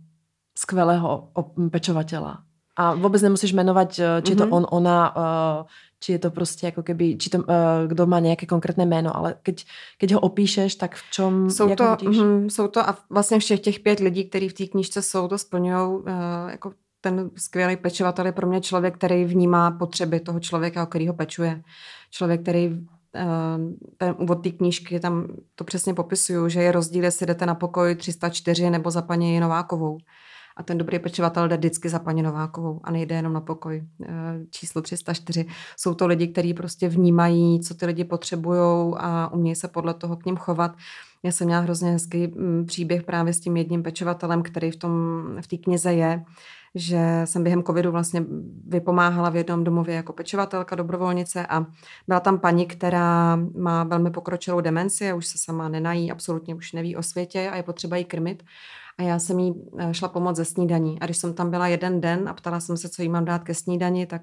skvelého 0.55 1.35
pečovateľa. 1.71 2.54
A 2.77 2.95
vůbec 2.95 3.23
nemusíš 3.23 3.53
jmenovat, 3.53 3.89
uh, 3.89 4.23
či 4.23 4.33
je 4.33 4.37
to 4.37 4.47
mm-hmm. 4.47 4.55
on, 4.55 4.67
ona, 4.71 5.17
uh, 5.17 5.67
či 6.01 6.13
je 6.13 6.19
to 6.19 6.31
prostě 6.31 6.67
jako 6.67 6.83
keby, 6.83 7.17
či 7.17 7.31
to, 7.31 7.39
uh, 7.39 7.45
kdo 7.87 8.07
má 8.07 8.21
nějaké 8.21 8.47
konkrétné 8.47 8.87
jméno, 8.87 9.17
ale 9.17 9.35
keď, 9.43 9.65
keď 9.99 10.13
ho 10.13 10.21
opíšeš, 10.21 10.75
tak 10.75 10.95
v 10.95 11.03
čom, 11.11 11.51
jsou 11.51 11.75
to, 11.75 11.97
mm, 12.05 12.51
jsou 12.51 12.69
to 12.69 12.89
a 12.89 12.99
vlastně 13.11 13.39
všech 13.39 13.61
těch 13.61 13.81
pět 13.81 14.01
lidí, 14.01 14.25
kteří 14.25 14.49
v 14.49 14.55
té 14.55 14.67
knížce 14.67 15.03
jsou, 15.03 15.29
to 15.29 15.39
splňují 15.39 15.77
uh, 15.77 16.03
jako 16.51 16.73
ten 17.05 17.31
skvělý 17.37 17.77
pečovatel 17.77 18.27
je 18.27 18.33
pro 18.33 18.47
mě 18.47 18.61
člověk, 18.61 18.95
který 18.95 19.25
vnímá 19.25 19.71
potřeby 19.71 20.21
toho 20.21 20.41
člověka, 20.41 20.83
o 20.83 20.87
kterého 20.87 21.15
pečuje. 21.15 21.63
Člověk, 22.11 22.43
který 22.43 22.81
eh, 23.15 23.27
ten 23.97 24.15
úvod 24.19 24.43
té 24.43 24.51
knížky, 24.51 25.01
tam 25.01 25.27
to 25.55 25.65
přesně 25.65 25.95
popisuju, 25.95 26.49
že 26.49 26.63
je 26.63 26.73
rozdíl, 26.73 27.05
jestli 27.05 27.27
jdete 27.27 27.47
na 27.47 27.55
pokoj 27.55 27.95
304 27.95 28.71
nebo 28.71 28.91
za 28.91 29.03
paní 29.03 29.41
Novákovou. 29.41 29.99
A 30.57 30.63
ten 30.63 30.79
dobrý 30.79 30.99
pečovatel 30.99 31.49
jde 31.49 31.57
vždycky 31.57 31.89
za 31.89 31.99
paní 31.99 32.23
Novákovou 32.23 32.81
a 32.85 32.91
nejde 32.91 33.15
jenom 33.17 33.33
na 33.33 33.41
pokoj. 33.41 33.85
Eh, 34.03 34.09
číslo 34.51 34.83
304. 34.83 35.47
Jsou 35.77 35.95
to 35.95 36.07
lidi, 36.07 36.29
kteří 36.29 36.55
prostě 36.55 36.89
vnímají, 36.89 37.61
co 37.61 37.75
ty 37.75 37.87
lidi 37.87 38.05
potřebují 38.05 38.95
a 38.97 39.33
umějí 39.33 39.57
se 39.57 39.69
podle 39.69 39.95
toho 39.95 40.17
k 40.17 40.27
ním 40.27 40.37
chovat. 40.37 40.73
Já 41.23 41.33
jsem 41.33 41.47
měla 41.47 41.63
hrozně 41.63 41.91
hezký 41.91 42.27
mm, 42.27 42.65
příběh 42.67 43.03
právě 43.03 43.33
s 43.33 43.41
tím 43.41 43.57
jedním 43.57 43.83
pečovatelem, 43.83 44.43
který 44.43 44.71
v, 44.71 44.77
tom, 44.77 44.93
v 45.41 45.47
té 45.47 45.57
knize 45.57 45.95
je, 45.95 46.25
že 46.75 47.23
jsem 47.25 47.43
během 47.43 47.63
covidu 47.63 47.93
vlastně 47.93 48.25
vypomáhala 48.67 49.31
v 49.31 49.37
jednom 49.37 49.65
domově 49.65 49.95
jako 49.95 50.13
pečovatelka, 50.13 50.77
dobrovolnice 50.77 51.47
a 51.47 51.67
byla 52.09 52.21
tam 52.21 52.39
paní, 52.39 52.67
která 52.67 53.37
má 53.59 53.85
velmi 53.85 54.11
pokročilou 54.11 54.61
demenci 54.61 55.11
a 55.11 55.15
už 55.15 55.27
se 55.27 55.39
sama 55.39 55.69
nenají, 55.69 56.11
absolutně 56.11 56.55
už 56.55 56.73
neví 56.73 56.97
o 56.97 57.03
světě 57.03 57.51
a 57.51 57.57
je 57.57 57.63
potřeba 57.63 57.97
jí 57.97 58.05
krmit. 58.05 58.43
A 58.99 59.03
já 59.03 59.19
jsem 59.19 59.39
jí 59.39 59.55
eh, 59.79 59.95
šla 59.95 60.09
pomoct 60.09 60.37
ze 60.37 60.45
snídaní. 60.45 61.01
A 61.01 61.05
když 61.05 61.17
jsem 61.17 61.35
tam 61.35 61.51
byla 61.51 61.67
jeden 61.69 62.01
den 62.01 62.29
a 62.29 62.35
ptala 62.35 62.61
jsem 62.61 62.77
se, 62.77 62.89
co 62.89 63.03
jí 63.03 63.09
mám 63.09 63.25
dát 63.25 63.43
ke 63.43 63.55
snídani, 63.55 64.07
tak 64.07 64.23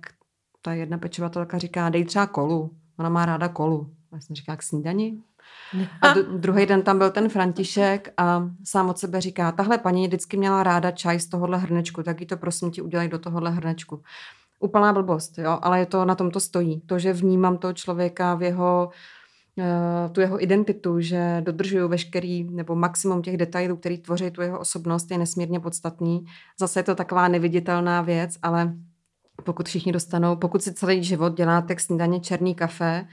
ta 0.62 0.74
jedna 0.74 0.98
pečovatelka 0.98 1.58
říká, 1.58 1.90
dej 1.90 2.06
třeba 2.06 2.28
kolu. 2.28 2.72
Ona 3.00 3.10
má 3.10 3.26
ráda 3.26 3.48
kolu. 3.48 3.94
A 4.12 4.16
já 4.16 4.22
jsem 4.22 4.36
říkala, 4.36 4.56
k 4.56 4.64
snídani? 4.64 5.18
A 6.02 6.14
druhý 6.38 6.66
den 6.66 6.82
tam 6.82 6.98
byl 6.98 7.12
ten 7.12 7.30
František 7.30 8.14
a 8.18 8.50
sám 8.64 8.90
od 8.90 8.98
sebe 8.98 9.22
říká, 9.22 9.52
tahle 9.52 9.78
paní 9.78 10.08
vždycky 10.08 10.38
měla 10.38 10.64
ráda 10.64 10.92
čaj 10.92 11.20
z 11.20 11.28
tohohle 11.28 11.58
hrnečku, 11.58 12.04
tak 12.04 12.22
jí 12.22 12.28
to 12.28 12.38
prosím 12.38 12.72
ti 12.72 12.82
udělej 12.82 13.08
do 13.08 13.20
tohohle 13.20 13.52
hrnečku. 13.52 14.02
Úplná 14.60 14.94
blbost, 14.94 15.38
jo, 15.38 15.60
ale 15.62 15.80
je 15.80 15.86
to, 15.86 16.06
na 16.06 16.16
tom 16.16 16.32
to 16.32 16.40
stojí. 16.40 16.82
To, 16.82 17.00
že 17.00 17.14
vnímám 17.14 17.58
toho 17.58 17.74
člověka 17.74 18.36
v 18.36 18.44
jeho 18.44 18.90
eh, 18.92 18.98
tu 20.12 20.22
jeho 20.22 20.44
identitu, 20.44 21.00
že 21.00 21.42
dodržuju 21.46 21.88
veškerý 21.88 22.44
nebo 22.44 22.76
maximum 22.76 23.22
těch 23.22 23.38
detailů, 23.38 23.78
který 23.78 23.98
tvoří 23.98 24.32
tu 24.32 24.42
jeho 24.42 24.60
osobnost, 24.60 25.12
je 25.12 25.18
nesmírně 25.18 25.60
podstatný. 25.60 26.26
Zase 26.60 26.80
je 26.80 26.84
to 26.84 26.96
taková 26.96 27.28
neviditelná 27.28 28.02
věc, 28.02 28.38
ale 28.42 28.74
pokud 29.44 29.68
všichni 29.68 29.92
dostanou, 29.92 30.36
pokud 30.36 30.64
si 30.64 30.74
celý 30.74 31.04
život 31.04 31.38
děláte 31.38 31.76
k 31.76 31.80
snídaně 31.80 32.20
černý 32.20 32.56
kafe 32.56 33.08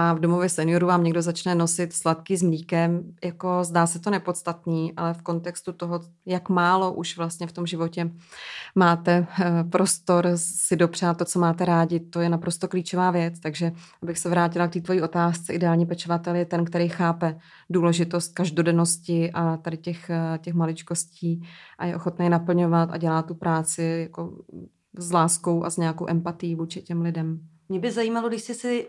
a 0.00 0.12
v 0.12 0.20
domově 0.20 0.48
seniorů 0.48 0.86
vám 0.86 1.04
někdo 1.04 1.22
začne 1.22 1.54
nosit 1.54 1.92
sladký 1.92 2.36
s 2.36 2.42
mlíkem, 2.42 3.02
jako 3.24 3.64
zdá 3.64 3.86
se 3.86 3.98
to 3.98 4.10
nepodstatný, 4.10 4.92
ale 4.96 5.14
v 5.14 5.22
kontextu 5.22 5.72
toho, 5.72 6.00
jak 6.26 6.48
málo 6.48 6.92
už 6.92 7.16
vlastně 7.16 7.46
v 7.46 7.52
tom 7.52 7.66
životě 7.66 8.10
máte 8.74 9.26
eh, 9.40 9.64
prostor 9.64 10.28
si 10.34 10.76
dopřát 10.76 11.18
to, 11.18 11.24
co 11.24 11.38
máte 11.38 11.64
rádi, 11.64 12.00
to 12.00 12.20
je 12.20 12.28
naprosto 12.28 12.68
klíčová 12.68 13.10
věc. 13.10 13.40
Takže 13.40 13.72
abych 14.02 14.18
se 14.18 14.28
vrátila 14.28 14.68
k 14.68 14.72
té 14.72 14.80
tvojí 14.80 15.02
otázce, 15.02 15.52
ideální 15.52 15.86
pečovatel 15.86 16.34
je 16.34 16.44
ten, 16.44 16.64
který 16.64 16.88
chápe 16.88 17.38
důležitost 17.70 18.34
každodennosti 18.34 19.30
a 19.32 19.56
tady 19.56 19.76
těch, 19.76 20.10
eh, 20.10 20.38
těch 20.38 20.54
maličkostí 20.54 21.42
a 21.78 21.86
je 21.86 21.96
ochotný 21.96 22.28
naplňovat 22.28 22.88
a 22.92 22.96
dělá 22.96 23.22
tu 23.22 23.34
práci 23.34 23.82
jako 23.82 24.38
s 24.98 25.12
láskou 25.12 25.64
a 25.64 25.70
s 25.70 25.76
nějakou 25.76 26.06
empatí 26.08 26.54
vůči 26.54 26.82
těm 26.82 27.02
lidem. 27.02 27.40
Mě 27.68 27.80
by 27.80 27.92
zajímalo, 27.92 28.28
když 28.28 28.42
jsi 28.42 28.54
si 28.54 28.86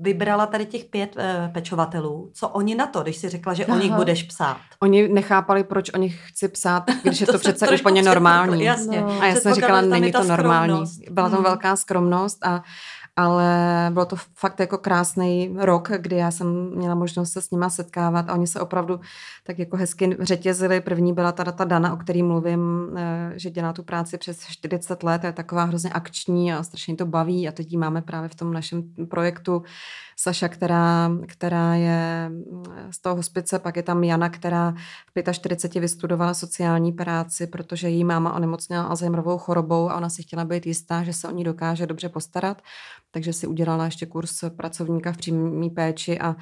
vybrala 0.00 0.46
tady 0.46 0.66
těch 0.66 0.84
pět 0.84 1.16
uh, 1.16 1.52
pečovatelů, 1.52 2.30
co 2.34 2.48
oni 2.48 2.74
na 2.74 2.86
to, 2.86 3.02
když 3.02 3.16
si 3.16 3.28
řekla, 3.28 3.54
že 3.54 3.64
Aha. 3.64 3.78
o 3.78 3.82
nich 3.82 3.92
budeš 3.92 4.22
psát? 4.22 4.56
Oni 4.80 5.08
nechápali, 5.08 5.64
proč 5.64 5.90
o 5.94 5.98
nich 5.98 6.20
chci 6.26 6.48
psát, 6.48 6.84
když 7.02 7.20
je 7.20 7.26
to, 7.26 7.32
to 7.32 7.38
přece 7.38 7.68
úplně 7.70 8.02
normální. 8.02 8.64
Jasně. 8.64 9.00
No. 9.00 9.20
A 9.20 9.26
já 9.26 9.34
jsem 9.34 9.54
říkala, 9.54 9.80
není 9.80 10.12
to 10.12 10.24
normální. 10.24 10.84
Byla 11.10 11.28
tam 11.28 11.38
hmm. 11.38 11.44
velká 11.44 11.76
skromnost 11.76 12.44
a 12.44 12.62
ale 13.16 13.90
bylo 13.92 14.06
to 14.06 14.16
fakt 14.16 14.60
jako 14.60 14.78
krásný 14.78 15.56
rok, 15.58 15.90
kdy 15.98 16.16
já 16.16 16.30
jsem 16.30 16.70
měla 16.76 16.94
možnost 16.94 17.32
se 17.32 17.42
s 17.42 17.50
nima 17.50 17.70
setkávat 17.70 18.28
a 18.28 18.34
oni 18.34 18.46
se 18.46 18.60
opravdu 18.60 19.00
tak 19.44 19.58
jako 19.58 19.76
hezky 19.76 20.16
řetězili. 20.20 20.80
První 20.80 21.12
byla 21.12 21.32
ta 21.32 21.44
data 21.44 21.64
Dana, 21.64 21.92
o 21.92 21.96
který 21.96 22.22
mluvím, 22.22 22.90
eh, 22.96 23.32
že 23.36 23.50
dělá 23.50 23.72
tu 23.72 23.82
práci 23.82 24.18
přes 24.18 24.40
40 24.46 25.02
let, 25.02 25.24
je 25.24 25.32
taková 25.32 25.64
hrozně 25.64 25.90
akční 25.90 26.52
a 26.52 26.62
strašně 26.62 26.96
to 26.96 27.06
baví 27.06 27.48
a 27.48 27.52
teď 27.52 27.72
ji 27.72 27.78
máme 27.78 28.02
právě 28.02 28.28
v 28.28 28.34
tom 28.34 28.52
našem 28.52 28.82
projektu 29.08 29.62
Saša, 30.22 30.48
která, 30.48 31.10
která 31.26 31.74
je 31.74 32.30
z 32.90 33.02
toho 33.02 33.16
hospice, 33.16 33.58
pak 33.58 33.76
je 33.76 33.82
tam 33.82 34.04
Jana, 34.04 34.28
která 34.28 34.74
v 35.16 35.32
45 35.32 35.80
vystudovala 35.80 36.34
sociální 36.34 36.92
práci, 36.92 37.46
protože 37.46 37.88
její 37.88 38.04
máma 38.04 38.34
onemocněla 38.34 38.84
Alzheimerovou 38.84 39.38
chorobou 39.38 39.90
a 39.90 39.96
ona 39.96 40.08
si 40.08 40.22
chtěla 40.22 40.44
být 40.44 40.66
jistá, 40.66 41.02
že 41.02 41.12
se 41.12 41.28
o 41.28 41.30
ní 41.30 41.44
dokáže 41.44 41.86
dobře 41.86 42.08
postarat, 42.08 42.62
takže 43.10 43.32
si 43.32 43.46
udělala 43.46 43.84
ještě 43.84 44.06
kurz 44.06 44.44
pracovníka 44.56 45.12
v 45.12 45.16
přímé 45.16 45.70
péči 45.70 46.20
a 46.20 46.36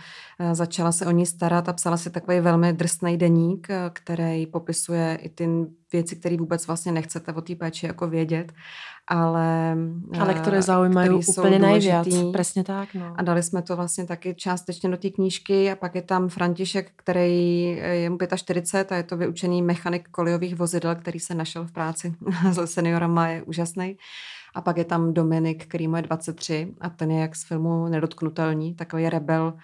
začala 0.52 0.92
se 0.92 1.06
o 1.06 1.10
ní 1.10 1.26
starat 1.26 1.68
a 1.68 1.72
psala 1.72 1.96
si 1.96 2.10
takový 2.10 2.40
velmi 2.40 2.72
drsný 2.72 3.16
deník, 3.16 3.68
který 3.92 4.46
popisuje 4.46 5.18
i 5.22 5.28
ty 5.28 5.48
věci, 5.92 6.16
které 6.16 6.36
vůbec 6.36 6.66
vlastně 6.66 6.92
nechcete 6.92 7.32
o 7.32 7.40
té 7.40 7.54
péči 7.54 7.86
jako 7.86 8.08
vědět 8.08 8.52
ale, 9.08 9.76
ale 10.20 10.34
které 10.34 10.62
zaujímají 10.62 11.10
úplně 11.10 11.58
nejvíc. 11.58 12.14
Přesně 12.32 12.64
tak. 12.64 12.94
No. 12.94 13.14
A 13.16 13.22
dali 13.22 13.42
jsme 13.42 13.62
to 13.62 13.76
vlastně 13.76 14.06
taky 14.06 14.34
částečně 14.34 14.90
do 14.90 14.96
té 14.96 15.10
knížky 15.10 15.70
a 15.70 15.76
pak 15.76 15.94
je 15.94 16.02
tam 16.02 16.28
František, 16.28 16.92
který 16.96 17.62
je 17.92 18.10
mu 18.10 18.18
45 18.36 18.92
a 18.92 18.96
je 18.96 19.02
to 19.02 19.16
vyučený 19.16 19.62
mechanik 19.62 20.08
kolejových 20.08 20.56
vozidel, 20.56 20.94
který 20.94 21.20
se 21.20 21.34
našel 21.34 21.64
v 21.64 21.72
práci 21.72 22.14
s 22.50 22.72
seniorama, 22.72 23.28
je 23.28 23.42
úžasný. 23.42 23.96
A 24.54 24.60
pak 24.60 24.76
je 24.76 24.84
tam 24.84 25.14
Dominik, 25.14 25.66
který 25.66 25.88
mu 25.88 25.96
je 25.96 26.02
23 26.02 26.74
a 26.80 26.88
ten 26.88 27.10
je 27.10 27.20
jak 27.20 27.36
z 27.36 27.44
filmu 27.44 27.88
Nedotknutelný, 27.88 28.74
takový 28.74 29.08
rebel 29.08 29.54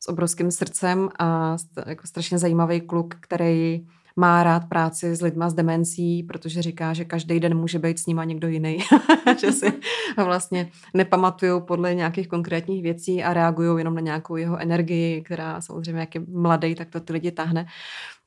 s 0.00 0.08
obrovským 0.08 0.50
srdcem 0.50 1.08
a 1.18 1.56
jako 1.86 2.06
strašně 2.06 2.38
zajímavý 2.38 2.80
kluk, 2.80 3.14
který 3.20 3.86
má 4.16 4.42
rád 4.42 4.68
práci 4.68 5.16
s 5.16 5.22
lidma 5.22 5.50
s 5.50 5.54
demencí, 5.54 6.22
protože 6.22 6.62
říká, 6.62 6.92
že 6.92 7.04
každý 7.04 7.40
den 7.40 7.56
může 7.56 7.78
být 7.78 7.98
s 7.98 8.06
nima 8.06 8.24
někdo 8.24 8.48
jiný. 8.48 8.78
že 9.40 9.52
si 9.52 9.72
vlastně 10.24 10.70
nepamatují 10.94 11.62
podle 11.66 11.94
nějakých 11.94 12.28
konkrétních 12.28 12.82
věcí 12.82 13.24
a 13.24 13.34
reagují 13.34 13.78
jenom 13.78 13.94
na 13.94 14.00
nějakou 14.00 14.36
jeho 14.36 14.58
energii, 14.58 15.22
která 15.22 15.60
samozřejmě, 15.60 16.00
jak 16.00 16.14
je 16.14 16.20
mladý, 16.28 16.74
tak 16.74 16.90
to 16.90 17.00
ty 17.00 17.12
lidi 17.12 17.30
tahne. 17.30 17.66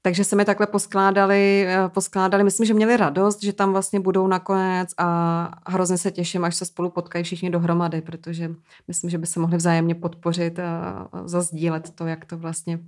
Takže 0.02 0.24
se 0.24 0.36
mi 0.36 0.46
takhle 0.46 0.68
poskládali, 0.68 1.66
eh, 1.68 1.90
poskládali, 1.90 2.44
myslím, 2.44 2.66
že 2.66 2.74
měli 2.74 2.98
radost, 2.98 3.44
že 3.44 3.54
tam 3.54 3.72
vlastně 3.72 4.00
budou 4.00 4.28
nakonec 4.28 4.90
a 4.98 5.52
hrozně 5.68 5.98
se 5.98 6.12
těším, 6.12 6.46
až 6.46 6.56
se 6.56 6.66
spolu 6.66 6.90
potkají 6.90 7.24
všichni 7.24 7.50
dohromady, 7.50 8.02
protože 8.02 8.52
myslím, 8.88 9.10
že 9.10 9.18
by 9.18 9.28
se 9.28 9.40
mohli 9.40 9.58
vzájemně 9.58 9.96
podpořit 9.96 10.60
a 10.60 11.08
zazdílet 11.26 11.90
to, 11.96 12.08
jak 12.08 12.26
to 12.26 12.38
vlastně 12.38 12.80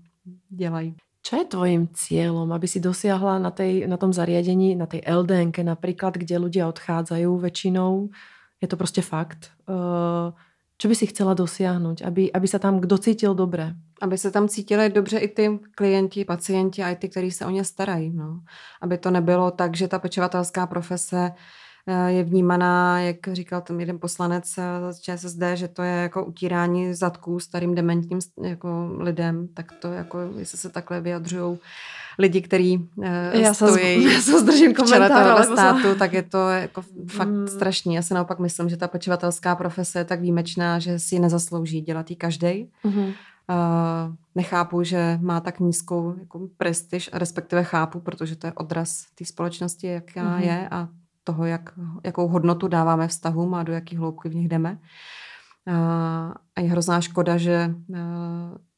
dělají. 0.49 0.95
Čo 1.21 1.35
je 1.35 1.45
tvojim 1.45 1.91
cieľom, 1.91 2.47
aby 2.55 2.67
si 2.67 2.79
dosiahla 2.79 3.43
na, 3.43 3.51
tej, 3.51 3.87
na 3.87 3.99
tom 3.99 4.15
zariadení, 4.15 4.75
na 4.75 4.87
tej 4.87 5.03
LDNke 5.03 5.63
napríklad, 5.67 6.15
kde 6.15 6.39
ľudia 6.39 6.67
odchádzajú 6.71 7.31
väčšinou, 7.37 8.09
je 8.61 8.67
to 8.67 8.77
prostě 8.77 9.01
fakt, 9.01 9.51
uh, 9.69 10.33
čo 10.77 10.87
by 10.87 10.95
si 10.95 11.05
chcela 11.11 11.33
dosiahnuť, 11.35 12.07
aby, 12.07 12.31
aby 12.31 12.47
sa 12.47 12.59
tam 12.59 12.79
kdo 12.79 12.97
cítil 12.97 13.35
dobre? 13.35 13.75
Aby 14.01 14.17
se 14.17 14.31
tam 14.31 14.47
cítili 14.47 14.89
dobře 14.89 15.17
i 15.19 15.27
ty 15.27 15.59
klienti, 15.75 16.25
pacienti 16.25 16.83
a 16.83 16.89
i 16.89 16.95
ty, 16.95 17.09
kteří 17.09 17.31
se 17.31 17.45
o 17.45 17.49
ně 17.49 17.63
starají. 17.63 18.11
No. 18.15 18.39
Aby 18.81 18.97
to 18.97 19.11
nebylo 19.11 19.51
tak, 19.51 19.75
že 19.75 19.87
ta 19.87 19.99
pečovatelská 19.99 20.67
profese 20.67 21.31
Eh, 21.31 21.35
je 22.07 22.23
vnímaná, 22.23 22.99
jak 22.99 23.17
říkal 23.31 23.61
ten 23.61 23.79
jeden 23.79 23.99
poslanec 23.99 24.57
eh, 24.57 24.93
z 24.93 24.99
ČSSD, 24.99 25.41
že 25.53 25.67
to 25.67 25.83
je 25.83 25.91
jako 25.91 26.25
utírání 26.25 26.93
zadků 26.93 27.39
starým 27.39 27.75
dementním 27.75 28.19
jako 28.43 28.91
lidem, 28.97 29.47
tak 29.53 29.71
to 29.71 29.93
jako, 29.93 30.19
jestli 30.37 30.57
se 30.57 30.69
takhle 30.69 31.01
vyjadřují 31.01 31.57
lidi, 32.19 32.41
kteří 32.41 32.89
já 33.31 33.53
stojí 33.53 34.03
já 34.13 34.21
se 34.21 34.39
zdržím 34.39 34.73
komentář 34.73 35.45
státu, 35.45 35.95
tak 35.99 36.13
je 36.13 36.23
to 36.23 36.49
jako 36.49 36.81
fakt 37.07 37.29
mm. 37.29 37.47
strašný. 37.47 37.95
Já 37.95 38.01
si 38.01 38.13
naopak 38.13 38.39
myslím, 38.39 38.69
že 38.69 38.77
ta 38.77 38.87
pečovatelská 38.87 39.55
profese 39.55 39.99
je 39.99 40.05
tak 40.05 40.21
výjimečná, 40.21 40.79
že 40.79 40.99
si 40.99 41.19
nezaslouží 41.19 41.81
dělat 41.81 42.09
ji 42.09 42.15
každý. 42.15 42.69
Mm-hmm. 42.85 43.13
Uh, 43.49 44.15
nechápu, 44.35 44.83
že 44.83 45.19
má 45.21 45.39
tak 45.39 45.59
nízkou 45.59 46.15
jako 46.19 46.47
prestiž, 46.57 47.09
respektive 47.13 47.63
chápu, 47.63 47.99
protože 47.99 48.35
to 48.35 48.47
je 48.47 48.53
odraz 48.53 49.05
té 49.15 49.25
společnosti, 49.25 49.87
jaká 49.87 50.23
mm-hmm. 50.23 50.43
je 50.43 50.69
a 50.71 50.87
toho, 51.23 51.45
jak, 51.45 51.69
jakou 52.05 52.27
hodnotu 52.27 52.67
dáváme 52.67 53.07
vztahům 53.07 53.53
a 53.53 53.63
do 53.63 53.73
jaký 53.73 53.95
hloubky 53.95 54.29
v 54.29 54.35
nich 54.35 54.47
jdeme. 54.47 54.79
A 56.55 56.61
je 56.61 56.69
hrozná 56.69 57.01
škoda, 57.01 57.37
že 57.37 57.75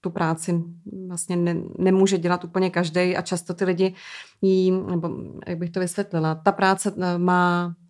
tu 0.01 0.09
práci 0.09 0.63
vlastně 1.07 1.35
ne, 1.35 1.55
nemůže 1.79 2.17
dělat 2.17 2.43
úplně 2.43 2.69
každý 2.69 3.17
a 3.17 3.21
často 3.21 3.53
ty 3.53 3.65
lidi 3.65 3.95
jí, 4.41 4.71
nebo 4.71 5.09
jak 5.47 5.57
bych 5.57 5.69
to 5.69 5.79
vysvětlila, 5.79 6.35
ta 6.35 6.51
práce 6.51 6.93
má 7.17 7.65
uh, 7.65 7.80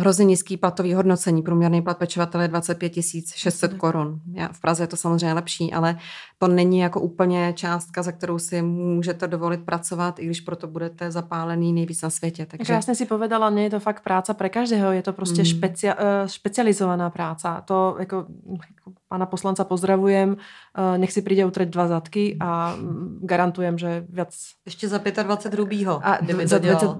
hrozně 0.00 0.24
nízký 0.24 0.56
platový 0.56 0.94
hodnocení. 0.94 1.42
Průměrný 1.42 1.82
plat 1.82 1.98
pečovatele 1.98 2.44
je 2.44 2.48
25 2.48 2.92
600 3.34 3.74
korun. 3.74 4.20
V 4.52 4.60
Praze 4.60 4.82
je 4.82 4.86
to 4.86 4.96
samozřejmě 4.96 5.32
lepší, 5.32 5.72
ale 5.72 5.98
to 6.38 6.48
není 6.48 6.78
jako 6.78 7.00
úplně 7.00 7.52
částka, 7.56 8.02
za 8.02 8.12
kterou 8.12 8.38
si 8.38 8.62
můžete 8.62 9.28
dovolit 9.28 9.64
pracovat, 9.64 10.18
i 10.18 10.26
když 10.26 10.40
proto 10.40 10.66
budete 10.66 11.10
zapálený 11.10 11.72
nejvíc 11.72 12.02
na 12.02 12.10
světě. 12.10 12.46
Takže... 12.46 12.64
Krásně 12.72 12.94
si 12.94 13.06
povedala, 13.06 13.50
je 13.50 13.70
to 13.70 13.80
fakt 13.80 14.02
práce 14.02 14.34
pro 14.34 14.48
každého, 14.48 14.92
je 14.92 15.02
to 15.02 15.12
prostě 15.12 15.40
mm. 15.40 15.44
špecia, 15.44 15.94
uh, 15.94 16.00
špecializovaná 16.26 17.10
práce. 17.10 17.48
To 17.64 17.96
jako, 17.98 18.16
jako 18.50 18.92
pana 19.08 19.26
poslanca 19.26 19.64
pozdravujem, 19.64 20.30
uh, 20.30 20.98
nech 20.98 21.12
si 21.12 21.22
přijde 21.22 21.44
utreť 21.44 21.68
dva 21.68 21.88
zadky 21.88 22.36
a 22.40 22.74
mm, 22.76 23.20
garantujem, 23.22 23.78
že 23.78 24.06
viac... 24.08 24.36
Ještě 24.66 24.88
za 24.88 24.98
25 25.22 25.54
hrubýho, 25.54 26.00
a, 26.06 26.18
za 26.44 26.58
20, 26.58 26.90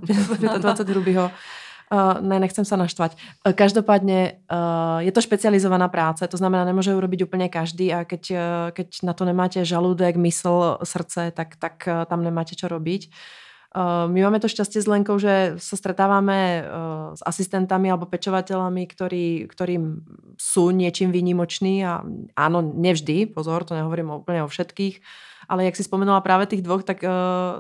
25 0.58 0.88
hrubýho. 0.92 1.30
Uh, 1.88 2.20
ne, 2.20 2.36
nechcem 2.36 2.68
sa 2.68 2.76
naštvať. 2.76 3.16
Uh, 3.16 3.56
každopádne 3.56 4.44
uh, 4.44 5.00
je 5.00 5.08
to 5.08 5.24
špecializovaná 5.24 5.88
práce, 5.88 6.20
to 6.20 6.36
znamená, 6.36 6.68
nemôže 6.68 6.92
ju 6.92 7.00
robiť 7.00 7.24
úplne 7.24 7.48
každý 7.48 7.88
a 7.96 8.04
keď, 8.04 8.22
uh, 8.28 8.68
keď 8.76 9.08
na 9.08 9.16
to 9.16 9.24
nemáte 9.24 9.64
žalúdek, 9.64 10.20
mysl, 10.20 10.84
srdce, 10.84 11.32
tak, 11.32 11.56
tak 11.56 11.88
uh, 11.88 12.04
tam 12.04 12.20
nemáte 12.20 12.52
čo 12.52 12.68
robiť. 12.68 13.08
My 14.08 14.18
máme 14.24 14.40
to 14.40 14.48
šťastie 14.48 14.80
s 14.80 14.88
Lenkou, 14.88 15.20
že 15.20 15.60
sa 15.60 15.76
stretávame 15.76 16.64
uh, 16.64 17.12
s 17.12 17.20
asistentami 17.20 17.92
alebo 17.92 18.08
pečovateľami, 18.08 18.88
ktorí, 18.88 19.44
ktorí 19.44 19.76
sú 20.40 20.72
niečím 20.72 21.12
výnimoční 21.12 21.84
a 21.84 22.00
áno, 22.32 22.58
nevždy, 22.64 23.28
pozor, 23.28 23.68
to 23.68 23.76
nehovorím 23.76 24.24
úplne 24.24 24.40
o 24.40 24.48
všetkých, 24.48 25.04
ale 25.48 25.64
jak 25.64 25.76
si 25.76 25.84
spomenula 25.84 26.20
právě 26.20 26.46
těch 26.46 26.62
dvoch, 26.62 26.84
tak, 26.84 27.02
uh, 27.02 27.08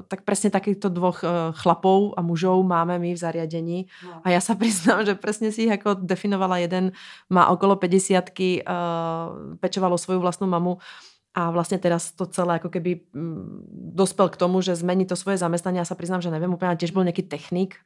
tak 0.08 0.22
přesně 0.22 0.50
takýchto 0.50 0.88
dvoch 0.88 1.22
uh, 1.22 1.30
chlapov 1.52 2.12
a 2.16 2.22
mužov 2.22 2.66
máme 2.66 2.98
my 2.98 3.14
v 3.14 3.16
zariadení. 3.16 3.86
No. 4.04 4.20
A 4.24 4.30
já 4.30 4.40
se 4.40 4.54
přiznám, 4.54 5.06
že 5.06 5.14
přesně 5.14 5.52
si 5.52 5.62
jich 5.62 5.70
jako 5.70 5.94
definovala 5.94 6.58
jeden, 6.58 6.92
má 7.30 7.46
okolo 7.46 7.76
50 7.76 8.24
uh, 8.40 8.56
pečovalo 9.60 9.98
svoju 9.98 10.20
vlastnou 10.20 10.46
mamu 10.46 10.78
a 11.34 11.50
vlastně 11.50 11.78
teraz 11.78 12.12
to 12.12 12.26
celé 12.26 12.54
jako 12.54 12.68
keby 12.68 13.00
mm, 13.12 13.66
dospel 13.94 14.28
k 14.28 14.36
tomu, 14.36 14.60
že 14.60 14.76
zmení 14.76 15.06
to 15.06 15.16
svoje 15.16 15.38
zamestnanie. 15.38 15.78
Já 15.78 15.84
sa 15.84 15.94
priznám, 15.94 16.20
že 16.20 16.30
nevím 16.30 16.54
úplně, 16.54 16.76
tiež 16.76 16.90
byl 16.90 17.04
nějaký 17.04 17.22
technik 17.22 17.76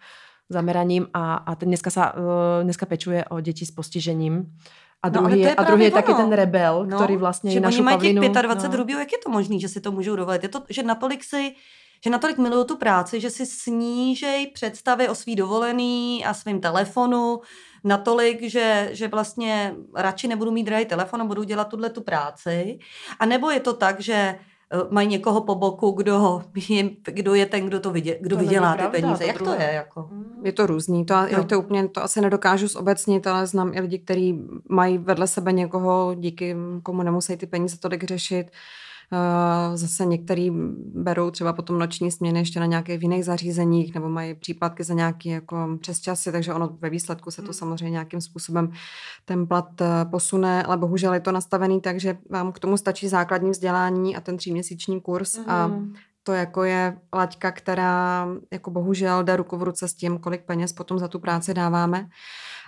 zameraním 0.49 1.07
a, 1.15 1.35
a 1.35 1.55
ten 1.55 1.69
dneska, 1.69 1.91
sa, 1.91 2.15
dneska 2.63 2.87
pečuje 2.87 3.25
o 3.25 3.41
děti 3.41 3.67
s 3.67 3.71
postižením. 3.71 4.53
A 5.03 5.09
no, 5.09 5.13
druhý, 5.13 5.43
no, 5.43 5.49
je, 5.49 5.55
a 5.55 5.63
druhý 5.63 5.85
je 5.85 5.91
taky 5.91 6.15
ten 6.15 6.33
rebel, 6.33 6.87
no, 6.87 6.97
který 6.97 7.17
vlastně 7.17 7.51
že 7.51 7.61
našu 7.61 7.77
oni 7.77 7.85
mají 7.85 7.97
Pavlinu, 7.97 8.23
těch 8.23 8.43
25 8.43 8.71
no. 8.71 8.77
rubíů, 8.77 8.99
jak 8.99 9.13
je 9.13 9.19
to 9.19 9.31
možné, 9.31 9.59
že 9.59 9.69
si 9.69 9.81
to 9.81 9.93
můžou 9.93 10.17
dovolit? 10.17 10.43
Je 10.43 10.49
to, 10.49 10.63
že 10.71 10.83
natolik 10.83 11.25
si 11.25 11.55
že 12.05 12.11
natolik 12.11 12.39
milují 12.39 12.67
tu 12.67 12.77
práci, 12.77 13.21
že 13.21 13.31
si 13.31 13.47
snížej 13.47 14.47
představy 14.47 15.09
o 15.09 15.15
svý 15.15 15.37
dovolený 15.37 16.25
a 16.25 16.35
svým 16.35 16.61
telefonu 16.61 17.41
natolik, 17.85 18.43
že, 18.43 18.89
že 18.93 19.09
vlastně 19.09 19.75
radši 19.97 20.29
nebudu 20.29 20.51
mít 20.51 20.65
drahý 20.65 20.85
telefon 20.85 21.23
a 21.23 21.25
budu 21.25 21.43
dělat 21.43 21.69
tuhle 21.69 21.91
tu 21.91 22.01
práci. 22.01 22.79
A 23.19 23.27
nebo 23.27 23.51
je 23.51 23.61
to 23.61 23.73
tak, 23.73 24.01
že 24.01 24.39
mají 24.91 25.09
někoho 25.09 25.41
po 25.41 25.55
boku, 25.55 25.91
kdo, 25.91 26.43
je, 26.69 26.91
kdo 27.05 27.35
je 27.35 27.47
ten, 27.47 27.67
kdo 27.67 27.81
to 27.81 27.91
vidě, 27.91 28.19
kdo 28.21 28.37
to 28.37 28.43
vydělá 28.43 28.77
ty 28.77 28.83
peníze. 28.83 29.19
To 29.19 29.25
Jak 29.25 29.39
druhé. 29.39 29.57
to 29.57 29.63
je? 29.63 29.73
Jako? 29.73 30.09
Je 30.45 30.53
to 30.53 30.67
různý. 30.67 31.05
To, 31.05 31.15
jo. 31.29 31.45
to 31.45 31.59
úplně 31.59 31.89
to 31.89 32.03
asi 32.03 32.21
nedokážu 32.21 32.69
zobecnit, 32.69 33.27
ale 33.27 33.47
znám 33.47 33.73
i 33.75 33.81
lidi, 33.81 33.99
kteří 33.99 34.41
mají 34.69 34.99
vedle 34.99 35.27
sebe 35.27 35.53
někoho, 35.53 36.15
díky 36.15 36.57
komu 36.83 37.03
nemusí 37.03 37.37
ty 37.37 37.47
peníze 37.47 37.79
tolik 37.79 38.05
řešit 38.05 38.47
Eh, 38.47 38.53
zase 39.75 40.07
některý 40.07 40.51
berou 40.95 41.31
třeba 41.31 41.53
potom 41.53 41.79
noční 41.79 42.11
směny 42.11 42.39
ještě 42.39 42.61
na 42.61 42.67
nějakých 42.67 43.03
jiných 43.03 43.25
zařízeních 43.25 43.95
nebo 43.95 44.09
mají 44.09 44.35
příplatky 44.35 44.85
za 44.85 44.95
nějaký 44.95 45.29
jako 45.29 45.79
časy, 46.01 46.33
takže 46.33 46.55
ono 46.55 46.77
ve 46.81 46.91
výsledku 46.91 47.31
se 47.31 47.43
to 47.43 47.47
hmm. 47.47 47.55
samozřejmě 47.55 47.91
nějakým 47.91 48.21
způsobem 48.21 48.73
ten 49.25 49.47
plat 49.47 49.81
eh, 49.81 49.87
posune, 50.11 50.63
ale 50.63 50.77
bohužel 50.77 51.15
je 51.15 51.21
to 51.21 51.33
nastavený 51.33 51.81
tak, 51.81 52.01
že 52.01 52.19
vám 52.31 52.53
k 52.53 52.59
tomu 52.59 52.77
stačí 52.77 53.09
základní 53.09 53.51
vzdělání 53.51 54.17
a 54.17 54.21
ten 54.21 54.37
tříměsíční 54.37 55.01
kurz 55.01 55.39
mm. 55.39 55.45
a 55.51 55.65
hmm. 55.65 55.95
to 56.23 56.33
jako 56.33 56.65
je 56.65 56.99
laťka, 57.15 57.53
která 57.53 58.29
jako 58.51 58.71
bohužel 58.71 59.25
jde 59.25 59.37
ruku 59.37 59.57
v 59.57 59.63
ruce 59.63 59.89
s 59.89 59.95
tím, 59.95 60.19
kolik 60.19 60.45
peněz 60.45 60.73
potom 60.73 60.99
za 60.99 61.09
tu 61.09 61.19
práci 61.19 61.55
dáváme. 61.55 62.09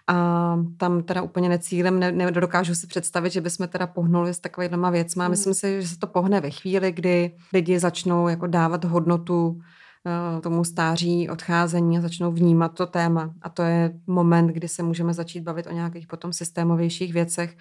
A 0.07 0.57
tam 0.77 1.03
teda 1.03 1.23
úplně 1.23 1.49
necílem, 1.49 1.99
ne, 1.99 2.13
nedokážu 2.13 2.75
si 2.75 2.87
představit, 2.87 3.33
že 3.33 3.41
bychom 3.41 3.69
teda 3.69 3.87
pohnuli 3.87 4.35
s 4.35 4.39
takovýhlema 4.39 4.91
věcma. 4.91 5.25
Mm. 5.25 5.31
Myslím 5.31 5.55
si, 5.55 5.83
že 5.83 5.89
se 5.89 5.99
to 5.99 6.07
pohne 6.07 6.41
ve 6.41 6.51
chvíli, 6.51 6.93
kdy 6.93 7.37
lidi 7.53 7.79
začnou 7.79 8.29
jako 8.29 8.47
dávat 8.47 8.85
hodnotu 8.85 9.49
uh, 9.49 10.41
tomu 10.41 10.65
stáří, 10.65 11.29
odcházení 11.29 11.99
a 11.99 12.01
začnou 12.01 12.33
vnímat 12.33 12.69
to 12.69 12.87
téma. 12.87 13.35
A 13.43 13.49
to 13.49 13.63
je 13.63 13.93
moment, 14.07 14.47
kdy 14.47 14.69
se 14.69 14.83
můžeme 14.83 15.15
začít 15.15 15.41
bavit 15.41 15.67
o 15.67 15.73
nějakých 15.73 16.07
potom 16.07 16.33
systémovějších 16.33 17.13
věcech. 17.13 17.57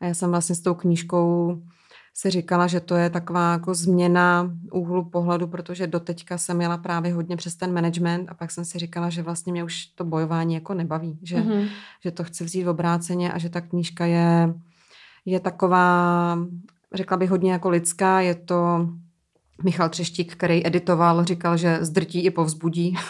A 0.00 0.06
já 0.06 0.14
jsem 0.14 0.30
vlastně 0.30 0.54
s 0.54 0.60
tou 0.60 0.74
knížkou 0.74 1.56
si 2.14 2.30
říkala, 2.30 2.66
že 2.66 2.80
to 2.80 2.94
je 2.94 3.10
taková 3.10 3.52
jako 3.52 3.74
změna 3.74 4.50
úhlu 4.72 5.04
pohledu, 5.04 5.46
protože 5.46 5.86
doteďka 5.86 6.38
jsem 6.38 6.56
měla 6.56 6.76
právě 6.76 7.14
hodně 7.14 7.36
přes 7.36 7.56
ten 7.56 7.72
management 7.72 8.28
a 8.28 8.34
pak 8.34 8.50
jsem 8.50 8.64
si 8.64 8.78
říkala, 8.78 9.10
že 9.10 9.22
vlastně 9.22 9.52
mě 9.52 9.64
už 9.64 9.86
to 9.86 10.04
bojování 10.04 10.54
jako 10.54 10.74
nebaví, 10.74 11.18
že, 11.22 11.36
mm-hmm. 11.36 11.68
že 12.00 12.10
to 12.10 12.24
chci 12.24 12.44
vzít 12.44 12.64
v 12.64 12.68
obráceně 12.68 13.32
a 13.32 13.38
že 13.38 13.48
ta 13.48 13.60
knížka 13.60 14.06
je, 14.06 14.54
je 15.24 15.40
taková, 15.40 16.38
řekla 16.92 17.16
bych 17.16 17.30
hodně 17.30 17.52
jako 17.52 17.70
lidská, 17.70 18.20
je 18.20 18.34
to 18.34 18.88
Michal 19.62 19.88
Třeštík, 19.88 20.32
který 20.32 20.66
editoval, 20.66 21.24
říkal, 21.24 21.56
že 21.56 21.78
zdrtí 21.80 22.24
i 22.24 22.30
povzbudí. 22.30 22.96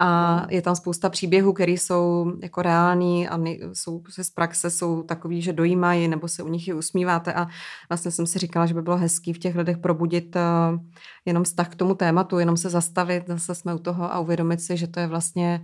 A 0.00 0.46
je 0.50 0.62
tam 0.62 0.76
spousta 0.76 1.08
příběhů, 1.08 1.52
které 1.52 1.72
jsou 1.72 2.32
jako 2.42 2.62
reální 2.62 3.28
a 3.28 3.38
jsou 3.72 4.02
z 4.22 4.30
praxe, 4.30 4.70
jsou 4.70 5.02
takový, 5.02 5.42
že 5.42 5.52
dojímají 5.52 6.08
nebo 6.08 6.28
se 6.28 6.42
u 6.42 6.48
nich 6.48 6.68
i 6.68 6.74
usmíváte 6.74 7.32
a 7.32 7.46
vlastně 7.88 8.10
jsem 8.10 8.26
si 8.26 8.38
říkala, 8.38 8.66
že 8.66 8.74
by 8.74 8.82
bylo 8.82 8.96
hezký 8.96 9.32
v 9.32 9.38
těch 9.38 9.56
lidech 9.56 9.78
probudit 9.78 10.36
uh, 10.36 10.80
jenom 11.24 11.44
vztah 11.44 11.68
k 11.68 11.74
tomu 11.74 11.94
tématu, 11.94 12.38
jenom 12.38 12.56
se 12.56 12.70
zastavit, 12.70 13.24
zase 13.26 13.54
jsme 13.54 13.74
u 13.74 13.78
toho 13.78 14.12
a 14.12 14.18
uvědomit 14.18 14.60
si, 14.60 14.76
že 14.76 14.86
to 14.86 15.00
je 15.00 15.06
vlastně 15.06 15.60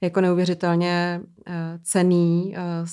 jako 0.00 0.20
neuvěřitelně 0.20 1.20
uh, 1.22 1.54
cený 1.82 2.54
uh, 2.56 2.88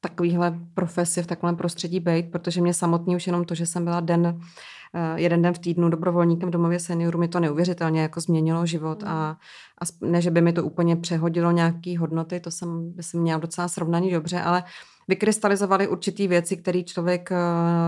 takovýhle 0.00 0.58
profesi 0.74 1.22
v 1.22 1.26
takovém 1.26 1.56
prostředí 1.56 2.00
být, 2.00 2.30
protože 2.30 2.60
mě 2.60 2.74
samotný 2.74 3.16
už 3.16 3.26
jenom 3.26 3.44
to, 3.44 3.54
že 3.54 3.66
jsem 3.66 3.84
byla 3.84 4.00
den 4.00 4.40
Eh, 4.40 4.77
jeden 5.14 5.42
den 5.42 5.54
v 5.54 5.58
týdnu 5.58 5.88
dobrovolníkem 5.88 6.48
v 6.48 6.52
domově 6.52 6.80
seniorů 6.80 7.18
mi 7.18 7.28
to 7.28 7.40
neuvěřitelně 7.40 8.02
jako 8.02 8.20
změnilo 8.20 8.66
život 8.66 9.02
a, 9.06 9.36
a 9.80 10.06
ne, 10.06 10.22
že 10.22 10.30
by 10.30 10.40
mi 10.40 10.52
to 10.52 10.64
úplně 10.64 10.96
přehodilo 10.96 11.50
nějaký 11.50 11.96
hodnoty, 11.96 12.40
to 12.40 12.50
jsem, 12.50 12.92
by 12.92 13.02
jsem 13.02 13.20
měla 13.20 13.38
docela 13.38 13.68
srovnaný 13.68 14.10
dobře, 14.10 14.40
ale 14.40 14.64
vykrystalizovaly 15.08 15.88
určitý 15.88 16.28
věci, 16.28 16.56
které 16.56 16.82
člověk 16.82 17.32
eh, 17.32 17.36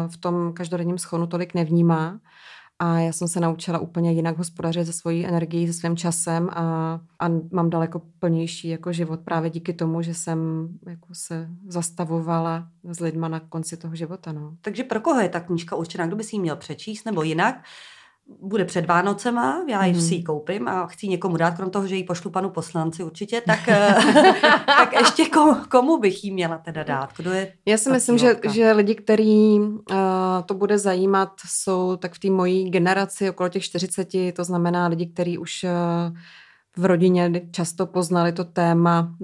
v 0.09 0.17
tom 0.17 0.53
každodenním 0.53 0.99
schonu 0.99 1.27
tolik 1.27 1.55
nevnímá 1.55 2.21
a 2.83 2.99
já 2.99 3.13
jsem 3.13 3.29
se 3.29 3.41
naučila 3.41 3.79
úplně 3.79 4.13
jinak 4.13 4.39
hospodařit 4.39 4.87
se 4.87 4.93
svojí 4.93 5.27
energií, 5.27 5.67
se 5.67 5.73
svým 5.73 5.97
časem 5.97 6.51
a, 6.53 7.01
a 7.19 7.29
mám 7.53 7.71
daleko 7.71 8.03
plnější 8.19 8.69
jako 8.69 8.93
život 8.93 9.21
právě 9.21 9.51
díky 9.51 9.73
tomu, 9.73 10.03
že 10.03 10.15
jsem 10.15 10.69
jako 10.87 11.09
se 11.13 11.49
zastavovala 11.67 12.69
s 12.85 13.01
lidma 13.01 13.29
na 13.29 13.41
konci 13.41 13.77
toho 13.77 13.95
života. 13.95 14.33
No. 14.33 14.57
Takže 14.61 14.85
pro 14.85 15.01
koho 15.01 15.21
je 15.21 15.29
ta 15.29 15.41
knížka 15.41 15.77
určená? 15.77 16.07
Kdo 16.07 16.17
by 16.17 16.25
si 16.25 16.37
ji 16.37 16.41
měl 16.41 16.57
přečíst 16.57 17.05
nebo 17.05 17.23
jinak? 17.23 17.65
Bude 18.43 18.65
před 18.65 18.87
Vánocema, 18.87 19.65
já 19.69 19.85
ji 19.85 19.95
mm. 19.95 20.01
si 20.01 20.15
ji 20.15 20.23
koupím 20.23 20.69
a 20.69 20.87
chci 20.87 21.09
někomu 21.09 21.37
dát, 21.37 21.57
krom 21.57 21.71
toho, 21.71 21.87
že 21.87 21.97
ji 21.97 22.05
pošlu 22.05 22.31
panu 22.31 22.51
poslanci 22.51 23.03
určitě, 23.03 23.41
tak, 23.47 23.69
eh, 23.69 23.95
tak 24.67 24.93
ještě 24.93 25.25
komu, 25.29 25.55
komu 25.69 25.99
bych 25.99 26.25
ji 26.25 26.31
měla 26.31 26.59
teda 26.59 26.83
dát? 26.83 27.11
Kdo 27.17 27.33
je 27.33 27.53
já 27.67 27.77
si 27.77 27.91
myslím, 27.91 28.19
že, 28.19 28.37
že 28.51 28.73
lidi, 28.73 28.95
který 28.95 29.61
uh, 29.61 29.77
to 30.47 30.55
bude 30.55 30.79
zajímat, 30.79 31.33
jsou 31.47 31.97
tak 31.97 32.15
v 32.15 32.19
té 32.19 32.31
mojí 32.31 32.71
generaci 32.71 33.31
okolo 33.31 33.49
těch 33.49 33.65
40, 33.65 34.09
to 34.33 34.45
znamená 34.45 34.87
lidi, 34.87 35.07
kteří 35.07 35.39
už 35.39 35.65
uh, 35.65 36.17
v 36.77 36.85
rodině 36.85 37.31
často 37.51 37.87
poznali 37.87 38.33
to 38.33 38.45
téma, 38.45 39.15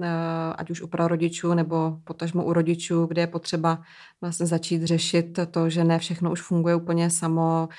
ať 0.55 0.69
už 0.69 0.81
u 0.81 0.87
prarodičů 0.87 1.53
nebo 1.53 1.97
potažmo 2.03 2.43
u 2.43 2.53
rodičů, 2.53 3.05
kde 3.05 3.21
je 3.21 3.27
potřeba 3.27 3.81
vlastně 4.21 4.45
začít 4.45 4.83
řešit 4.83 5.39
to, 5.51 5.69
že 5.69 5.83
ne 5.83 5.99
všechno 5.99 6.31
už 6.31 6.41
funguje 6.41 6.75
úplně 6.75 7.09
samo, 7.09 7.69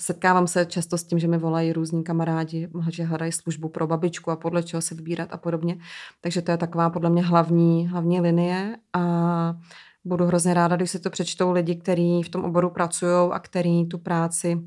setkávám 0.00 0.46
se 0.46 0.66
často 0.66 0.98
s 0.98 1.04
tím, 1.04 1.18
že 1.18 1.28
mi 1.28 1.38
volají 1.38 1.72
různí 1.72 2.04
kamarádi, 2.04 2.68
že 2.88 3.04
hledají 3.04 3.32
službu 3.32 3.68
pro 3.68 3.86
babičku 3.86 4.30
a 4.30 4.36
podle 4.36 4.62
čeho 4.62 4.82
se 4.82 4.94
vybírat 4.94 5.28
a 5.32 5.36
podobně. 5.36 5.78
Takže 6.20 6.42
to 6.42 6.50
je 6.50 6.56
taková 6.56 6.90
podle 6.90 7.10
mě 7.10 7.22
hlavní, 7.22 7.88
hlavní 7.88 8.20
linie 8.20 8.76
a 8.92 9.56
budu 10.04 10.24
hrozně 10.24 10.54
ráda, 10.54 10.76
když 10.76 10.90
si 10.90 10.98
to 10.98 11.10
přečtou 11.10 11.52
lidi, 11.52 11.74
kteří 11.74 12.22
v 12.22 12.28
tom 12.28 12.44
oboru 12.44 12.70
pracují 12.70 13.30
a 13.32 13.38
který 13.38 13.86
tu 13.86 13.98
práci 13.98 14.62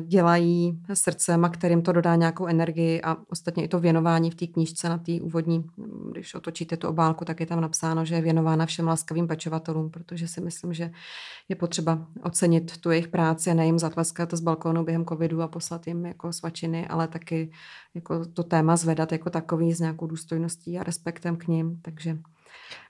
dělají 0.00 0.78
srdcem 0.94 1.44
a 1.44 1.48
kterým 1.48 1.82
to 1.82 1.92
dodá 1.92 2.16
nějakou 2.16 2.46
energii 2.46 3.02
a 3.02 3.16
ostatně 3.28 3.64
i 3.64 3.68
to 3.68 3.80
věnování 3.80 4.30
v 4.30 4.34
té 4.34 4.46
knížce 4.46 4.88
na 4.88 4.98
té 4.98 5.12
úvodní, 5.20 5.64
když 6.12 6.34
otočíte 6.34 6.76
tu 6.76 6.88
obálku, 6.88 7.24
tak 7.24 7.40
je 7.40 7.46
tam 7.46 7.60
napsáno, 7.60 8.04
že 8.04 8.14
je 8.14 8.20
věnována 8.20 8.66
všem 8.66 8.88
laskavým 8.88 9.26
pečovatelům, 9.26 9.90
protože 9.90 10.28
si 10.28 10.40
myslím, 10.40 10.72
že 10.72 10.90
je 11.48 11.56
potřeba 11.56 12.06
ocenit 12.22 12.76
tu 12.78 12.90
jejich 12.90 13.08
práci 13.08 13.50
a 13.50 13.54
nejim 13.54 13.78
zatleskat 13.78 14.34
z 14.34 14.40
balkónu 14.40 14.84
během 14.84 15.04
covidu 15.04 15.42
a 15.42 15.48
poslat 15.48 15.86
jim 15.86 16.06
jako 16.06 16.32
svačiny, 16.32 16.88
ale 16.88 17.08
taky 17.08 17.50
jako 17.94 18.26
to 18.26 18.42
téma 18.42 18.76
zvedat 18.76 19.12
jako 19.12 19.30
takový 19.30 19.72
s 19.72 19.80
nějakou 19.80 20.06
důstojností 20.06 20.78
a 20.78 20.82
respektem 20.82 21.36
k 21.36 21.46
ním, 21.46 21.78
takže 21.82 22.18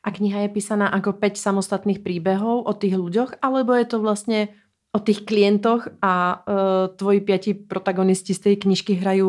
a 0.02 0.10
kniha 0.10 0.40
je 0.40 0.48
písaná 0.48 0.90
jako 0.94 1.12
peť 1.12 1.36
samostatných 1.36 1.98
příběhů 1.98 2.60
o 2.60 2.72
těch 2.72 2.96
lidech, 2.96 3.28
alebo 3.42 3.72
je 3.72 3.84
to 3.84 4.00
vlastně 4.00 4.48
o 4.92 4.98
tých 4.98 5.24
klientoch 5.24 5.88
a 6.02 6.44
uh, 6.48 6.96
tvoji 6.96 7.20
pěti 7.20 7.54
protagonisti 7.54 8.34
z 8.34 8.38
té 8.38 8.56
knižky 8.56 8.92
hrají 8.92 9.22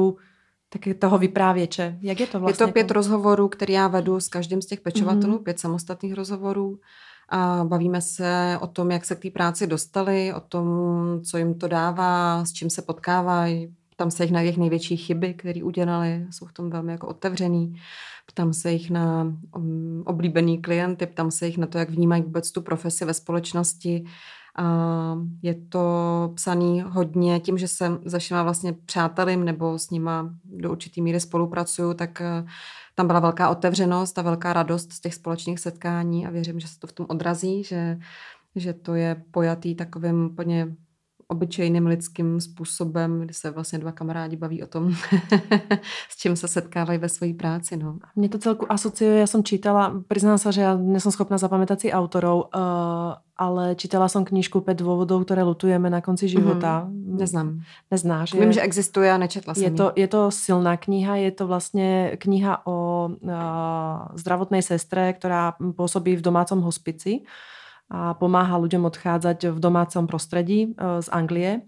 tak 0.70 0.96
toho 1.00 1.18
vyprávěče. 1.18 1.98
Jak 2.02 2.20
je 2.20 2.28
to 2.28 2.40
vlastně? 2.40 2.64
Je 2.64 2.68
to 2.68 2.74
pět 2.74 2.84
jako... 2.84 2.94
rozhovorů, 2.94 3.48
které 3.48 3.74
já 3.74 3.88
vedu 3.88 4.20
s 4.20 4.28
každým 4.28 4.62
z 4.62 4.66
těch 4.66 4.82
pečovatelů, 4.82 5.38
mm-hmm. 5.38 5.44
pět 5.44 5.60
samostatných 5.60 6.14
rozhovorů 6.14 6.80
a 7.30 7.64
bavíme 7.64 8.02
se 8.02 8.58
o 8.62 8.68
tom, 8.68 8.92
jak 8.92 9.06
se 9.06 9.16
k 9.16 9.20
té 9.20 9.30
práci 9.30 9.68
dostali, 9.68 10.34
o 10.34 10.40
tom, 10.40 10.68
co 11.24 11.38
jim 11.38 11.54
to 11.54 11.68
dává, 11.68 12.46
s 12.46 12.54
čím 12.54 12.70
se 12.70 12.82
potkávají. 12.82 13.76
Tam 13.96 14.12
se 14.12 14.24
jich 14.24 14.32
na 14.32 14.42
jejich 14.42 14.58
největší 14.58 14.98
chyby, 14.98 15.34
které 15.34 15.64
udělali, 15.64 16.26
jsou 16.32 16.46
v 16.46 16.54
tom 16.54 16.70
velmi 16.70 16.92
jako 16.92 17.08
otevřený. 17.08 17.76
Ptám 18.28 18.54
se 18.54 18.72
jich 18.72 18.90
na 18.90 19.34
um, 19.56 20.04
oblíbený 20.06 20.62
klienty, 20.62 21.06
ptám 21.06 21.32
se 21.32 21.46
jich 21.46 21.58
na 21.58 21.68
to, 21.68 21.78
jak 21.78 21.90
vnímají 21.90 22.24
vůbec 22.24 22.52
tu 22.52 22.62
profesi 22.62 23.06
ve 23.06 23.14
společnosti 23.14 24.06
je 25.42 25.56
to 25.70 26.32
psaný 26.36 26.82
hodně 26.82 27.40
tím, 27.40 27.58
že 27.58 27.68
jsem 27.68 28.00
zašla 28.06 28.44
vlastně 28.44 28.74
přátelím 28.74 29.46
nebo 29.46 29.80
s 29.80 29.90
nima 29.90 30.36
do 30.46 30.72
určitý 30.72 31.02
míry 31.02 31.20
spolupracuju, 31.20 31.94
tak 31.94 32.22
eh, 32.22 32.46
tam 32.96 33.08
byla 33.08 33.20
velká 33.20 33.50
otevřenost 33.50 34.20
a 34.20 34.22
velká 34.22 34.54
radost 34.54 34.94
z 34.94 35.00
těch 35.00 35.14
společných 35.16 35.60
setkání 35.60 36.28
a 36.28 36.30
věřím, 36.30 36.60
že 36.60 36.68
se 36.68 36.80
to 36.80 36.88
v 36.88 36.92
tom 36.92 37.06
odrazí, 37.10 37.64
že, 37.64 37.98
že 38.56 38.74
to 38.74 38.96
je 38.96 39.24
pojatý 39.32 39.76
takovým 39.76 40.26
úplně 40.26 40.76
obyčejným 41.28 41.86
lidským 41.86 42.42
způsobem, 42.42 43.22
kdy 43.22 43.34
se 43.34 43.52
vlastně 43.52 43.80
dva 43.80 43.92
kamarádi 43.92 44.36
baví 44.36 44.64
o 44.64 44.68
tom, 44.68 44.94
s 46.10 46.18
čím 46.18 46.36
se 46.36 46.48
setkávají 46.48 47.00
ve 47.00 47.10
své 47.10 47.34
práci. 47.34 47.78
No. 47.78 47.98
Mě 48.16 48.30
to 48.30 48.38
celku 48.38 48.72
asociuje, 48.72 49.20
já 49.20 49.28
jsem 49.28 49.44
čítala, 49.44 50.04
přiznám 50.08 50.38
se, 50.38 50.52
že 50.52 50.62
já 50.62 50.78
nejsem 50.78 51.12
schopná 51.12 51.38
zapamätať 51.38 51.82
si 51.82 51.92
autorov, 51.92 52.38
uh, 52.56 52.62
ale 53.38 53.76
čítala 53.76 54.08
jsem 54.08 54.26
knížku 54.26 54.62
Pět 54.62 54.78
důvodů, 54.78 55.24
které 55.24 55.44
lutujeme 55.44 55.90
na 55.90 56.02
konci 56.02 56.28
života. 56.28 56.88
Mm-hmm. 56.88 57.18
Neznám. 57.18 57.60
Neznáš? 57.92 58.34
Vím, 58.34 58.54
že 58.54 58.62
existuje 58.62 59.12
a 59.12 59.18
nečetla 59.18 59.54
jsem 59.54 59.64
je 59.64 59.72
to, 59.72 59.92
je 59.96 60.08
to 60.08 60.32
silná 60.32 60.78
kniha, 60.78 61.16
je 61.16 61.32
to 61.32 61.48
vlastně 61.48 62.18
kniha 62.18 62.68
o 62.68 63.10
uh, 63.22 63.32
zdravotnej 64.16 64.62
sestre, 64.62 65.14
která 65.14 65.54
působí 65.76 66.16
v 66.16 66.22
domácom 66.22 66.62
hospici 66.62 67.22
a 67.90 68.16
pomáha 68.16 68.56
ľuďom 68.60 68.88
odchádzať 68.88 69.54
v 69.54 69.58
domácom 69.60 70.08
prostredí 70.08 70.72
e, 70.72 71.00
z 71.02 71.08
Anglie 71.12 71.66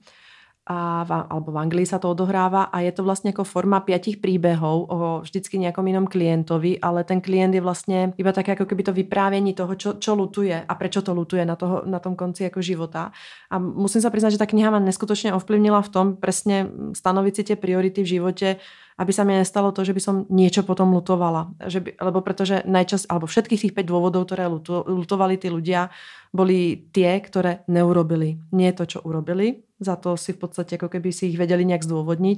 a 0.65 1.05
v, 1.05 1.11
alebo 1.29 1.53
v 1.53 1.61
Anglii 1.61 1.85
sa 1.85 2.01
to 2.01 2.09
odohráva 2.09 2.73
a 2.73 2.81
je 2.81 2.89
to 2.89 3.05
vlastne 3.05 3.29
ako 3.29 3.45
forma 3.45 3.85
piatich 3.85 4.17
príbehov 4.17 4.77
o 4.89 4.97
vždycky 5.21 5.61
nejakom 5.61 5.85
inom 5.85 6.09
klientovi, 6.09 6.81
ale 6.81 7.05
ten 7.05 7.21
klient 7.21 7.53
je 7.53 7.61
vlastne 7.61 8.17
iba 8.17 8.33
také 8.33 8.57
ako 8.57 8.65
keby 8.65 8.81
to 8.81 8.97
vyprávění 8.97 9.53
toho, 9.53 9.77
čo, 9.77 10.01
čo 10.01 10.17
lutuje 10.17 10.57
a 10.57 10.73
prečo 10.73 11.05
to 11.05 11.13
lutuje 11.13 11.45
na, 11.45 11.53
toho, 11.53 11.85
na 11.85 12.01
tom 12.01 12.17
konci 12.17 12.49
jako 12.49 12.65
života. 12.65 13.13
A 13.53 13.61
musím 13.61 14.01
sa 14.01 14.09
priznať, 14.09 14.41
že 14.41 14.41
ta 14.41 14.49
kniha 14.49 14.73
ma 14.73 14.81
neskutočne 14.81 15.37
ovplyvnila 15.37 15.85
v 15.85 15.91
tom 15.93 16.07
presne 16.17 16.65
stanoviť 16.97 17.33
si 17.37 17.43
tie 17.45 17.57
priority 17.61 18.01
v 18.01 18.11
živote, 18.17 18.47
aby 18.95 19.11
sa 19.11 19.27
mi 19.27 19.35
nestalo 19.35 19.75
to, 19.75 19.83
že 19.83 19.91
by 19.91 20.01
som 20.01 20.15
niečo 20.31 20.63
potom 20.63 20.95
lutovala. 20.95 21.51
Že 21.59 21.79
by, 21.83 21.89
lebo 21.99 22.19
pretože 22.23 22.63
najčas, 22.63 23.11
alebo 23.11 23.27
všetkých 23.27 23.61
tých 23.67 23.75
5 23.75 23.91
dôvodov, 23.91 24.23
ktoré 24.27 24.47
luto, 24.47 24.87
lutovali 24.87 25.35
tí 25.35 25.51
ľudia, 25.51 25.91
boli 26.31 26.87
tie, 26.95 27.19
ktoré 27.19 27.67
neurobili. 27.67 28.39
Nie 28.55 28.71
to, 28.71 28.87
čo 28.87 29.03
urobili. 29.03 29.67
Za 29.83 29.99
to 29.99 30.15
si 30.15 30.31
v 30.31 30.39
podstate 30.47 30.79
ako 30.79 30.87
keby 30.87 31.11
si 31.11 31.27
ich 31.27 31.37
vedeli 31.39 31.67
nejak 31.67 31.83
zdôvodniť, 31.83 32.37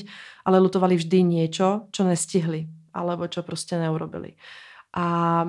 ale 0.49 0.57
lutovali 0.57 0.97
vždy 0.97 1.21
niečo, 1.21 1.93
čo 1.93 2.01
nestihli. 2.01 2.65
Alebo 2.93 3.27
čo 3.27 3.43
prostě 3.43 3.77
neurobili. 3.77 4.33
A 4.97 5.45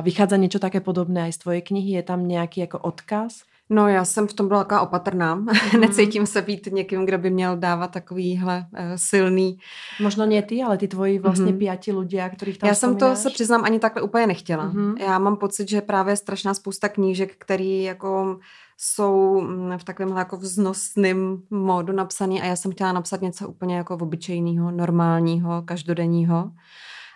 vychádza 0.00 0.40
niečo 0.40 0.56
také 0.56 0.80
podobné 0.80 1.28
aj 1.28 1.32
z 1.32 1.38
tvojej 1.38 1.62
knihy? 1.62 2.00
Je 2.00 2.02
tam 2.02 2.24
nejaký 2.24 2.60
jako 2.64 2.78
odkaz? 2.78 3.44
No 3.70 3.88
já 3.88 4.04
jsem 4.04 4.26
v 4.26 4.32
tom 4.32 4.48
byla 4.48 4.64
taková 4.64 4.80
opatrná. 4.80 5.34
Mm. 5.74 5.80
Necítím 5.80 6.26
se 6.26 6.42
být 6.42 6.68
někým, 6.72 7.06
kdo 7.06 7.18
by 7.18 7.30
měl 7.30 7.56
dávat 7.56 7.90
takovýhle 7.90 8.66
uh, 8.72 8.78
silný... 8.96 9.58
Možno 10.00 10.26
ne 10.26 10.42
ty, 10.42 10.62
ale 10.62 10.78
ty 10.78 10.88
tvoji 10.88 11.18
vlastně 11.18 11.52
mm. 11.52 11.58
pěti 11.58 11.92
lidé, 11.92 12.30
kterých 12.36 12.58
tam 12.58 12.68
Já 12.68 12.74
jsem 12.74 12.96
to 12.96 13.16
se 13.16 13.30
přiznám 13.30 13.64
ani 13.64 13.78
takhle 13.78 14.02
úplně 14.02 14.26
nechtěla. 14.26 14.64
Mm. 14.64 14.94
Já 14.98 15.18
mám 15.18 15.36
pocit, 15.36 15.68
že 15.68 15.80
právě 15.80 16.16
strašná 16.16 16.54
spousta 16.54 16.88
knížek, 16.88 17.36
který 17.38 17.82
jako 17.82 18.38
jsou 18.76 19.40
mm, 19.40 19.78
v 19.78 19.84
takovém 19.84 20.16
jako 20.16 20.36
vznosným 20.36 21.42
módu 21.50 21.92
napsaný 21.92 22.42
a 22.42 22.44
já 22.44 22.56
jsem 22.56 22.72
chtěla 22.72 22.92
napsat 22.92 23.22
něco 23.22 23.48
úplně 23.48 23.76
jako 23.76 23.94
obyčejného, 23.94 24.70
normálního, 24.70 25.62
každodenního 25.62 26.50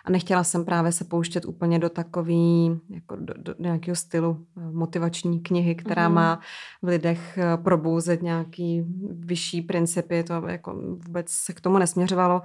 a 0.05 0.11
nechtěla 0.11 0.43
jsem 0.43 0.65
právě 0.65 0.91
se 0.91 1.03
pouštět 1.03 1.45
úplně 1.45 1.79
do 1.79 1.89
takový, 1.89 2.79
jako 2.89 3.15
do, 3.15 3.33
do 3.37 3.55
nějakého 3.59 3.95
stylu 3.95 4.45
eh, 4.57 4.71
motivační 4.71 5.39
knihy, 5.39 5.75
která 5.75 6.09
mm. 6.09 6.15
má 6.15 6.39
v 6.81 6.87
lidech 6.87 7.37
eh, 7.37 7.57
probouzet 7.57 8.21
nějaký 8.21 8.83
vyšší 9.09 9.61
principy, 9.61 10.23
to 10.23 10.33
jako 10.47 10.73
vůbec 10.73 11.29
se 11.29 11.53
k 11.53 11.61
tomu 11.61 11.77
nesměřovalo. 11.77 12.41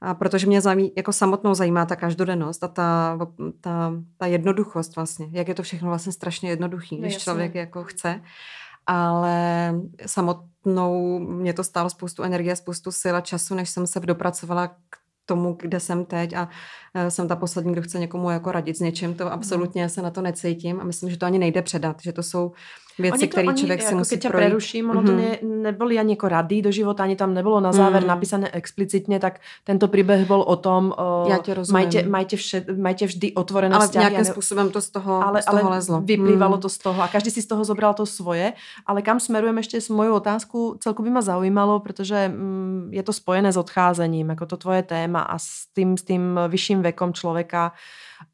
A 0.00 0.14
protože 0.14 0.46
mě 0.46 0.60
zají, 0.60 0.92
jako 0.96 1.12
samotnou 1.12 1.54
zajímá 1.54 1.86
ta 1.86 1.96
každodennost 1.96 2.64
a 2.64 2.68
ta, 2.68 3.18
ta, 3.60 3.92
ta 4.16 4.26
jednoduchost 4.26 4.96
vlastně, 4.96 5.28
jak 5.32 5.48
je 5.48 5.54
to 5.54 5.62
všechno 5.62 5.88
vlastně 5.88 6.12
strašně 6.12 6.50
jednoduchý, 6.50 6.96
když 6.96 7.12
Jasně. 7.12 7.24
člověk 7.24 7.54
jako 7.54 7.84
chce. 7.84 8.22
Ale 8.86 9.74
samotnou 10.06 11.18
mě 11.18 11.52
to 11.52 11.64
stálo 11.64 11.90
spoustu 11.90 12.22
energie, 12.22 12.56
spoustu 12.56 12.92
sil 13.00 13.14
a 13.16 13.20
času, 13.20 13.54
než 13.54 13.70
jsem 13.70 13.86
se 13.86 14.00
dopracovala 14.00 14.68
k 14.68 15.01
tomu, 15.26 15.56
kde 15.60 15.80
jsem 15.80 16.04
teď 16.04 16.32
a 16.32 16.48
e, 16.94 17.10
jsem 17.10 17.28
ta 17.28 17.36
poslední, 17.36 17.72
kdo 17.72 17.82
chce 17.82 17.98
někomu 17.98 18.30
jako 18.30 18.52
radit 18.52 18.76
s 18.76 18.80
něčím, 18.80 19.14
to 19.14 19.32
absolutně 19.32 19.88
se 19.88 20.02
na 20.02 20.10
to 20.10 20.22
necítím 20.22 20.80
a 20.80 20.84
myslím, 20.84 21.10
že 21.10 21.16
to 21.16 21.26
ani 21.26 21.38
nejde 21.38 21.62
předat, 21.62 21.96
že 22.04 22.12
to 22.12 22.22
jsou 22.22 22.52
věci, 22.98 23.28
které 23.28 23.54
člověk 23.54 23.80
si 23.80 23.86
jako 23.86 23.98
musí 23.98 24.18
keď 24.18 24.28
projít. 24.28 24.46
preruším, 24.46 24.90
ono 24.90 25.02
mm-hmm. 25.02 25.06
to 25.06 25.12
mhm. 25.12 25.20
ne, 25.20 25.38
neboli 25.70 25.98
ani 25.98 26.12
jako 26.12 26.28
rady 26.28 26.62
do 26.62 26.72
života, 26.72 27.02
ani 27.02 27.16
tam 27.16 27.34
nebylo 27.34 27.60
na 27.60 27.72
záver 27.72 28.02
mm. 28.02 28.08
napísané 28.08 28.50
explicitně, 28.50 29.20
tak 29.20 29.40
tento 29.64 29.88
příběh 29.88 30.26
byl 30.26 30.40
o 30.40 30.56
tom, 30.56 30.94
uh, 31.22 31.30
Já 31.30 31.38
tě 31.38 31.54
majte, 31.72 32.02
majte, 32.02 32.36
vše, 32.36 32.64
majte 32.76 33.06
vždy 33.06 33.32
otvorené 33.34 33.76
Ale 33.76 33.86
vzťahy. 33.86 34.02
nějakým 34.02 34.18
ne... 34.18 34.32
způsobem 34.32 34.70
to 34.70 34.80
z 34.80 34.90
toho, 34.90 35.26
ale, 35.26 35.42
z 35.42 35.44
toho 35.44 35.58
ale 35.58 35.70
lezlo. 35.70 36.00
vyplývalo 36.00 36.56
mm. 36.56 36.62
to 36.62 36.68
z 36.68 36.78
toho 36.78 37.02
a 37.02 37.08
každý 37.08 37.30
si 37.30 37.42
z 37.42 37.46
toho 37.46 37.64
zobral 37.64 37.94
to 37.94 38.06
svoje, 38.06 38.52
ale 38.86 39.02
kam 39.02 39.20
smerujem 39.20 39.56
ještě 39.56 39.80
s 39.80 39.88
mojou 39.88 40.14
otázku, 40.14 40.76
celku 40.80 41.02
by 41.02 41.10
ma 41.10 41.20
zaujímalo, 41.20 41.80
protože 41.80 42.28
mm, 42.28 42.88
je 42.92 43.02
to 43.02 43.12
spojené 43.12 43.52
s 43.52 43.56
odcházením, 43.56 44.28
jako 44.28 44.46
to 44.46 44.56
tvoje 44.56 44.82
téma 44.82 45.20
a 45.20 45.38
s 45.38 45.66
tím, 45.74 45.96
s 45.96 46.02
tím 46.02 46.40
vyšším 46.48 46.82
vekom 46.82 47.12
člověka. 47.12 47.72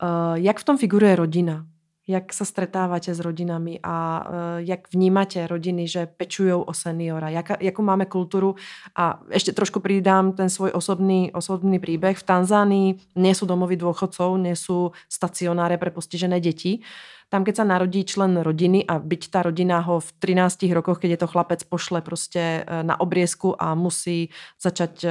Uh, 0.03 0.35
jak 0.35 0.59
v 0.59 0.65
tom 0.65 0.79
figuruje 0.79 1.17
rodina? 1.17 1.65
Jak 2.09 2.33
sa 2.33 2.49
stretávate 2.49 3.13
s 3.13 3.21
rodinami 3.21 3.77
a 3.85 3.95
uh, 3.95 4.25
jak 4.65 4.89
vnímate 4.89 5.45
rodiny, 5.45 5.85
že 5.85 6.09
pečujú 6.09 6.65
o 6.65 6.73
seniora, 6.73 7.29
jak, 7.29 7.61
jakú 7.61 7.85
máme 7.85 8.09
kultúru 8.09 8.57
a 8.97 9.21
ešte 9.29 9.53
trošku 9.53 9.85
pridám 9.85 10.33
ten 10.33 10.49
svoj 10.49 10.73
osobný, 10.73 11.29
osobný 11.37 11.77
príbeh. 11.77 12.17
V 12.17 12.25
Tanzánii 12.25 12.89
sú 13.37 13.45
domovy 13.45 13.77
dôchodcov, 13.77 14.41
nie 14.41 14.57
sú 14.57 14.97
stacionáre 15.13 15.77
pre 15.77 15.93
postižené 15.93 16.41
deti. 16.41 16.81
Uh, 16.81 17.18
tam, 17.29 17.45
keď 17.45 17.55
sa 17.61 17.65
narodí 17.65 18.05
člen 18.09 18.41
rodiny 18.41 18.89
a 18.89 18.97
byť 18.97 19.23
tá 19.29 19.45
rodina 19.45 19.85
ho 19.85 20.01
v 20.01 20.11
13 20.17 20.73
rokoch, 20.73 20.97
keď 20.97 21.11
je 21.11 21.21
to 21.21 21.27
chlapec, 21.27 21.61
pošle 21.65 22.01
prostě 22.01 22.65
na 22.83 23.01
obriezku 23.01 23.53
a 23.63 23.75
musí 23.75 24.29
začať 24.61 25.05
e, 25.05 25.09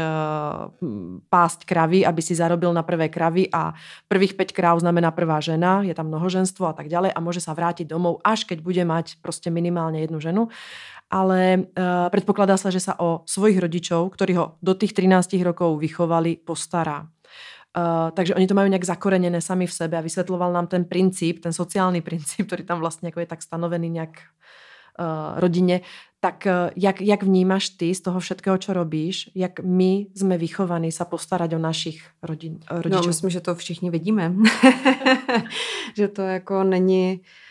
pásť 1.29 1.65
kravy, 1.65 2.05
aby 2.05 2.21
si 2.21 2.35
zarobil 2.35 2.73
na 2.73 2.81
prvé 2.83 3.09
kravy 3.09 3.49
a 3.53 3.73
prvých 4.07 4.33
5 4.33 4.51
kráv 4.51 4.79
znamená 4.79 5.11
prvá 5.11 5.39
žena, 5.39 5.81
je 5.85 5.93
tam 5.93 6.07
mnohoženstvo 6.07 6.65
a 6.65 6.73
tak 6.73 6.89
ďalej 6.89 7.13
a 7.13 7.19
môže 7.21 7.41
sa 7.41 7.53
vrátiť 7.53 7.87
domov, 7.87 8.17
až 8.25 8.43
keď 8.43 8.61
bude 8.61 8.85
mať 8.85 9.21
prostě 9.21 9.49
minimálne 9.51 10.01
jednu 10.01 10.19
ženu 10.19 10.47
ale 11.07 11.71
uh, 11.71 12.11
predpokladá 12.11 12.59
sa, 12.59 12.67
že 12.67 12.83
sa 12.83 12.99
o 12.99 13.23
svojich 13.23 13.63
rodičov, 13.63 14.11
ktorí 14.11 14.35
ho 14.35 14.59
do 14.59 14.75
tých 14.75 14.91
13 14.91 15.39
rokov 15.39 15.79
vychovali, 15.79 16.35
postará. 16.43 17.07
Uh, 17.77 18.11
takže 18.11 18.35
oni 18.35 18.47
to 18.47 18.53
mají 18.53 18.69
nějak 18.69 18.83
zakoreněné 18.83 19.41
sami 19.41 19.67
v 19.67 19.73
sebe 19.73 19.97
a 19.97 20.01
vysvětloval 20.01 20.53
nám 20.53 20.67
ten 20.67 20.85
princip, 20.85 21.39
ten 21.39 21.53
sociální 21.53 22.01
princip, 22.07 22.47
který 22.47 22.63
tam 22.63 22.79
vlastně 22.79 23.07
jako 23.07 23.19
je 23.19 23.25
tak 23.25 23.41
stanovený 23.41 23.89
nějak 23.89 24.09
uh, 24.99 25.39
rodině, 25.39 25.81
tak 26.19 26.47
uh, 26.47 26.71
jak, 26.75 27.01
jak 27.01 27.23
vnímáš 27.23 27.69
ty 27.69 27.95
z 27.95 28.01
toho 28.01 28.19
všetkého, 28.19 28.57
co 28.57 28.73
robíš, 28.73 29.29
jak 29.35 29.59
my 29.59 30.07
jsme 30.15 30.37
vychovaní 30.37 30.91
sa 30.91 31.05
postarať 31.05 31.55
o 31.55 31.59
našich 31.59 32.01
rodin, 32.23 32.59
rodičů? 32.71 33.01
No, 33.01 33.07
myslím, 33.07 33.29
že 33.29 33.41
to 33.41 33.55
všichni 33.55 33.89
vidíme. 33.89 34.33
že 35.97 36.07
to 36.07 36.21
jako 36.21 36.63
není 36.63 37.21
uh, 37.21 37.46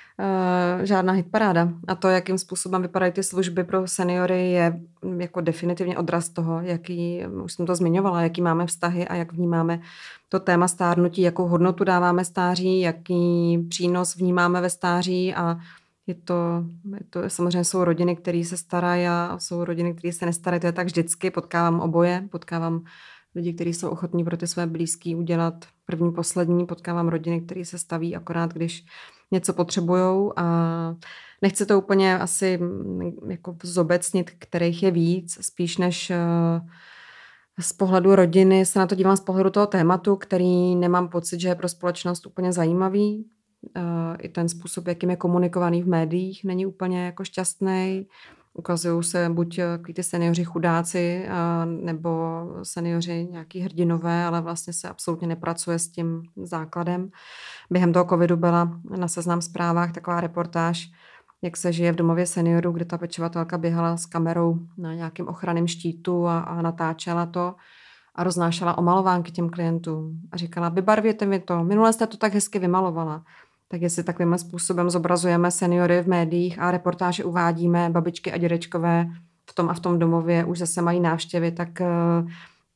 žádná 0.83 1.13
hitparáda. 1.13 1.69
A 1.89 1.95
to, 1.95 2.09
jakým 2.09 2.39
způsobem 2.39 2.83
vypadají 2.83 3.13
ty 3.13 3.23
služby 3.23 3.65
pro 3.65 3.87
seniory, 3.87 4.51
je 4.51 4.81
jako 5.19 5.41
definitivně 5.41 5.99
odraz 5.99 6.29
toho, 6.29 6.61
jaký, 6.61 7.23
už 7.45 7.53
jsem 7.53 7.67
to 7.67 7.75
zmiňovala, 7.75 8.23
jaký 8.23 8.43
máme 8.43 8.67
vztahy 8.67 9.09
a 9.09 9.15
jak 9.15 9.33
vnímáme 9.33 9.81
to 10.29 10.41
téma 10.41 10.69
stárnutí, 10.69 11.23
jakou 11.23 11.47
hodnotu 11.47 11.85
dáváme 11.85 12.25
stáří, 12.25 12.81
jaký 12.81 13.59
přínos 13.69 14.17
vnímáme 14.17 14.61
ve 14.61 14.71
stáří 14.71 15.35
a 15.35 15.59
je 16.07 16.15
to, 16.15 16.65
je 16.95 17.05
to 17.11 17.31
samozřejmě 17.31 17.65
jsou 17.65 17.85
rodiny, 17.85 18.17
které 18.17 18.45
se 18.45 18.57
starají 18.57 19.07
a 19.07 19.37
jsou 19.39 19.65
rodiny, 19.65 19.95
které 19.95 20.13
se 20.13 20.27
nestarají. 20.27 20.61
To 20.61 20.67
je 20.67 20.73
tak 20.73 20.87
vždycky. 20.87 21.31
Potkávám 21.31 21.81
oboje, 21.81 22.29
potkávám 22.31 22.85
lidi, 23.35 23.53
kteří 23.53 23.75
jsou 23.75 23.89
ochotní 23.89 24.25
pro 24.25 24.37
ty 24.37 24.47
své 24.47 24.67
blízký 24.67 25.15
udělat 25.15 25.65
první, 25.87 26.13
poslední. 26.13 26.67
Potkávám 26.67 27.09
rodiny, 27.09 27.41
které 27.41 27.65
se 27.65 27.79
staví 27.79 28.17
akorát, 28.17 28.53
když 28.53 28.85
něco 29.31 29.53
potřebují 29.53 30.31
a 30.37 30.45
nechci 31.43 31.67
to 31.67 31.79
úplně 31.79 32.19
asi 32.19 32.61
jako 33.29 33.57
zobecnit, 33.63 34.31
kterých 34.39 34.83
je 34.83 34.91
víc, 34.91 35.39
spíš 35.41 35.79
než 35.79 36.11
eh, 36.11 36.17
z 37.61 37.73
pohledu 37.73 38.15
rodiny 38.15 38.67
se 38.67 38.79
na 38.79 38.87
to 38.87 38.95
dívám 38.95 39.17
z 39.17 39.21
pohledu 39.21 39.51
toho 39.51 39.67
tématu, 39.67 40.17
který 40.17 40.77
nemám 40.77 41.09
pocit, 41.09 41.41
že 41.41 41.49
je 41.49 41.55
pro 41.55 41.69
společnost 41.69 42.27
úplně 42.27 42.53
zajímavý. 42.53 43.27
Eh, 43.77 44.17
I 44.19 44.29
ten 44.29 44.49
způsob, 44.49 44.87
jakým 44.87 45.11
je 45.11 45.17
komunikovaný 45.17 45.83
v 45.83 45.89
médiích, 45.89 46.45
není 46.45 46.67
úplně 46.67 47.05
jako 47.05 47.25
šťastný. 47.25 48.07
Ukazují 48.59 49.05
se 49.05 49.29
buď 49.33 49.59
eh, 49.59 49.93
ty 49.95 50.03
seniori 50.03 50.45
chudáci, 50.45 51.27
nebo 51.65 52.43
seniori 52.63 53.29
nějaký 53.31 53.61
hrdinové, 53.61 54.25
ale 54.25 54.41
vlastně 54.41 54.73
se 54.73 54.89
absolutně 54.89 55.29
nepracuje 55.29 55.79
s 55.79 55.89
tím 55.89 56.23
základem. 56.37 57.11
Během 57.71 57.93
toho 57.93 58.05
covidu 58.05 58.37
byla 58.37 58.81
na 58.99 59.09
seznam 59.09 59.43
zprávách 59.43 59.93
taková 59.93 60.21
reportáž, 60.21 60.91
jak 61.43 61.57
se 61.57 61.73
žije 61.73 61.93
v 61.93 61.97
domově 61.97 62.27
seniorů, 62.27 62.73
kde 62.73 62.85
ta 62.85 62.99
pečovatelka 62.99 63.59
běhala 63.59 63.97
s 63.97 64.07
kamerou 64.07 64.59
na 64.79 64.95
nějakém 64.95 65.29
ochranném 65.29 65.67
štítu 65.67 66.27
a, 66.27 66.41
a 66.41 66.63
natáčela 66.63 67.27
to 67.27 67.55
a 68.15 68.25
roznášela 68.25 68.79
omalovánky 68.79 69.33
těm 69.33 69.51
klientům 69.51 70.21
a 70.33 70.37
říkala, 70.37 70.69
vybarvěte 70.69 71.27
mi 71.27 71.41
to, 71.41 71.65
minule 71.65 71.93
jste 71.93 72.07
to 72.07 72.17
tak 72.17 72.35
hezky 72.35 72.59
vymalovala. 72.59 73.25
Tak 73.69 73.83
jestli 73.83 74.03
takovým 74.03 74.39
způsobem 74.39 74.91
zobrazujeme 74.91 75.51
seniory 75.51 76.03
v 76.03 76.07
médiích 76.07 76.59
a 76.59 76.71
reportáže 76.71 77.25
uvádíme 77.25 77.91
babičky 77.91 78.33
a 78.33 78.37
dědečkové 78.37 79.07
v 79.51 79.55
tom 79.55 79.69
a 79.71 79.75
v 79.75 79.81
tom 79.81 79.99
domově 79.99 80.45
už 80.45 80.59
zase 80.59 80.83
mají 80.83 81.01
návštěvy, 81.01 81.53
tak 81.53 81.81
eh, 81.81 81.87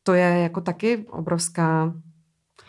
to 0.02 0.14
je 0.14 0.38
jako 0.42 0.60
taky 0.60 1.06
obrovská 1.08 1.94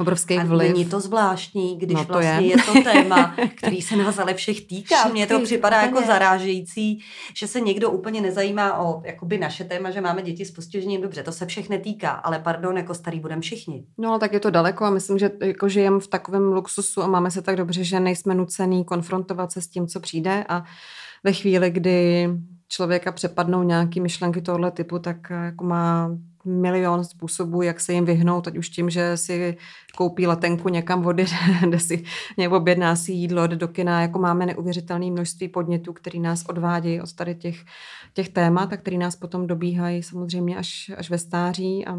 obrovský 0.01 0.37
a 0.37 0.43
vliv. 0.43 0.71
není 0.71 0.85
to 0.85 0.99
zvláštní, 0.99 1.77
když 1.77 1.95
no 1.95 2.05
to 2.05 2.13
vlastně 2.13 2.47
je. 2.47 2.57
je 2.57 2.63
to 2.63 2.83
téma, 2.91 3.35
který 3.55 3.81
se 3.81 3.95
nás 3.95 4.19
ale 4.19 4.33
všech 4.33 4.67
týká. 4.67 5.07
Mně 5.11 5.27
to 5.27 5.39
připadá 5.39 5.81
jako 5.81 6.01
zarážející, 6.01 6.99
že 7.37 7.47
se 7.47 7.61
někdo 7.61 7.91
úplně 7.91 8.21
nezajímá 8.21 8.79
o 8.79 9.01
jakoby 9.05 9.37
naše 9.37 9.63
téma, 9.63 9.91
že 9.91 10.01
máme 10.01 10.21
děti 10.21 10.45
s 10.45 10.51
postižením. 10.51 11.01
Dobře, 11.01 11.23
to 11.23 11.31
se 11.31 11.45
všech 11.45 11.69
netýká, 11.69 12.09
ale 12.09 12.39
pardon, 12.39 12.77
jako 12.77 12.93
starý 12.93 13.19
budeme 13.19 13.41
všichni. 13.41 13.85
No, 13.97 14.19
tak 14.19 14.33
je 14.33 14.39
to 14.39 14.49
daleko 14.49 14.85
a 14.85 14.89
myslím, 14.89 15.17
že 15.17 15.31
jako 15.41 15.69
žijeme 15.69 15.99
v 15.99 16.07
takovém 16.07 16.53
luxusu 16.53 17.01
a 17.01 17.07
máme 17.07 17.31
se 17.31 17.41
tak 17.41 17.55
dobře, 17.55 17.83
že 17.83 17.99
nejsme 17.99 18.35
nucený 18.35 18.85
konfrontovat 18.85 19.51
se 19.51 19.61
s 19.61 19.67
tím, 19.67 19.87
co 19.87 19.99
přijde 19.99 20.45
a 20.49 20.63
ve 21.23 21.33
chvíli, 21.33 21.69
kdy 21.69 22.29
člověka 22.67 23.11
přepadnou 23.11 23.63
nějaké 23.63 24.01
myšlenky 24.01 24.41
tohle 24.41 24.71
typu, 24.71 24.99
tak 24.99 25.29
jako 25.29 25.65
má 25.65 26.11
milion 26.45 27.03
způsobů, 27.03 27.61
jak 27.61 27.79
se 27.79 27.93
jim 27.93 28.05
vyhnout, 28.05 28.47
ať 28.47 28.57
už 28.57 28.69
tím, 28.69 28.89
že 28.89 29.17
si 29.17 29.57
koupí 29.95 30.27
letenku 30.27 30.69
někam 30.69 31.01
vody, 31.01 31.25
kde 31.67 31.79
si 31.79 32.03
nebo 32.37 32.57
objedná 32.57 32.95
si 32.95 33.11
jídlo, 33.11 33.47
jde 33.47 33.55
do 33.55 33.67
kina, 33.67 34.01
jako 34.01 34.19
máme 34.19 34.45
neuvěřitelné 34.45 35.11
množství 35.11 35.47
podnětů, 35.47 35.93
který 35.93 36.19
nás 36.19 36.45
odvádějí 36.45 37.01
od 37.01 37.13
tady 37.13 37.35
těch, 37.35 37.65
těch 38.13 38.29
témat 38.29 38.73
a 38.73 38.77
který 38.77 38.97
nás 38.97 39.15
potom 39.15 39.47
dobíhají 39.47 40.03
samozřejmě 40.03 40.57
až, 40.57 40.91
až 40.97 41.09
ve 41.09 41.17
stáří 41.17 41.85
a, 41.85 41.97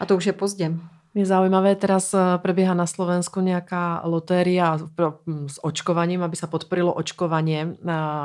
a 0.00 0.06
to 0.06 0.16
už 0.16 0.26
je 0.26 0.32
pozdě. 0.32 0.74
Je 1.12 1.28
zaujímavé, 1.28 1.76
teraz 1.76 2.16
eh, 2.16 2.40
prebieha 2.40 2.72
na 2.72 2.88
Slovensku 2.88 3.44
nejaká 3.44 4.00
lotéria 4.08 4.80
hm, 4.80 5.52
s 5.52 5.60
očkovaním, 5.60 6.24
aby 6.24 6.36
sa 6.40 6.48
podporilo 6.48 6.88
očkovanie. 6.88 7.76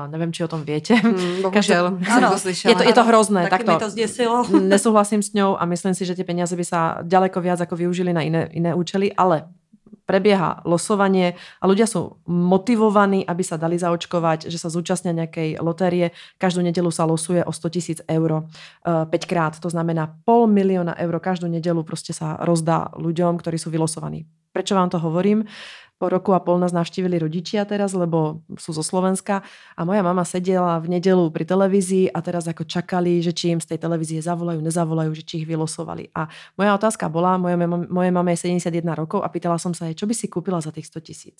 Neviem, 0.07 0.31
či 0.31 0.47
o 0.47 0.49
tom 0.51 0.63
viete. 0.63 0.95
Hmm, 0.95 1.43
bohužel, 1.43 1.99
Každé... 1.99 2.15
ano, 2.15 2.27
to 2.31 2.47
je, 2.47 2.75
to, 2.79 2.83
je 2.87 2.95
to 2.95 3.03
hrozné. 3.03 3.51
Taky 3.51 3.67
tak 3.67 3.83
to 3.83 3.91
zdesilo. 3.91 4.47
Nesúhlasím 4.47 5.19
s 5.19 5.35
ňou 5.35 5.59
a 5.59 5.67
myslím 5.67 5.91
si, 5.91 6.07
že 6.07 6.15
tie 6.15 6.23
peniaze 6.23 6.55
by 6.55 6.63
sa 6.63 6.79
ďaleko 7.03 7.43
viac 7.43 7.59
ako 7.59 7.75
využili 7.75 8.15
na 8.15 8.23
iné, 8.23 8.47
iné 8.55 8.71
účely, 8.71 9.11
ale 9.11 9.51
prebieha 10.07 10.63
losovanie 10.63 11.35
a 11.59 11.67
ľudia 11.67 11.83
sú 11.83 12.23
motivovaní, 12.25 13.27
aby 13.27 13.43
sa 13.43 13.59
dali 13.59 13.75
zaočkovať, 13.75 14.47
že 14.47 14.55
sa 14.55 14.71
zúčastnia 14.71 15.11
nejakej 15.11 15.59
lotérie. 15.59 16.15
Každú 16.39 16.63
nedelu 16.63 16.87
sa 16.89 17.03
losuje 17.03 17.43
o 17.43 17.51
100 17.51 17.75
tisíc 17.75 17.99
eur 18.07 18.47
5 18.87 19.11
eh, 19.11 19.27
krát. 19.27 19.59
To 19.59 19.67
znamená 19.67 20.07
pol 20.23 20.47
milióna 20.47 20.95
eur 20.95 21.19
každú 21.19 21.51
nedelu 21.51 21.83
proste 21.83 22.15
sa 22.15 22.39
rozdá 22.39 22.87
ľuďom, 22.95 23.35
ktorí 23.35 23.59
sú 23.59 23.67
vylosovaní. 23.67 24.23
Prečo 24.55 24.73
vám 24.73 24.89
to 24.89 24.97
hovorím? 24.97 25.43
Po 25.97 26.13
roku 26.13 26.29
a 26.37 26.39
pol 26.39 26.61
nás 26.61 26.69
navštívili 26.69 27.17
rodičia 27.17 27.65
teraz, 27.65 27.97
lebo 27.97 28.45
sú 28.61 28.69
zo 28.69 28.85
Slovenska 28.85 29.41
a 29.73 29.81
moja 29.81 30.05
mama 30.05 30.21
sedela 30.21 30.77
v 30.77 30.93
nedelu 30.93 31.25
pri 31.33 31.41
televízii 31.41 32.13
a 32.13 32.21
teraz 32.21 32.45
ako 32.45 32.69
čakali, 32.69 33.17
že 33.25 33.33
či 33.33 33.57
im 33.57 33.57
z 33.57 33.73
tej 33.73 33.81
televízie 33.81 34.21
zavolajú, 34.21 34.61
nezavolajú, 34.61 35.11
že 35.17 35.25
či 35.25 35.33
ich 35.41 35.49
vylosovali. 35.49 36.13
A 36.13 36.29
moja 36.53 36.77
otázka 36.77 37.09
bola, 37.09 37.41
moje, 37.41 37.57
moje 37.89 38.09
mama 38.13 38.29
je 38.37 38.45
71 38.45 38.85
rokov 38.93 39.25
a 39.25 39.27
pýtala 39.33 39.57
som 39.57 39.73
sa 39.73 39.89
jej, 39.89 39.97
čo 39.97 40.05
by 40.05 40.13
si 40.13 40.29
kúpila 40.29 40.61
za 40.61 40.69
tých 40.69 40.85
100 40.85 41.01
tisíc. 41.01 41.37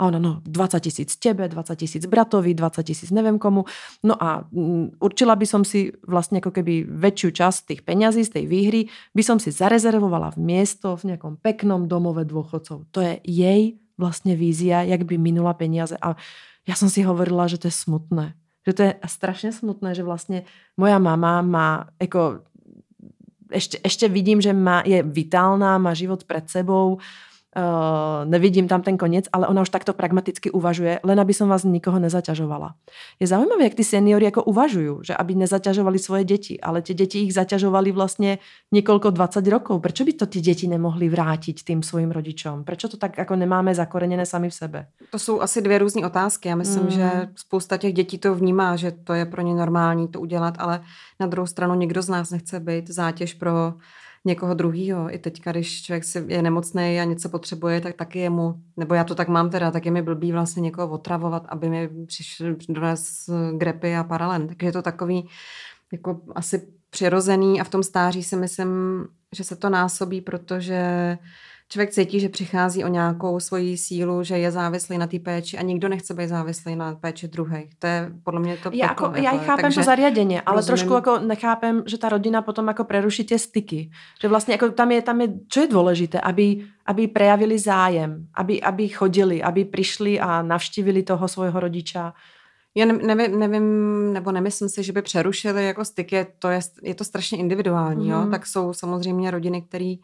A 0.00 0.08
ona, 0.08 0.16
no 0.16 0.40
20 0.48 0.80
tisíc 0.80 1.20
tebe, 1.20 1.44
20 1.44 1.76
tisíc 1.76 2.02
bratovi, 2.08 2.56
20 2.56 2.80
tisíc 2.88 3.12
neviem 3.12 3.36
komu. 3.36 3.68
No 4.00 4.16
a 4.16 4.48
mm, 4.48 5.04
určila 5.04 5.36
by 5.36 5.44
som 5.44 5.68
si 5.68 5.92
vlastne 6.08 6.40
ako 6.40 6.56
keby 6.56 6.88
väčšiu 6.88 7.28
časť 7.36 7.58
tých 7.76 7.80
peňazí 7.84 8.24
z 8.24 8.40
tej 8.40 8.44
výhry 8.48 8.80
by 9.12 9.20
som 9.20 9.36
si 9.36 9.52
zarezervovala 9.52 10.32
v 10.32 10.40
miesto 10.40 10.96
v 10.96 11.12
nejakom 11.12 11.36
peknom 11.44 11.84
domove 11.84 12.24
dôchodcov. 12.24 12.88
To 12.88 13.00
je 13.04 13.20
jej 13.28 13.76
vlastně 13.98 14.36
vízia, 14.36 14.82
jak 14.82 15.02
by 15.02 15.18
minula 15.18 15.54
peniaze. 15.54 15.96
A 16.02 16.16
já 16.68 16.74
jsem 16.74 16.90
si 16.90 17.02
hovorila, 17.02 17.46
že 17.46 17.58
to 17.58 17.66
je 17.66 17.72
smutné. 17.72 18.34
Že 18.66 18.72
to 18.72 18.82
je 18.82 18.94
strašně 19.06 19.52
smutné, 19.52 19.94
že 19.94 20.02
vlastně 20.02 20.42
moja 20.76 20.98
mama 20.98 21.42
má 21.42 21.88
jako 22.02 22.40
ešte, 23.50 23.80
ešte 23.84 24.08
vidím, 24.08 24.40
že 24.40 24.52
má, 24.52 24.82
je 24.84 25.02
vitálna, 25.02 25.78
má 25.78 25.94
život 25.94 26.24
pred 26.24 26.44
sebou, 26.50 26.98
Uh, 27.56 28.28
nevidím 28.28 28.68
tam 28.68 28.82
ten 28.82 29.00
koniec, 29.00 29.24
ale 29.32 29.48
ona 29.48 29.64
už 29.64 29.72
takto 29.72 29.96
pragmaticky 29.96 30.52
uvažuje, 30.52 31.00
len 31.00 31.16
aby 31.20 31.32
som 31.32 31.48
vás 31.48 31.64
nikoho 31.64 31.96
nezaťažovala. 31.96 32.76
Je 33.20 33.26
zaujímavé, 33.26 33.64
jak 33.64 33.74
ty 33.74 33.84
seniori 33.84 34.24
jako 34.24 34.44
uvažujú, 34.44 35.02
že 35.02 35.16
aby 35.16 35.34
nezaťažovali 35.34 35.98
svoje 35.98 36.24
deti, 36.28 36.60
ale 36.60 36.84
tie 36.84 36.94
deti 36.94 37.24
ich 37.24 37.32
zaťažovali 37.32 37.92
vlastně 37.92 38.38
niekoľko 38.72 39.10
20 39.10 39.48
rokov. 39.48 39.80
Prečo 39.80 40.04
by 40.04 40.12
to 40.12 40.26
ty 40.26 40.40
děti 40.40 40.68
nemohli 40.68 41.08
vrátiť 41.08 41.64
tým 41.64 41.82
svojim 41.82 42.12
rodičom? 42.12 42.64
Prečo 42.64 42.88
to 42.88 42.96
tak 42.96 43.18
jako 43.18 43.36
nemáme 43.36 43.74
zakoreněné 43.74 44.26
sami 44.26 44.50
v 44.50 44.54
sebe? 44.54 44.86
To 45.10 45.18
jsou 45.18 45.40
asi 45.40 45.62
dvě 45.62 45.78
různé 45.78 46.06
otázky. 46.06 46.48
Já 46.48 46.56
myslím, 46.56 46.82
mm. 46.82 46.90
že 46.90 47.28
spousta 47.34 47.76
těch 47.76 47.92
dětí 47.92 48.18
to 48.18 48.34
vnímá, 48.34 48.76
že 48.76 48.92
to 48.92 49.12
je 49.12 49.24
pro 49.26 49.42
ně 49.42 49.54
normální 49.54 50.08
to 50.08 50.20
udělat, 50.20 50.54
ale 50.58 50.80
na 51.20 51.26
druhou 51.26 51.46
stranu 51.46 51.74
nikdo 51.74 52.02
z 52.02 52.08
nás 52.08 52.30
nechce 52.30 52.60
být 52.60 52.90
zátěž 52.90 53.34
pro 53.34 53.74
někoho 54.28 54.54
druhého. 54.54 55.14
I 55.14 55.18
teď, 55.18 55.42
když 55.50 55.82
člověk 55.82 56.04
je 56.26 56.42
nemocný 56.42 57.00
a 57.00 57.04
něco 57.04 57.28
potřebuje, 57.28 57.80
tak 57.80 57.96
taky 57.96 58.18
je 58.18 58.30
mu, 58.30 58.54
nebo 58.76 58.94
já 58.94 59.04
to 59.04 59.14
tak 59.14 59.28
mám 59.28 59.50
teda, 59.50 59.70
tak 59.70 59.86
je 59.86 59.90
mi 59.90 60.02
blbý 60.02 60.32
vlastně 60.32 60.60
někoho 60.60 60.88
otravovat, 60.88 61.46
aby 61.48 61.68
mi 61.68 61.88
přišel 62.06 62.56
dones 62.68 63.30
grepy 63.56 63.96
a 63.96 64.04
paralen. 64.04 64.48
Takže 64.48 64.66
je 64.66 64.72
to 64.72 64.82
takový 64.82 65.28
jako 65.92 66.20
asi 66.34 66.68
přirozený 66.90 67.60
a 67.60 67.64
v 67.64 67.68
tom 67.68 67.82
stáří 67.82 68.22
si 68.22 68.36
myslím, 68.36 68.68
že 69.36 69.44
se 69.44 69.56
to 69.56 69.70
násobí, 69.70 70.20
protože 70.20 71.18
člověk 71.68 71.90
cítí, 71.90 72.20
že 72.20 72.28
přichází 72.28 72.84
o 72.84 72.88
nějakou 72.88 73.40
svoji 73.40 73.76
sílu, 73.76 74.22
že 74.22 74.38
je 74.38 74.50
závislý 74.50 74.98
na 74.98 75.06
té 75.06 75.18
péči 75.18 75.58
a 75.58 75.62
nikdo 75.62 75.88
nechce 75.88 76.14
být 76.14 76.28
závislý 76.28 76.76
na 76.76 76.94
péči 76.94 77.28
druhých. 77.28 77.74
To 77.78 77.86
je 77.86 78.10
podle 78.22 78.40
mě 78.40 78.56
to. 78.56 78.70
Já, 78.72 78.86
jako, 78.86 79.04
jako, 79.04 79.18
já 79.18 79.30
chápem 79.30 79.62
takže, 79.62 79.80
to 79.80 79.84
zariadenie, 79.84 80.42
ale 80.42 80.56
rozumím. 80.56 80.76
trošku 80.76 80.94
jako 80.94 81.18
nechápem, 81.18 81.82
že 81.86 81.98
ta 81.98 82.08
rodina 82.08 82.42
potom 82.42 82.68
jako 82.68 82.84
preruší 82.84 83.24
tie 83.24 83.38
styky. 83.38 83.90
Že 84.20 84.28
vlastně 84.28 84.54
jako 84.54 84.68
tam 84.68 84.92
je, 84.92 85.02
tam 85.02 85.20
je, 85.20 85.28
čo 85.48 85.60
je 85.60 85.66
důležité, 85.68 86.20
aby, 86.20 86.64
aby 86.86 87.08
prejavili 87.08 87.58
zájem, 87.58 88.26
aby, 88.34 88.62
aby 88.62 88.88
chodili, 88.88 89.42
aby 89.42 89.64
přišli 89.64 90.20
a 90.20 90.42
navštívili 90.42 91.02
toho 91.02 91.28
svojho 91.28 91.60
rodiča. 91.60 92.12
Já 92.74 92.86
nevím, 92.86 93.38
nevím, 93.38 93.66
nebo 94.12 94.32
nemyslím 94.32 94.68
si, 94.68 94.82
že 94.82 94.92
by 94.92 95.02
přerušili 95.02 95.66
jako 95.66 95.84
styky, 95.84 96.26
to 96.38 96.48
je, 96.48 96.60
je 96.82 96.94
to 96.94 97.04
strašně 97.04 97.38
individuální, 97.38 98.04
mm. 98.04 98.12
jo? 98.12 98.20
Mhm. 98.20 98.30
tak 98.30 98.46
jsou 98.46 98.72
samozřejmě 98.72 99.30
rodiny, 99.30 99.62
které 99.62 99.94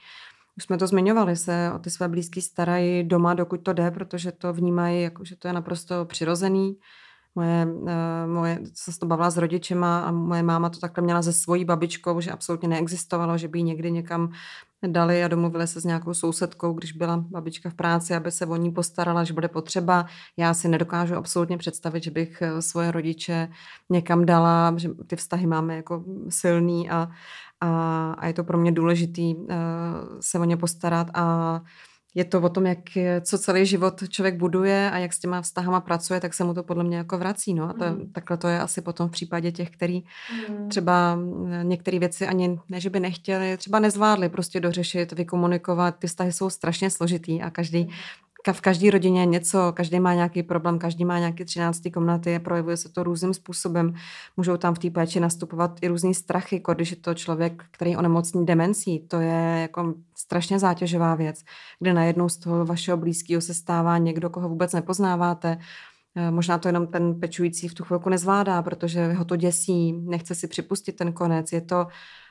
už 0.56 0.64
jsme 0.64 0.78
to 0.78 0.86
zmiňovali, 0.86 1.36
se 1.36 1.72
o 1.74 1.78
ty 1.78 1.90
své 1.90 2.08
blízké 2.08 2.40
starají 2.40 3.04
doma, 3.04 3.34
dokud 3.34 3.56
to 3.62 3.72
jde, 3.72 3.90
protože 3.90 4.32
to 4.32 4.52
vnímají, 4.52 5.02
jako, 5.02 5.24
že 5.24 5.36
to 5.36 5.48
je 5.48 5.54
naprosto 5.54 6.04
přirozený. 6.04 6.76
Moje, 7.36 7.66
uh, 7.66 7.90
moje, 8.26 8.58
se 8.74 8.98
to 8.98 9.06
bavila 9.06 9.30
s 9.30 9.36
rodičema 9.36 10.00
a 10.00 10.10
moje 10.10 10.42
máma 10.42 10.70
to 10.70 10.78
takhle 10.78 11.04
měla 11.04 11.22
se 11.22 11.32
svojí 11.32 11.64
babičkou, 11.64 12.20
že 12.20 12.30
absolutně 12.30 12.68
neexistovalo, 12.68 13.38
že 13.38 13.48
by 13.48 13.58
ji 13.58 13.62
někdy 13.62 13.90
někam 13.90 14.32
dali 14.88 15.24
a 15.24 15.28
domluvili 15.28 15.66
se 15.66 15.80
s 15.80 15.84
nějakou 15.84 16.14
sousedkou, 16.14 16.72
když 16.72 16.92
byla 16.92 17.16
babička 17.16 17.70
v 17.70 17.74
práci, 17.74 18.14
aby 18.14 18.30
se 18.30 18.46
o 18.46 18.56
ní 18.56 18.72
postarala, 18.72 19.24
že 19.24 19.34
bude 19.34 19.48
potřeba. 19.48 20.06
Já 20.36 20.54
si 20.54 20.68
nedokážu 20.68 21.14
absolutně 21.14 21.58
představit, 21.58 22.02
že 22.02 22.10
bych 22.10 22.42
eh, 22.42 22.62
svoje 22.62 22.90
rodiče 22.90 23.48
někam 23.90 24.26
dala, 24.26 24.74
že 24.76 24.88
ty 25.06 25.16
vztahy 25.16 25.46
máme 25.46 25.76
jako 25.76 26.04
silný 26.28 26.90
a, 26.90 27.08
a, 27.60 28.12
a 28.18 28.26
je 28.26 28.32
to 28.32 28.44
pro 28.44 28.58
mě 28.58 28.72
důležitý 28.72 29.34
uh, 29.34 29.46
se 30.20 30.38
o 30.38 30.44
ně 30.44 30.56
postarat 30.56 31.06
a 31.14 31.60
je 32.14 32.24
to 32.24 32.40
o 32.40 32.48
tom, 32.48 32.66
jak, 32.66 32.78
co 33.20 33.38
celý 33.38 33.66
život 33.66 34.08
člověk 34.08 34.36
buduje 34.36 34.90
a 34.90 34.98
jak 34.98 35.12
s 35.12 35.18
těma 35.18 35.42
vztahama 35.42 35.80
pracuje, 35.80 36.20
tak 36.20 36.34
se 36.34 36.44
mu 36.44 36.54
to 36.54 36.62
podle 36.62 36.84
mě 36.84 36.96
jako 36.96 37.18
vrací. 37.18 37.54
No? 37.54 37.70
A 37.70 37.72
to, 37.72 37.84
mm. 37.84 38.12
takhle 38.12 38.36
to 38.36 38.48
je 38.48 38.60
asi 38.60 38.82
potom 38.82 39.08
v 39.08 39.12
případě 39.12 39.52
těch, 39.52 39.70
který 39.70 40.04
mm. 40.48 40.68
třeba 40.68 41.18
eh, 41.50 41.64
některé 41.64 41.98
věci 41.98 42.26
ani 42.26 42.60
ne, 42.68 42.80
že 42.80 42.90
by 42.90 43.00
nechtěli, 43.00 43.56
třeba 43.56 43.78
nezvládli 43.78 44.28
prostě 44.28 44.60
dořešit, 44.60 45.12
vykomunikovat. 45.12 45.96
Ty 45.98 46.06
vztahy 46.06 46.32
jsou 46.32 46.50
strašně 46.50 46.90
složitý 46.90 47.42
a 47.42 47.50
každý 47.50 47.88
v 48.52 48.60
každé 48.60 48.90
rodině 48.90 49.20
je 49.20 49.26
něco, 49.26 49.72
každý 49.76 50.00
má 50.00 50.14
nějaký 50.14 50.42
problém, 50.42 50.78
každý 50.78 51.04
má 51.04 51.18
nějaké 51.18 51.44
třináctý 51.44 51.90
komnaty 51.90 52.36
a 52.36 52.38
projevuje 52.38 52.76
se 52.76 52.88
to 52.88 53.02
různým 53.02 53.34
způsobem. 53.34 53.94
Můžou 54.36 54.56
tam 54.56 54.74
v 54.74 54.78
té 54.78 54.90
péči 54.90 55.20
nastupovat 55.20 55.78
i 55.82 55.88
různý 55.88 56.14
strachy, 56.14 56.62
když 56.74 56.90
je 56.90 56.96
to 56.96 57.14
člověk, 57.14 57.64
který 57.70 57.96
onemocní 57.96 58.46
demencí. 58.46 59.00
To 59.08 59.20
je 59.20 59.58
jako 59.60 59.94
strašně 60.18 60.58
zátěžová 60.58 61.14
věc, 61.14 61.44
kde 61.80 61.94
najednou 61.94 62.28
z 62.28 62.36
toho 62.36 62.64
vašeho 62.64 62.96
blízkého 62.96 63.40
se 63.40 63.54
stává 63.54 63.98
někdo, 63.98 64.30
koho 64.30 64.48
vůbec 64.48 64.72
nepoznáváte. 64.72 65.58
Eh, 66.16 66.30
možná 66.30 66.58
to 66.58 66.68
jenom 66.68 66.86
ten 66.86 67.20
pečující 67.20 67.68
v 67.68 67.74
tu 67.74 67.84
chvilku 67.84 68.08
nezvládá, 68.08 68.62
protože 68.62 69.12
ho 69.12 69.24
to 69.24 69.36
děsí, 69.36 69.92
nechce 69.92 70.34
si 70.34 70.48
připustit 70.48 70.96
ten 70.96 71.12
konec. 71.12 71.52
Je 71.52 71.60
to 71.60 71.86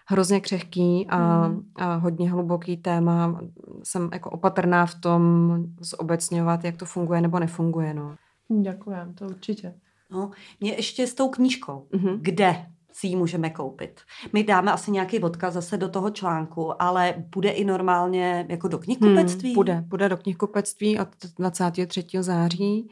hrozně 0.08 0.40
křehký 0.40 1.08
a, 1.10 1.48
mm. 1.48 1.64
a 1.76 1.96
hodně 1.96 2.32
hluboký 2.32 2.78
téma. 2.78 3.42
Jsem 3.84 4.10
jako 4.14 4.30
opatrná 4.30 4.86
v 4.86 4.96
tom 4.96 5.66
zobecňovat, 5.80 6.64
jak 6.64 6.78
to 6.78 6.86
funguje 6.86 7.22
nebo 7.22 7.40
nefunguje. 7.40 7.94
No. 7.94 8.16
Děkujem, 8.62 9.14
to 9.14 9.26
určitě. 9.26 9.74
No, 10.12 10.32
mě 10.60 10.74
ještě 10.74 11.08
s 11.08 11.14
tou 11.14 11.30
knížkou. 11.30 11.88
Mm-hmm. 11.94 12.18
Kde 12.22 12.66
si 12.92 13.08
ji 13.08 13.16
můžeme 13.16 13.50
koupit. 13.50 14.02
My 14.34 14.44
dáme 14.44 14.72
asi 14.72 14.92
nějaký 14.92 15.20
odkaz 15.20 15.54
zase 15.54 15.78
do 15.78 15.90
toho 15.90 16.10
článku, 16.10 16.82
ale 16.82 17.14
bude 17.36 17.50
i 17.50 17.66
normálně 17.66 18.46
jako 18.50 18.68
do 18.68 18.80
knihkupectví? 18.80 19.50
Hmm, 19.50 19.56
bude, 19.56 19.84
bude 19.88 20.10
do 20.10 20.18
knihkupectví 20.18 21.00
od 21.00 21.08
23. 21.40 22.06
září. 22.20 22.90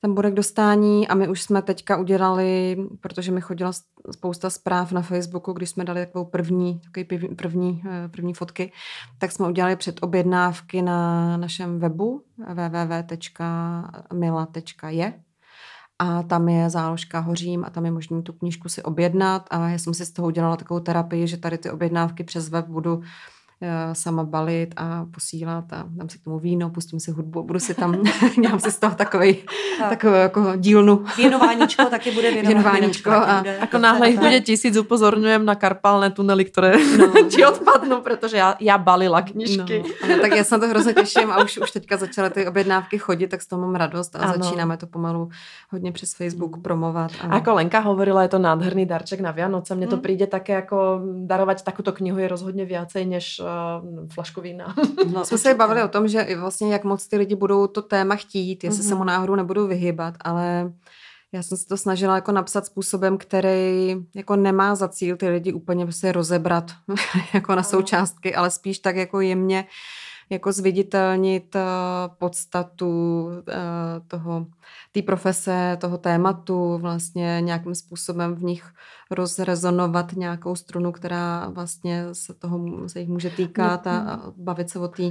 Ten 0.00 0.14
bude 0.14 0.30
k 0.30 0.34
dostání 0.34 1.08
a 1.08 1.14
my 1.14 1.28
už 1.28 1.42
jsme 1.42 1.62
teďka 1.62 1.96
udělali, 1.96 2.76
protože 3.00 3.32
mi 3.32 3.40
chodila 3.40 3.72
spousta 4.10 4.50
zpráv 4.50 4.92
na 4.92 5.02
Facebooku, 5.02 5.52
když 5.52 5.70
jsme 5.70 5.84
dali 5.84 6.06
takovou 6.06 6.24
první, 6.24 6.80
takový 6.80 7.04
první, 7.34 7.82
eh, 7.86 8.08
první 8.08 8.34
fotky, 8.34 8.72
tak 9.18 9.32
jsme 9.32 9.48
udělali 9.48 9.76
předobjednávky 9.76 10.82
na 10.82 11.36
našem 11.36 11.78
webu 11.78 12.22
www.mila.je 12.38 13.50
a 15.98 16.22
tam 16.22 16.48
je 16.48 16.70
záložka 16.70 17.20
Hořím 17.20 17.64
a 17.64 17.70
tam 17.70 17.84
je 17.84 17.90
možné 17.90 18.22
tu 18.22 18.32
knížku 18.32 18.68
si 18.68 18.82
objednat 18.82 19.46
a 19.50 19.68
já 19.68 19.78
jsem 19.78 19.94
si 19.94 20.06
z 20.06 20.12
toho 20.12 20.28
udělala 20.28 20.56
takovou 20.56 20.80
terapii, 20.80 21.26
že 21.26 21.36
tady 21.36 21.58
ty 21.58 21.70
objednávky 21.70 22.24
přes 22.24 22.48
web 22.48 22.66
budu 22.66 23.02
sama 23.92 24.24
balit 24.24 24.74
a 24.76 25.06
posílat 25.14 25.72
a 25.72 25.84
dám 25.88 26.08
si 26.08 26.18
k 26.18 26.24
tomu 26.24 26.38
víno, 26.38 26.70
pustím 26.70 27.00
si 27.00 27.10
hudbu, 27.10 27.42
budu 27.42 27.58
si 27.58 27.74
tam, 27.74 28.02
dělám 28.42 28.60
si 28.60 28.70
z 28.72 28.78
toho 28.78 28.94
takový, 28.94 29.36
takovou 29.88 30.14
jako 30.14 30.52
dílnu. 30.56 31.04
Věnováníčko 31.16 31.84
taky 31.84 32.10
bude 32.10 32.30
věnováníčko. 32.42 33.10
A, 33.10 33.38
bude, 33.38 33.56
jako 33.60 33.78
náhle 33.78 34.10
jich 34.10 34.18
bude 34.18 34.40
tisíc, 34.40 34.76
upozorňujem 34.76 35.44
na 35.44 35.54
karpalné 35.54 36.10
tunely, 36.10 36.44
které 36.44 36.72
no. 36.98 37.12
ti 37.28 37.46
odpadnou, 37.46 38.00
protože 38.00 38.36
já, 38.36 38.56
já 38.60 38.78
balila 38.78 39.22
knižky. 39.22 39.84
No, 40.08 40.18
tak 40.20 40.36
já 40.36 40.44
se 40.44 40.54
na 40.54 40.58
to 40.58 40.68
hrozně 40.68 40.94
těším 40.94 41.30
a 41.30 41.44
už, 41.44 41.58
už 41.58 41.70
teďka 41.70 41.96
začaly 41.96 42.30
ty 42.30 42.48
objednávky 42.48 42.98
chodit, 42.98 43.28
tak 43.28 43.42
z 43.42 43.46
toho 43.46 43.62
mám 43.62 43.74
radost 43.74 44.16
a 44.16 44.18
ano. 44.18 44.34
začínáme 44.38 44.76
to 44.76 44.86
pomalu 44.86 45.28
hodně 45.70 45.92
přes 45.92 46.14
Facebook 46.14 46.56
mm. 46.56 46.62
promovat. 46.62 47.10
A 47.28 47.34
jako 47.34 47.54
Lenka 47.54 47.78
hovorila, 47.78 48.22
je 48.22 48.28
to 48.28 48.38
nádherný 48.38 48.86
darček 48.86 49.20
na 49.20 49.30
Vianoce. 49.30 49.74
Mně 49.74 49.86
to 49.86 49.96
mm. 49.96 50.02
přijde 50.02 50.26
také 50.26 50.52
jako 50.52 51.00
darovat 51.24 51.62
takovou 51.62 51.92
knihu 51.92 52.18
je 52.18 52.28
rozhodně 52.28 52.64
viacej, 52.64 53.06
než 53.06 53.40
uh, 53.82 54.08
flašku 54.14 54.40
vína. 54.40 54.74
No, 55.12 55.24
jsme 55.24 55.38
se 55.38 55.54
bavili 55.54 55.82
o 55.82 55.88
tom, 55.88 56.08
že 56.08 56.36
vlastně 56.36 56.72
jak 56.72 56.84
moc 56.84 57.08
ty 57.08 57.16
lidi 57.16 57.34
budou 57.34 57.66
to 57.66 57.82
téma 57.82 58.16
chtít, 58.16 58.64
jestli 58.64 58.84
mm-hmm. 58.84 58.88
se 58.88 58.94
mu 58.94 59.04
náhodou 59.04 59.34
nebudou 59.34 59.66
vyhybat, 59.66 60.14
ale 60.20 60.72
já 61.32 61.42
jsem 61.42 61.58
se 61.58 61.66
to 61.66 61.76
snažila 61.76 62.14
jako 62.14 62.32
napsat 62.32 62.66
způsobem, 62.66 63.18
který 63.18 63.96
jako 64.14 64.36
nemá 64.36 64.74
za 64.74 64.88
cíl 64.88 65.16
ty 65.16 65.28
lidi 65.28 65.52
úplně 65.52 65.84
prostě 65.84 66.12
rozebrat 66.12 66.70
jako 67.34 67.54
na 67.54 67.62
součástky, 67.62 68.34
ale 68.34 68.50
spíš 68.50 68.78
tak 68.78 68.96
jako 68.96 69.20
jemně 69.20 69.66
jako 70.30 70.52
zviditelnit 70.52 71.54
uh, 71.54 71.60
podstatu 72.18 73.24
uh, 73.26 73.32
toho, 74.08 74.46
té 74.92 75.02
profese, 75.02 75.76
toho 75.80 75.98
tématu, 75.98 76.78
vlastně 76.78 77.38
nějakým 77.40 77.74
způsobem 77.74 78.34
v 78.34 78.42
nich 78.42 78.64
rozrezonovat 79.10 80.12
nějakou 80.12 80.54
strunu, 80.54 80.92
která 80.92 81.48
vlastně 81.48 82.04
se 82.12 82.34
toho 82.34 82.60
se 82.88 83.00
jich 83.00 83.08
může 83.08 83.30
týkat 83.30 83.86
a, 83.86 83.98
a 83.98 84.20
bavit 84.36 84.70
se 84.70 84.78
o 84.78 84.88
té 84.88 85.02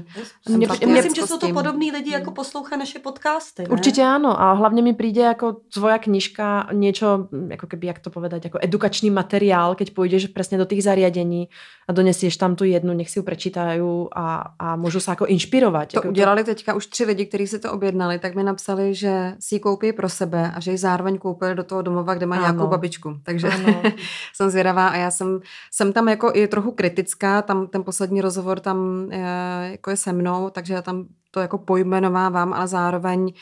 Myslím, 0.88 1.16
že 1.16 1.22
jsou 1.22 1.38
to 1.38 1.53
podobní 1.53 1.91
lidi, 1.91 2.12
jako 2.12 2.32
poslouchají 2.32 2.80
naše 2.80 2.99
podcasty. 2.99 3.64
Ne? 3.64 3.70
Určitě 3.70 4.03
ano 4.03 4.41
a 4.41 4.53
hlavně 4.53 4.82
mi 4.82 4.93
přijde 4.93 5.22
jako 5.22 5.55
tvoja 5.74 5.97
knižka 5.97 6.70
něco, 6.74 7.28
jako 7.47 7.68
keby, 7.68 7.88
jak 7.88 7.99
to 7.99 8.10
povedať, 8.10 8.43
jako 8.43 8.60
edukační 8.62 9.10
materiál, 9.10 9.76
keď 9.76 9.93
půjdeš 9.93 10.28
přesně 10.28 10.57
do 10.57 10.66
těch 10.66 10.84
zariadení 10.84 11.49
a 11.88 11.91
donesieš 11.91 12.38
tam 12.38 12.55
tu 12.55 12.64
jednu, 12.64 12.93
nech 12.93 13.10
si 13.10 13.20
ji 13.20 13.24
prečítají 13.24 13.82
a, 14.16 14.43
a 14.60 14.76
můžu 14.76 14.99
se 14.99 15.12
jako 15.12 15.26
inspirovat. 15.26 15.91
To 15.91 15.97
jako 15.97 16.07
udělali 16.07 16.43
to... 16.43 16.45
teďka 16.45 16.74
už 16.74 16.88
tři 16.88 17.05
lidi, 17.05 17.26
kteří 17.26 17.47
si 17.47 17.60
to 17.60 17.74
objednali, 17.74 18.20
tak 18.20 18.36
mi 18.36 18.43
napsali, 18.43 18.95
že 18.95 19.34
si 19.50 19.56
ji 19.56 19.60
koupí 19.60 19.93
pro 19.93 20.10
sebe 20.10 20.52
a 20.56 20.60
že 20.60 20.72
ji 20.72 20.78
zároveň 20.78 21.18
koupili 21.18 21.56
do 21.56 21.64
toho 21.64 21.82
domova, 21.82 22.14
kde 22.14 22.26
má 22.26 22.36
ano. 22.36 22.45
nějakou 22.45 22.68
babičku. 22.68 23.20
Takže 23.24 23.50
ano. 23.50 23.82
jsem 24.34 24.50
zvědavá 24.50 24.88
a 24.88 24.95
já 24.95 25.12
jsem, 25.12 25.39
jsem 25.72 25.93
tam 25.93 26.08
jako 26.10 26.32
i 26.34 26.47
trochu 26.47 26.72
kritická, 26.72 27.41
tam 27.41 27.68
ten 27.68 27.84
poslední 27.84 28.22
rozhovor 28.22 28.60
tam 28.60 29.08
je, 29.12 29.26
eh, 29.26 29.72
jako 29.72 29.89
je 29.89 29.97
se 29.97 30.14
mnou, 30.14 30.50
takže 30.50 30.74
já 30.74 30.82
tam 30.82 31.06
to 31.32 31.39
jako 31.39 31.58
pojmenovávám, 31.58 32.54
ale 32.54 32.68
zároveň 32.68 33.34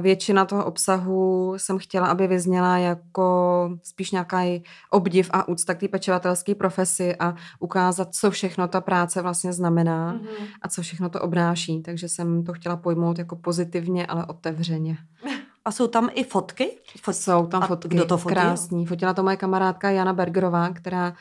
většina 0.00 0.44
toho 0.44 0.64
obsahu 0.64 1.54
jsem 1.56 1.78
chtěla, 1.78 2.06
aby 2.06 2.26
vyzněla 2.26 2.78
jako 2.78 3.70
spíš 3.82 4.10
nějaký 4.10 4.64
obdiv 4.90 5.30
a 5.32 5.48
úcta 5.48 5.74
k 5.74 5.80
té 5.80 5.88
pečovatelské 5.88 6.54
profesi 6.54 7.16
a 7.16 7.34
ukázat, 7.58 8.14
co 8.14 8.30
všechno 8.30 8.68
ta 8.68 8.80
práce 8.80 9.22
vlastně 9.22 9.52
znamená 9.52 10.14
mm-hmm. 10.14 10.46
a 10.62 10.68
co 10.68 10.82
všechno 10.82 11.08
to 11.08 11.20
obnáší. 11.20 11.82
Takže 11.82 12.08
jsem 12.08 12.44
to 12.44 12.52
chtěla 12.52 12.76
pojmout 12.76 13.18
jako 13.18 13.36
pozitivně, 13.36 14.06
ale 14.06 14.26
otevřeně. 14.26 14.98
A 15.64 15.72
jsou 15.72 15.86
tam 15.86 16.08
i 16.14 16.24
fotky? 16.24 16.78
Fot... 17.00 17.16
Jsou 17.16 17.46
tam 17.46 17.62
a 17.62 17.66
fotky, 17.66 17.88
kdo 17.88 18.04
to 18.04 18.18
fotil? 18.18 18.34
krásný. 18.34 18.86
Fotila 18.86 19.14
to 19.14 19.22
moje 19.22 19.36
kamarádka 19.36 19.90
Jana 19.90 20.12
Bergerová, 20.12 20.68
která 20.68 21.14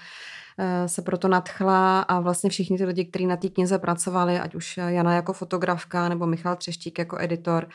eh, 0.57 0.87
se 0.87 1.01
proto 1.01 1.27
nadchla 1.27 2.01
a 2.01 2.19
vlastně 2.19 2.49
všichni 2.49 2.77
ty 2.77 2.85
lidi, 2.85 3.05
kteří 3.05 3.25
na 3.27 3.37
té 3.37 3.49
knize 3.49 3.79
pracovali, 3.79 4.39
ať 4.39 4.55
už 4.55 4.77
Jana 4.77 5.15
jako 5.15 5.33
fotografka 5.33 6.09
nebo 6.09 6.25
Michal 6.25 6.55
Třeštík 6.55 6.99
jako 6.99 7.17
editor, 7.19 7.67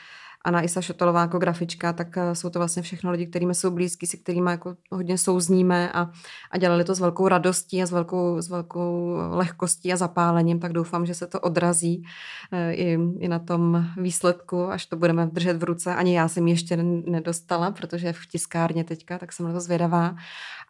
Anna 0.44 0.60
Isa 0.62 0.80
Šotolová 0.80 1.20
jako 1.20 1.38
grafička, 1.38 1.92
tak 1.92 2.16
eh, 2.16 2.34
jsou 2.34 2.50
to 2.50 2.58
vlastně 2.58 2.82
všechno 2.82 3.10
lidi, 3.10 3.26
kterými 3.26 3.54
jsou 3.54 3.70
blízký, 3.70 4.06
se 4.06 4.16
kterými 4.16 4.50
jako 4.50 4.76
hodně 4.90 5.18
souzníme 5.18 5.92
a, 5.92 6.10
a 6.50 6.58
dělali 6.58 6.84
to 6.84 6.94
s 6.94 7.00
velkou 7.00 7.28
radostí 7.28 7.82
a 7.82 7.86
s 7.86 7.92
velkou, 7.92 8.40
s 8.40 8.48
velkou 8.48 9.16
lehkostí 9.30 9.92
a 9.92 9.96
zapálením, 9.96 10.60
tak 10.60 10.72
doufám, 10.72 11.06
že 11.06 11.14
se 11.14 11.26
to 11.26 11.40
odrazí 11.40 12.04
eh, 12.52 12.72
i, 12.72 12.98
i 13.18 13.28
na 13.28 13.38
tom 13.38 13.86
výsledku, 13.96 14.64
až 14.70 14.86
to 14.86 14.96
budeme 14.96 15.26
držet 15.26 15.56
v 15.56 15.64
ruce. 15.64 15.94
Ani 15.94 16.16
já 16.16 16.28
jsem 16.28 16.48
ještě 16.48 16.76
nedostala, 17.06 17.70
protože 17.70 18.06
je 18.06 18.12
v 18.12 18.26
tiskárně 18.26 18.84
teďka, 18.84 19.18
tak 19.18 19.32
jsem 19.32 19.46
na 19.46 19.52
to 19.52 19.60
zvědavá 19.60 20.16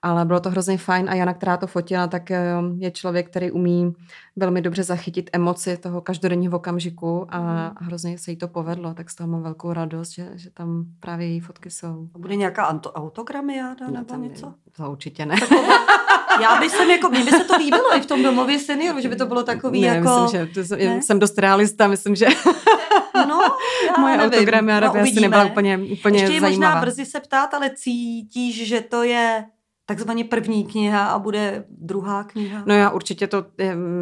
ale 0.05 0.25
bylo 0.25 0.41
to 0.41 0.51
hrozně 0.51 0.79
fajn 0.79 1.11
a 1.11 1.15
Jana, 1.15 1.35
která 1.35 1.57
to 1.57 1.67
fotila, 1.67 2.07
tak 2.07 2.31
eh, 2.31 2.45
je 2.79 2.91
člověk, 2.91 3.31
který 3.31 3.51
umí 3.51 3.93
velmi 4.37 4.63
dobře 4.63 4.83
zachytit 4.83 5.31
emoci 5.33 5.77
toho 5.77 6.01
každodenního 6.01 6.57
okamžiku 6.57 7.27
a 7.29 7.41
mhm. 7.41 7.77
hrozně 7.81 8.19
se 8.19 8.31
jí 8.31 8.37
to 8.37 8.49
povedlo, 8.49 8.95
tak 8.95 9.11
z 9.11 9.15
toho 9.15 9.29
mám 9.29 9.43
velkou 9.43 9.73
radost, 9.73 10.11
že, 10.11 10.31
že 10.35 10.51
tam 10.51 10.85
právě 11.01 11.27
její 11.27 11.41
fotky 11.41 11.71
jsou. 11.71 12.09
A 12.15 12.19
bude 12.19 12.37
nějaká 12.37 12.81
autogramiáda 12.95 13.87
no, 13.87 13.93
nebo 13.93 14.15
něco? 14.15 14.55
To 14.77 14.91
určitě 14.91 15.27
ne. 15.27 15.37
Já 16.43 16.61
bych 16.61 16.71
sem 16.71 16.91
jako, 16.91 17.09
mně 17.09 17.25
by 17.25 17.31
se 17.31 17.45
to 17.45 17.57
líbilo 17.57 17.97
i 17.97 18.01
v 18.01 18.07
tom 18.07 18.23
domově 18.23 18.59
seniorů, 18.59 19.01
že 19.01 19.09
by 19.09 19.17
to 19.17 19.27
bylo 19.27 19.43
takový 19.43 19.81
ne, 19.81 19.87
jako... 19.87 20.23
Myslím, 20.23 20.47
že 20.47 20.67
to, 20.69 20.77
ne? 20.77 21.03
jsem 21.03 21.19
dost 21.19 21.39
realista, 21.39 21.87
myslím, 21.87 22.15
že 22.17 22.27
no, 23.29 23.41
já 23.87 24.01
moje 24.01 24.17
nevím. 24.17 24.33
autogramiáda 24.33 24.93
by 24.93 25.01
asi 25.01 25.21
nebyla 25.21 25.45
úplně, 25.45 25.79
úplně 25.79 26.21
Ještě 26.21 26.35
je 26.35 26.41
zajímavá. 26.41 26.75
možná 26.75 26.81
brzy 26.81 27.07
se 27.07 27.21
ptát, 27.21 27.55
ale 27.55 27.71
cítíš, 27.75 28.69
že 28.69 28.81
to 28.81 29.03
je 29.03 29.45
takzvaně 29.87 30.25
první 30.25 30.65
kniha 30.65 31.07
a 31.07 31.19
bude 31.19 31.65
druhá 31.69 32.25
kniha? 32.25 32.63
No 32.67 32.75
já 32.75 32.91
určitě 32.91 33.27
to, 33.27 33.47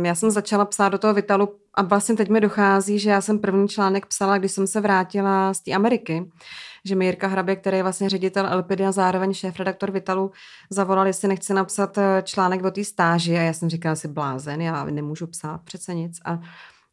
já 0.03 0.15
jsem 0.15 0.31
začala 0.31 0.65
psát 0.65 0.89
do 0.89 0.99
toho 0.99 1.15
Vitalu 1.15 1.49
a 1.75 1.83
vlastně 1.83 2.17
teď 2.17 2.29
mi 2.29 2.41
dochází, 2.41 2.99
že 2.99 3.11
já 3.11 3.21
jsem 3.21 3.39
první 3.39 3.69
článek 3.69 4.07
psala, 4.07 4.39
když 4.39 4.53
jsem 4.53 4.67
se 4.67 4.81
vrátila 4.81 5.55
z 5.55 5.61
té 5.61 5.73
Ameriky, 5.73 6.31
že 6.85 6.95
mi 6.95 7.05
Jirka 7.05 7.27
Hrabě, 7.27 7.57
který 7.57 7.77
je 7.77 7.83
vlastně 7.83 8.09
ředitel 8.09 8.47
Elpidy 8.47 8.87
a 8.87 8.93
zároveň 8.93 9.35
šéf-redaktor 9.35 9.91
Vitalu, 9.91 10.31
zavolal, 10.71 11.07
jestli 11.07 11.29
nechci 11.29 11.55
napsat 11.55 11.99
eh, 11.99 12.23
článek 12.25 12.65
o 12.65 12.71
té 12.71 12.85
stáži 12.85 13.37
a 13.37 13.43
já 13.43 13.53
jsem 13.53 13.71
říkala 13.71 13.97
si 13.97 14.09
blázen, 14.09 14.61
já 14.61 14.85
nemůžu 14.85 15.27
psát 15.27 15.61
přece 15.65 15.95
nic 15.95 16.21
a 16.25 16.41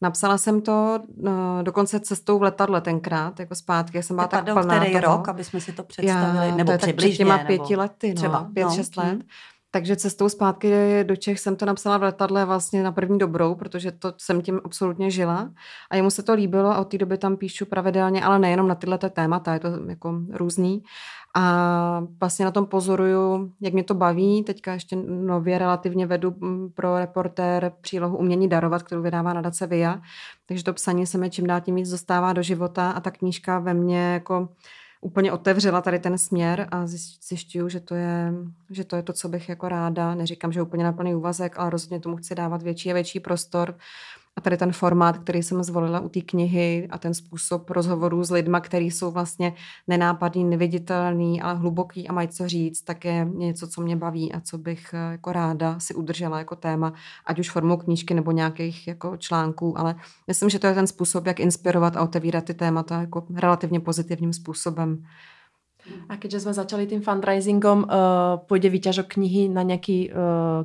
Napsala 0.01 0.37
jsem 0.37 0.61
to 0.61 0.99
no, 1.17 1.63
dokonce 1.63 1.99
cestou 1.99 2.39
v 2.39 2.41
letadle 2.41 2.81
tenkrát, 2.81 3.39
jako 3.39 3.55
zpátky, 3.55 3.97
jak 3.97 4.05
jsem 4.05 4.15
byla 4.15 4.27
tak 4.27 4.43
plná 4.43 4.79
který 4.79 5.01
toho. 5.01 5.17
rok, 5.17 5.29
aby 5.29 5.43
jsme 5.43 5.61
si 5.61 5.71
to 5.71 5.83
představili, 5.83 6.47
Já, 6.47 6.55
nebo 6.55 6.71
to 6.71 6.77
přibližně. 6.77 7.09
Před 7.09 7.17
těma 7.17 7.37
pěti 7.37 7.73
nebo 7.73 7.81
lety, 7.81 8.09
no, 8.09 8.15
třeba, 8.15 8.49
pět, 8.53 8.63
no. 8.63 8.71
šest 8.71 8.97
let. 8.97 9.05
Hmm. 9.05 9.21
Takže 9.71 9.95
cestou 9.95 10.29
zpátky 10.29 11.03
do 11.03 11.15
Čech 11.15 11.39
jsem 11.39 11.55
to 11.55 11.65
napsala 11.65 11.97
v 11.97 12.03
letadle 12.03 12.45
vlastně 12.45 12.83
na 12.83 12.91
první 12.91 13.17
dobrou, 13.17 13.55
protože 13.55 13.91
to 13.91 14.13
jsem 14.17 14.41
tím 14.41 14.61
absolutně 14.65 15.11
žila. 15.11 15.51
A 15.89 15.95
jemu 15.95 16.09
se 16.09 16.23
to 16.23 16.33
líbilo 16.33 16.69
a 16.69 16.79
od 16.79 16.85
té 16.85 16.97
doby 16.97 17.17
tam 17.17 17.37
píšu 17.37 17.65
pravidelně, 17.65 18.23
ale 18.23 18.39
nejenom 18.39 18.67
na 18.67 18.75
tyhle 18.75 18.97
témata, 18.97 19.53
je 19.53 19.59
to 19.59 19.67
jako 19.87 20.13
různý. 20.31 20.83
A 21.35 22.03
vlastně 22.19 22.45
na 22.45 22.51
tom 22.51 22.65
pozoruju, 22.65 23.51
jak 23.61 23.73
mě 23.73 23.83
to 23.83 23.93
baví. 23.93 24.43
Teďka 24.43 24.73
ještě 24.73 24.95
nově 25.05 25.57
relativně 25.57 26.05
vedu 26.05 26.35
mm, 26.37 26.69
pro 26.71 26.99
reportér 26.99 27.71
přílohu 27.81 28.17
Umění 28.17 28.49
darovat, 28.49 28.83
kterou 28.83 29.01
vydává 29.01 29.33
nadace 29.33 29.67
VIA. 29.67 30.01
Takže 30.45 30.63
to 30.63 30.73
psaní 30.73 31.05
se 31.05 31.17
mi 31.17 31.29
čím 31.29 31.47
dál 31.47 31.61
tím 31.61 31.75
víc 31.75 31.89
dostává 31.89 32.33
do 32.33 32.41
života 32.41 32.91
a 32.91 32.99
ta 32.99 33.11
knížka 33.11 33.59
ve 33.59 33.73
mně 33.73 34.13
jako 34.13 34.49
úplně 35.01 35.31
otevřela 35.31 35.81
tady 35.81 35.99
ten 35.99 36.17
směr 36.17 36.67
a 36.71 36.87
zjišťuju, 37.27 37.69
že 37.69 37.79
to 37.79 37.95
je, 37.95 38.33
že 38.69 38.83
to 38.83 38.95
je 38.95 39.03
to, 39.03 39.13
co 39.13 39.29
bych 39.29 39.49
jako 39.49 39.69
ráda. 39.69 40.15
Neříkám, 40.15 40.51
že 40.51 40.61
úplně 40.61 40.83
na 40.83 40.93
plný 40.93 41.15
úvazek, 41.15 41.59
ale 41.59 41.69
rozhodně 41.69 41.99
tomu 41.99 42.15
chci 42.15 42.35
dávat 42.35 42.61
větší 42.61 42.91
a 42.91 42.93
větší 42.93 43.19
prostor, 43.19 43.77
a 44.35 44.41
tady 44.41 44.57
ten 44.57 44.71
formát, 44.71 45.17
který 45.17 45.43
jsem 45.43 45.63
zvolila 45.63 45.99
u 45.99 46.09
té 46.09 46.21
knihy 46.21 46.87
a 46.91 46.97
ten 46.97 47.13
způsob 47.13 47.69
rozhovorů 47.69 48.23
s 48.23 48.31
lidma, 48.31 48.59
který 48.59 48.91
jsou 48.91 49.11
vlastně 49.11 49.53
nenápadný, 49.87 50.43
neviditelný, 50.43 51.41
ale 51.41 51.55
hluboký 51.55 52.07
a 52.07 52.13
mají 52.13 52.27
co 52.27 52.47
říct, 52.47 52.81
tak 52.81 53.05
je 53.05 53.27
něco, 53.33 53.67
co 53.67 53.81
mě 53.81 53.95
baví 53.95 54.33
a 54.33 54.39
co 54.39 54.57
bych 54.57 54.93
eh, 54.93 55.11
jako 55.11 55.31
ráda 55.31 55.79
si 55.79 55.93
udržela 55.93 56.39
jako 56.39 56.55
téma, 56.55 56.93
ať 57.25 57.39
už 57.39 57.49
formou 57.49 57.77
knížky 57.77 58.13
nebo 58.13 58.31
nějakých 58.31 58.87
jako 58.87 59.17
článků, 59.17 59.79
ale 59.79 59.95
myslím, 60.27 60.49
že 60.49 60.59
to 60.59 60.67
je 60.67 60.73
ten 60.73 60.87
způsob, 60.87 61.25
jak 61.25 61.39
inspirovat 61.39 61.97
a 61.97 62.01
otevírat 62.01 62.43
ty 62.45 62.53
témata 62.53 63.01
jako 63.01 63.25
relativně 63.35 63.79
pozitivním 63.79 64.33
způsobem. 64.33 65.03
A 66.09 66.17
keďže 66.17 66.39
jsme 66.39 66.53
začali 66.53 66.87
tím 66.87 67.01
fundraisingom, 67.01 67.79
uh, 67.79 67.85
půjde 68.47 68.69
výťažok 68.69 69.07
knihy 69.07 69.49
na 69.49 69.61
nějaký 69.61 70.11
uh, 70.11 70.15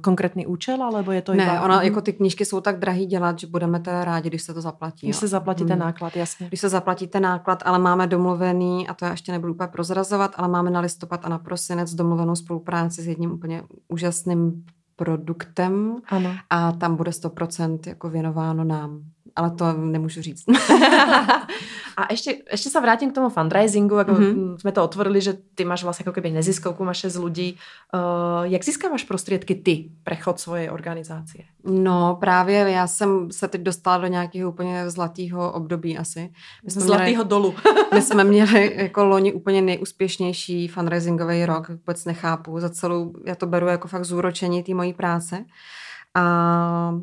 konkrétní 0.00 0.46
účel, 0.46 0.82
alebo 0.82 1.12
je 1.12 1.22
to 1.22 1.34
ne, 1.34 1.44
iba... 1.44 1.62
ona, 1.62 1.82
jako 1.82 2.00
ty 2.00 2.12
knížky 2.12 2.44
jsou 2.44 2.60
tak 2.60 2.78
drahý 2.78 3.06
dělat, 3.06 3.38
že 3.38 3.46
budeme 3.46 3.80
teda 3.80 4.04
rádi, 4.04 4.28
když 4.28 4.42
se 4.42 4.54
to 4.54 4.60
zaplatí. 4.60 5.06
Když 5.06 5.16
se 5.16 5.28
zaplatí 5.28 5.64
ten 5.64 5.78
náklad, 5.78 6.16
jasně. 6.16 6.48
Když 6.48 6.60
se 6.60 6.68
zaplatí 6.68 7.06
ten 7.06 7.22
náklad, 7.22 7.62
ale 7.66 7.78
máme 7.78 8.06
domluvený, 8.06 8.88
a 8.88 8.94
to 8.94 9.04
já 9.04 9.10
ještě 9.10 9.32
nebudu 9.32 9.52
úplně 9.52 9.68
prozrazovat, 9.68 10.34
ale 10.36 10.48
máme 10.48 10.70
na 10.70 10.80
listopad 10.80 11.20
a 11.24 11.28
na 11.28 11.38
prosinec 11.38 11.94
domluvenou 11.94 12.36
spolupráci 12.36 13.02
s 13.02 13.06
jedním 13.06 13.32
úplně 13.32 13.62
úžasným 13.88 14.64
produktem 14.96 15.96
ano. 16.08 16.30
a 16.50 16.72
tam 16.72 16.96
bude 16.96 17.10
100% 17.10 17.78
jako 17.86 18.08
věnováno 18.10 18.64
nám 18.64 19.00
ale 19.36 19.50
to 19.50 19.72
nemůžu 19.72 20.22
říct. 20.22 20.44
a 21.96 22.06
ještě, 22.10 22.36
ještě 22.50 22.70
se 22.70 22.80
vrátím 22.80 23.10
k 23.10 23.14
tomu 23.14 23.28
fundraisingu, 23.28 23.94
jako 23.94 24.12
mm-hmm. 24.12 24.56
jsme 24.56 24.72
to 24.72 24.84
otvorili, 24.84 25.20
že 25.20 25.36
ty 25.54 25.64
máš 25.64 25.82
vlastně 25.82 26.02
jako 26.02 26.12
keby 26.12 26.30
neziskovku, 26.30 26.84
máš 26.84 27.04
z 27.04 27.18
lidí. 27.18 27.58
Uh, 27.94 28.44
jak 28.44 28.64
získáváš 28.64 29.04
prostředky 29.04 29.54
ty 29.54 29.90
prechod 30.04 30.40
svojej 30.40 30.70
organizace? 30.70 31.38
No 31.64 32.16
právě 32.20 32.56
já 32.56 32.86
jsem 32.86 33.30
se 33.30 33.48
teď 33.48 33.60
dostala 33.60 33.98
do 33.98 34.06
nějakého 34.06 34.50
úplně 34.50 34.90
zlatého 34.90 35.52
období 35.52 35.98
asi. 35.98 36.32
My 36.64 36.70
jsme 36.70 36.82
zlatého 36.82 37.24
dolu. 37.24 37.54
my 37.94 38.02
jsme 38.02 38.24
měli 38.24 38.72
jako 38.76 39.04
loni 39.04 39.32
úplně 39.32 39.62
nejúspěšnější 39.62 40.68
fundraisingový 40.68 41.46
rok, 41.46 41.68
vůbec 41.68 42.04
nechápu. 42.04 42.60
Za 42.60 42.68
celou, 42.68 43.12
já 43.24 43.34
to 43.34 43.46
beru 43.46 43.66
jako 43.66 43.88
fakt 43.88 44.04
zúročení 44.04 44.62
té 44.62 44.74
mojí 44.74 44.92
práce. 44.92 45.44
A 46.14 46.94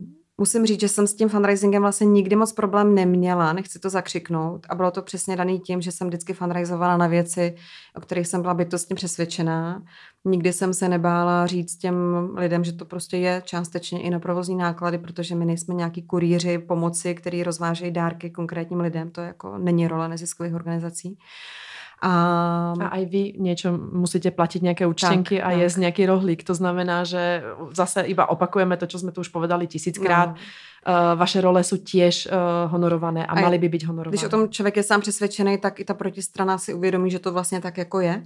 Musím 0.42 0.66
říct, 0.66 0.80
že 0.80 0.88
jsem 0.88 1.08
s 1.08 1.14
tím 1.14 1.30
fundraisingem 1.30 1.82
vlastně 1.82 2.06
nikdy 2.06 2.36
moc 2.36 2.54
problém 2.54 2.96
neměla, 2.96 3.54
nechci 3.54 3.80
to 3.80 3.90
zakřiknout. 3.90 4.66
A 4.70 4.76
bylo 4.76 4.92
to 4.92 5.02
přesně 5.02 5.36
daný 5.36 5.60
tím, 5.60 5.82
že 5.82 5.92
jsem 5.92 6.08
vždycky 6.08 6.34
fundraizovala 6.34 6.98
na 6.98 7.08
věci, 7.08 7.56
o 7.96 8.02
kterých 8.02 8.28
jsem 8.28 8.42
byla 8.42 8.54
bytostně 8.54 8.96
přesvědčená. 8.96 9.84
Nikdy 10.26 10.54
jsem 10.54 10.74
se 10.74 10.90
nebála 10.90 11.48
říct 11.48 11.78
těm 11.78 11.96
lidem, 12.36 12.64
že 12.64 12.74
to 12.74 12.86
prostě 12.86 13.18
je 13.18 13.42
částečně 13.46 14.02
i 14.02 14.10
na 14.10 14.20
provozní 14.20 14.56
náklady, 14.56 14.98
protože 14.98 15.36
my 15.36 15.46
nejsme 15.46 15.76
nějaký 15.76 16.02
kurýři 16.02 16.58
pomoci, 16.58 17.16
který 17.16 17.44
rozvážejí 17.44 17.92
dárky 17.92 18.30
konkrétním 18.30 18.80
lidem. 18.80 19.12
To 19.12 19.22
jako 19.22 19.58
není 19.58 19.88
role 19.88 20.08
neziskových 20.08 20.56
organizací. 20.56 21.18
A, 22.02 22.14
a 22.82 22.86
aj 22.98 23.04
vy 23.14 23.38
niečo 23.38 23.78
musíte 23.78 24.34
platiť 24.34 24.66
nejaké 24.66 24.90
účtenky 24.90 25.38
tak, 25.38 25.46
a 25.46 25.50
tak. 25.54 25.60
jesť 25.62 25.78
nejaký 25.86 26.04
rohlík. 26.10 26.42
To 26.50 26.58
znamená, 26.58 27.06
že 27.06 27.46
zase 27.78 28.10
iba 28.10 28.26
opakujeme 28.26 28.74
to, 28.74 28.90
čo 28.90 28.98
sme 28.98 29.14
tu 29.14 29.22
už 29.22 29.30
povedali 29.30 29.70
tisíckrát. 29.70 30.34
No. 30.34 30.42
Uh, 30.82 31.14
vaše 31.20 31.42
role 31.42 31.64
jsou 31.64 31.78
těž 31.78 32.26
uh, 32.26 32.72
honorované 32.72 33.26
a, 33.26 33.38
a 33.38 33.42
mali 33.42 33.58
by 33.58 33.70
být 33.70 33.84
honorované. 33.84 34.18
Když 34.18 34.24
o 34.24 34.30
tom 34.30 34.50
člověk 34.50 34.78
je 34.78 34.84
sám 34.84 35.02
přesvědčený, 35.02 35.58
tak 35.58 35.80
i 35.80 35.86
ta 35.86 35.94
protistrana 35.94 36.58
si 36.58 36.74
uvědomí, 36.74 37.12
že 37.12 37.20
to 37.20 37.32
vlastně 37.32 37.62
tak 37.62 37.78
jako 37.78 38.00
je. 38.00 38.24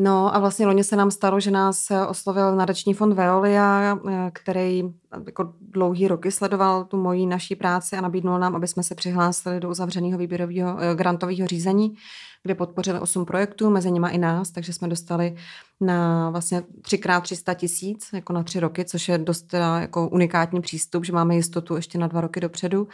No 0.00 0.34
a 0.34 0.38
vlastně 0.38 0.66
loni 0.66 0.84
se 0.84 0.96
nám 0.96 1.10
stalo, 1.10 1.40
že 1.40 1.50
nás 1.50 1.86
oslovil 2.08 2.56
nadační 2.56 2.94
fond 2.94 3.12
Veolia, 3.12 3.98
eh, 4.08 4.30
který 4.34 4.82
jako 5.26 5.52
dlouhý 5.60 6.08
roky 6.08 6.30
sledoval 6.30 6.84
tu 6.84 6.96
moji 6.96 7.26
naší 7.26 7.56
práci 7.56 7.96
a 7.96 8.00
nabídnul 8.00 8.38
nám, 8.38 8.56
aby 8.56 8.68
jsme 8.68 8.82
se 8.82 8.94
přihlásili 8.94 9.60
do 9.60 9.70
uzavřeného 9.70 10.18
výběrového 10.18 10.78
grantového 10.94 11.46
řízení 11.46 11.96
kde 12.42 12.54
podpořili 12.54 13.00
8 13.00 13.24
projektů, 13.24 13.70
mezi 13.70 13.90
nimi 13.90 14.08
i 14.10 14.18
nás, 14.18 14.50
takže 14.50 14.72
jsme 14.72 14.88
dostali 14.88 15.36
na 15.80 16.30
vlastně 16.30 16.62
3x 16.82 17.20
300 17.20 17.54
tisíc 17.54 18.08
jako 18.12 18.32
na 18.32 18.42
tři 18.42 18.60
roky, 18.60 18.84
což 18.84 19.08
je 19.08 19.18
dost 19.18 19.52
jako 19.80 20.08
unikátní 20.08 20.60
přístup, 20.60 21.04
že 21.04 21.12
máme 21.12 21.36
jistotu 21.36 21.76
ještě 21.76 21.98
na 21.98 22.06
dva 22.06 22.20
roky 22.20 22.40
dopředu. 22.40 22.88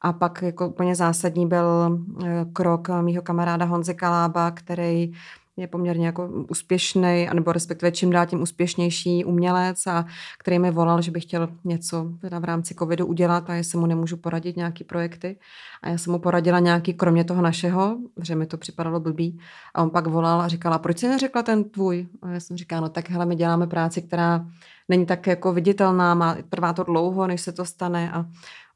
A 0.00 0.12
pak 0.12 0.42
jako 0.42 0.68
úplně 0.68 0.94
zásadní 0.94 1.46
byl 1.46 1.98
eh, 2.24 2.44
krok 2.52 2.88
mýho 3.00 3.22
kamaráda 3.22 3.64
Honzy 3.64 3.94
Kalába, 3.94 4.50
který 4.50 5.12
je 5.60 5.66
poměrně 5.66 6.06
jako 6.06 6.28
úspěšný, 6.48 7.28
anebo 7.30 7.52
respektive 7.52 7.92
čím 7.92 8.10
dál 8.10 8.26
tím 8.26 8.42
úspěšnější 8.42 9.24
umělec 9.24 9.86
a 9.86 10.06
který 10.38 10.58
mi 10.58 10.70
volal, 10.70 11.02
že 11.02 11.10
by 11.10 11.20
chtěl 11.20 11.48
něco 11.64 12.06
teda 12.20 12.38
v 12.38 12.44
rámci 12.44 12.74
covidu 12.74 13.06
udělat 13.06 13.50
a 13.50 13.54
jestli 13.54 13.78
mu 13.78 13.86
nemůžu 13.86 14.16
poradit 14.16 14.56
nějaký 14.56 14.84
projekty. 14.84 15.36
A 15.82 15.88
já 15.88 15.98
jsem 15.98 16.12
mu 16.12 16.18
poradila 16.18 16.58
nějaký, 16.58 16.94
kromě 16.94 17.24
toho 17.24 17.42
našeho, 17.42 17.98
že 18.22 18.34
mi 18.34 18.46
to 18.46 18.58
připadalo 18.58 19.00
blbý. 19.00 19.38
A 19.74 19.82
on 19.82 19.90
pak 19.90 20.06
volal 20.06 20.40
a 20.40 20.48
říkala, 20.48 20.78
proč 20.78 20.98
jsi 20.98 21.08
neřekla 21.08 21.42
ten 21.42 21.64
tvůj? 21.64 22.06
A 22.22 22.30
já 22.30 22.40
jsem 22.40 22.56
říkala, 22.56 22.80
no 22.80 22.88
tak 22.88 23.10
hele, 23.10 23.26
my 23.26 23.36
děláme 23.36 23.66
práci, 23.66 24.02
která 24.02 24.46
není 24.88 25.06
tak 25.06 25.26
jako 25.26 25.52
viditelná, 25.52 26.14
má, 26.14 26.36
trvá 26.48 26.72
to 26.72 26.82
dlouho, 26.82 27.26
než 27.26 27.40
se 27.40 27.52
to 27.52 27.64
stane 27.64 28.12
a 28.12 28.26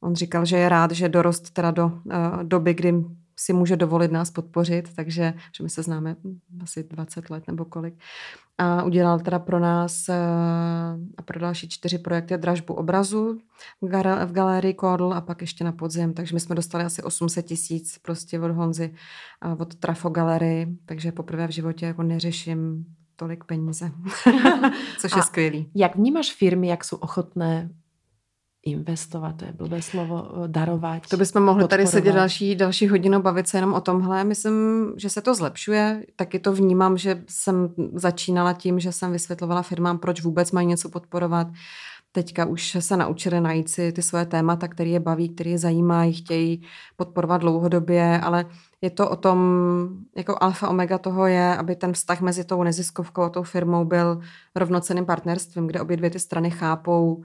on 0.01 0.15
říkal, 0.15 0.45
že 0.45 0.57
je 0.57 0.69
rád, 0.69 0.91
že 0.91 1.09
dorost 1.09 1.49
teda 1.49 1.71
do 1.71 1.85
uh, 1.85 2.43
doby, 2.43 2.73
kdy 2.73 2.93
si 3.35 3.53
může 3.53 3.75
dovolit 3.75 4.11
nás 4.11 4.31
podpořit, 4.31 4.95
takže 4.95 5.33
že 5.57 5.63
my 5.63 5.69
se 5.69 5.83
známe 5.83 6.15
asi 6.63 6.83
20 6.83 7.29
let 7.29 7.43
nebo 7.47 7.65
kolik. 7.65 7.93
A 8.57 8.83
udělal 8.83 9.19
teda 9.19 9.39
pro 9.39 9.59
nás 9.59 10.09
eh, 10.09 10.15
a 11.17 11.21
pro 11.21 11.39
další 11.39 11.69
čtyři 11.69 11.97
projekty 11.97 12.37
dražbu 12.37 12.73
obrazu 12.73 13.37
v 14.25 14.31
galerii 14.31 14.73
Kodl 14.73 15.13
a 15.13 15.21
pak 15.21 15.41
ještě 15.41 15.63
na 15.63 15.71
podzim, 15.71 16.13
takže 16.13 16.33
my 16.33 16.39
jsme 16.39 16.55
dostali 16.55 16.83
asi 16.83 17.03
800 17.03 17.45
tisíc 17.45 17.97
prostě 17.97 18.39
od 18.39 18.51
Honzy 18.51 18.93
a 19.41 19.59
od 19.59 19.75
Trafo 19.75 20.09
galerii, 20.09 20.67
takže 20.85 21.11
poprvé 21.11 21.47
v 21.47 21.51
životě 21.51 21.85
jako 21.85 22.03
neřeším 22.03 22.85
tolik 23.15 23.43
peníze, 23.43 23.91
což 24.99 25.11
je 25.11 25.21
a 25.21 25.23
skvělý. 25.23 25.71
Jak 25.75 25.95
vnímáš 25.95 26.33
firmy, 26.33 26.67
jak 26.67 26.83
jsou 26.83 26.97
ochotné 26.97 27.69
investovat, 28.65 29.35
to 29.35 29.45
je 29.45 29.51
blbé 29.51 29.81
slovo, 29.81 30.31
eh, 30.43 30.47
darovat. 30.47 31.07
To 31.09 31.17
bychom 31.17 31.43
mohli 31.43 31.63
podporovat. 31.63 31.69
tady 31.69 31.87
sedět 31.87 32.13
další, 32.13 32.55
další 32.55 32.87
hodinu, 32.87 33.21
bavit 33.21 33.47
se 33.47 33.57
jenom 33.57 33.73
o 33.73 33.81
tomhle. 33.81 34.23
Myslím, 34.23 34.87
že 34.97 35.09
se 35.09 35.21
to 35.21 35.35
zlepšuje. 35.35 36.05
Taky 36.15 36.39
to 36.39 36.53
vnímám, 36.53 36.97
že 36.97 37.23
jsem 37.29 37.69
začínala 37.93 38.53
tím, 38.53 38.79
že 38.79 38.91
jsem 38.91 39.11
vysvětlovala 39.11 39.61
firmám, 39.61 39.97
proč 39.97 40.21
vůbec 40.21 40.51
mají 40.51 40.67
něco 40.67 40.89
podporovat. 40.89 41.47
Teďka 42.11 42.45
už 42.45 42.77
se 42.79 42.97
naučili 42.97 43.41
najít 43.41 43.69
si 43.69 43.91
ty 43.91 44.01
svoje 44.01 44.25
témata, 44.25 44.67
které 44.67 44.89
je 44.89 44.99
baví, 44.99 45.29
které 45.29 45.49
je 45.49 45.57
zajímají, 45.57 46.13
chtějí 46.13 46.61
podporovat 46.95 47.37
dlouhodobě, 47.37 48.19
ale 48.19 48.45
je 48.81 48.89
to 48.89 49.09
o 49.09 49.15
tom, 49.15 49.39
jako 50.17 50.37
alfa 50.41 50.69
omega 50.69 50.97
toho 50.97 51.27
je, 51.27 51.57
aby 51.57 51.75
ten 51.75 51.93
vztah 51.93 52.21
mezi 52.21 52.43
tou 52.43 52.63
neziskovkou 52.63 53.21
a 53.21 53.29
tou 53.29 53.43
firmou 53.43 53.85
byl 53.85 54.19
rovnoceným 54.55 55.05
partnerstvím, 55.05 55.67
kde 55.67 55.81
obě 55.81 55.97
dvě 55.97 56.09
ty 56.09 56.19
strany 56.19 56.51
chápou, 56.51 57.23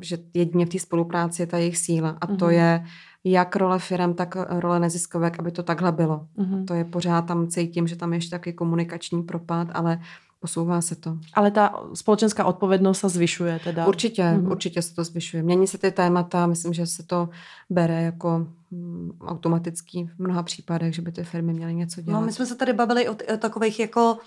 že 0.00 0.18
jedině 0.34 0.66
v 0.66 0.68
té 0.68 0.78
spolupráci 0.78 1.42
je 1.42 1.46
ta 1.46 1.58
jejich 1.58 1.78
síla. 1.78 2.18
A 2.20 2.26
to 2.26 2.34
mm-hmm. 2.34 2.48
je 2.48 2.84
jak 3.24 3.56
role 3.56 3.78
firm, 3.78 4.14
tak 4.14 4.36
role 4.48 4.80
neziskovek, 4.80 5.38
aby 5.38 5.50
to 5.50 5.62
takhle 5.62 5.92
bylo. 5.92 6.26
Mm-hmm. 6.38 6.64
To 6.64 6.74
je 6.74 6.84
pořád 6.84 7.22
tam 7.22 7.48
cítím, 7.48 7.86
že 7.86 7.96
tam 7.96 8.12
je 8.12 8.16
ještě 8.16 8.30
taky 8.30 8.52
komunikační 8.52 9.22
propad, 9.22 9.68
ale 9.74 10.00
posouvá 10.40 10.80
se 10.80 10.96
to. 10.96 11.18
Ale 11.34 11.50
ta 11.50 11.84
společenská 11.94 12.44
odpovědnost 12.44 12.98
se 12.98 13.08
zvyšuje 13.08 13.60
teda? 13.64 13.86
Určitě, 13.86 14.22
mm-hmm. 14.22 14.50
určitě 14.50 14.82
se 14.82 14.94
to 14.94 15.04
zvyšuje. 15.04 15.42
Mění 15.42 15.66
se 15.66 15.78
ty 15.78 15.90
témata, 15.90 16.46
myslím, 16.46 16.72
že 16.72 16.86
se 16.86 17.02
to 17.02 17.28
bere 17.70 18.02
jako 18.02 18.46
mm, 18.70 19.10
automatický 19.20 20.04
v 20.04 20.18
mnoha 20.18 20.42
případech, 20.42 20.94
že 20.94 21.02
by 21.02 21.12
ty 21.12 21.24
firmy 21.24 21.52
měly 21.52 21.74
něco 21.74 22.02
dělat. 22.02 22.20
No, 22.20 22.26
my 22.26 22.32
jsme 22.32 22.46
se 22.46 22.54
tady 22.54 22.72
bavili 22.72 23.08
o, 23.08 23.14
t- 23.14 23.24
o 23.24 23.36
takových 23.36 23.80
jako 23.80 24.12
uh, 24.12 24.18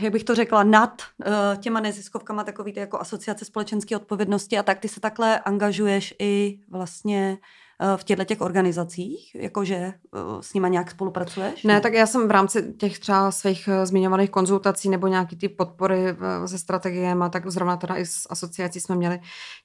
jak 0.00 0.12
bych 0.12 0.24
to 0.24 0.34
řekla, 0.34 0.62
nad 0.62 1.02
uh, 1.26 1.60
těma 1.60 1.80
neziskovkama, 1.80 2.44
takový 2.44 2.72
ty 2.72 2.80
jako 2.80 3.00
asociace 3.00 3.44
společenské 3.44 3.96
odpovědnosti 3.96 4.58
a 4.58 4.62
tak 4.62 4.78
ty 4.78 4.88
se 4.88 5.00
takhle 5.00 5.38
angažuješ 5.38 6.14
i 6.18 6.58
vlastně 6.70 7.38
Eh, 7.38 7.61
v 7.96 8.04
těchto 8.04 8.24
těch 8.24 8.40
organizacích, 8.40 9.34
jakože 9.34 9.74
eh, 9.74 9.92
s 10.40 10.54
nima 10.54 10.68
nějak 10.68 10.90
spolupracuješ? 10.90 11.64
Ne, 11.64 11.80
tak 11.80 11.92
já 11.92 12.06
jsem 12.06 12.28
v 12.28 12.30
rámci 12.30 12.72
těch 12.72 12.98
třeba 12.98 13.30
svých 13.30 13.68
eh, 13.68 13.86
zmiňovaných 13.86 14.30
konzultací 14.30 14.88
nebo 14.88 15.06
nějaký 15.06 15.36
ty 15.36 15.48
podpory 15.48 16.16
se 16.46 16.58
strategiem 16.58 17.22
a 17.22 17.28
tak 17.28 17.50
zrovna 17.50 17.76
teda 17.76 17.96
i 17.96 18.06
s 18.06 18.26
asociací 18.30 18.80
jsme 18.80 18.96
měli 18.96 19.20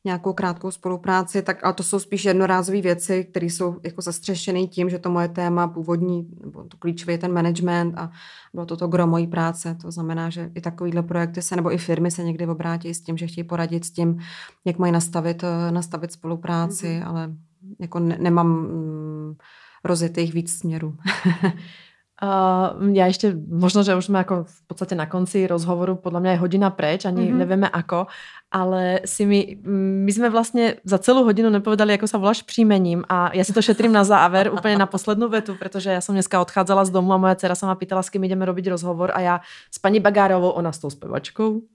nějakou 0.05 0.33
krátkou 0.33 0.71
spolupráci, 0.71 1.41
tak 1.41 1.63
ale 1.63 1.73
to 1.73 1.83
jsou 1.83 1.99
spíš 1.99 2.25
jednorázové 2.25 2.81
věci, 2.81 3.25
které 3.31 3.45
jsou 3.45 3.75
jako 3.83 4.01
zastřešené 4.01 4.67
tím, 4.67 4.89
že 4.89 4.99
to 4.99 5.09
moje 5.09 5.27
téma 5.27 5.67
původní, 5.67 6.27
nebo 6.41 6.63
to 6.63 6.77
klíčové 6.77 7.13
je 7.13 7.17
ten 7.17 7.33
management 7.33 7.97
a 7.97 8.11
bylo 8.53 8.65
to 8.65 8.77
to 8.77 8.87
gro 8.87 9.07
mojí 9.07 9.27
práce. 9.27 9.75
To 9.81 9.91
znamená, 9.91 10.29
že 10.29 10.51
i 10.55 10.61
takovýhle 10.61 11.03
projekty 11.03 11.41
se, 11.41 11.55
nebo 11.55 11.73
i 11.73 11.77
firmy 11.77 12.11
se 12.11 12.23
někdy 12.23 12.47
obrátí 12.47 12.93
s 12.93 13.01
tím, 13.01 13.17
že 13.17 13.27
chtějí 13.27 13.43
poradit 13.43 13.85
s 13.85 13.91
tím, 13.91 14.19
jak 14.65 14.77
mají 14.77 14.91
nastavit, 14.91 15.43
nastavit 15.71 16.11
spolupráci, 16.11 16.87
mm-hmm. 16.87 17.07
ale 17.07 17.33
jako 17.79 17.99
ne, 17.99 18.17
nemám 18.19 18.47
mm, 18.47 19.35
rozjetých 19.83 20.33
víc 20.33 20.59
směrů. 20.59 20.97
Uh, 22.18 22.74
ja 22.97 23.05
ešte, 23.05 23.30
možno, 23.38 23.86
že 23.86 23.93
už 23.93 24.09
sme 24.09 24.26
ako 24.26 24.49
v 24.49 24.61
podstate 24.65 24.97
na 24.97 25.05
konci 25.05 25.45
rozhovoru, 25.45 26.01
podľa 26.01 26.26
mňa 26.26 26.32
je 26.34 26.41
hodina 26.41 26.74
preč, 26.74 27.05
ani 27.05 27.30
mm-hmm. 27.30 27.38
nevieme 27.38 27.70
ako, 27.70 28.09
ale 28.49 29.05
si 29.05 29.22
my, 29.30 29.61
my 30.01 30.09
sme 30.09 30.34
vlastne 30.34 30.82
za 30.82 30.97
celú 30.97 31.22
hodinu 31.30 31.53
nepovedali, 31.53 31.93
ako 31.93 32.09
sa 32.09 32.18
voláš 32.18 32.41
příjmením 32.41 33.05
a 33.05 33.30
ja 33.38 33.45
si 33.45 33.53
to 33.53 33.61
šetrím 33.61 33.93
na 33.93 34.01
záver, 34.01 34.49
úplne 34.57 34.82
na 34.82 34.89
poslednú 34.89 35.30
vetu, 35.30 35.53
pretože 35.61 35.93
ja 35.93 36.01
som 36.01 36.18
dneska 36.18 36.41
odchádzala 36.41 36.89
z 36.89 36.91
domu 36.97 37.13
a 37.13 37.22
moja 37.22 37.38
dcera 37.38 37.53
sa 37.53 37.70
ma 37.70 37.78
pýtala, 37.78 38.01
s 38.01 38.09
kým 38.09 38.26
ideme 38.26 38.49
robiť 38.49 38.65
rozhovor 38.74 39.13
a 39.13 39.22
ja 39.22 39.36
s 39.70 39.78
pani 39.78 40.01
Bagárovou, 40.01 40.57
ona 40.57 40.74
s 40.74 40.82
tou 40.82 40.89
spevačkou. 40.89 41.70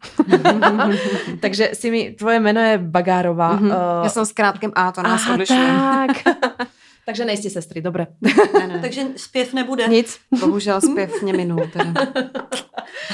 Takže 1.44 1.78
si 1.78 1.86
mi, 1.94 2.18
tvoje 2.18 2.42
meno 2.42 2.58
je 2.58 2.82
Bagárová. 2.82 3.62
Mm-hmm. 3.62 3.70
Uh, 3.70 4.02
ja 4.02 4.10
som 4.10 4.26
s 4.26 4.34
krátkým 4.34 4.74
A, 4.74 4.90
to 4.90 5.06
nás 5.06 5.22
odlišuje. 5.22 5.70
Tak. 5.70 6.12
Takže 7.06 7.24
nejste 7.24 7.50
sestry, 7.50 7.82
dobré. 7.82 8.06
Ne, 8.20 8.66
ne. 8.66 8.78
Takže 8.82 9.02
zpěv 9.16 9.52
nebude. 9.52 9.88
Nic. 9.88 10.18
Bohužel 10.40 10.80
zpěv 10.80 11.22
mě 11.22 11.32
minul. 11.32 11.66
Teda. 11.72 11.92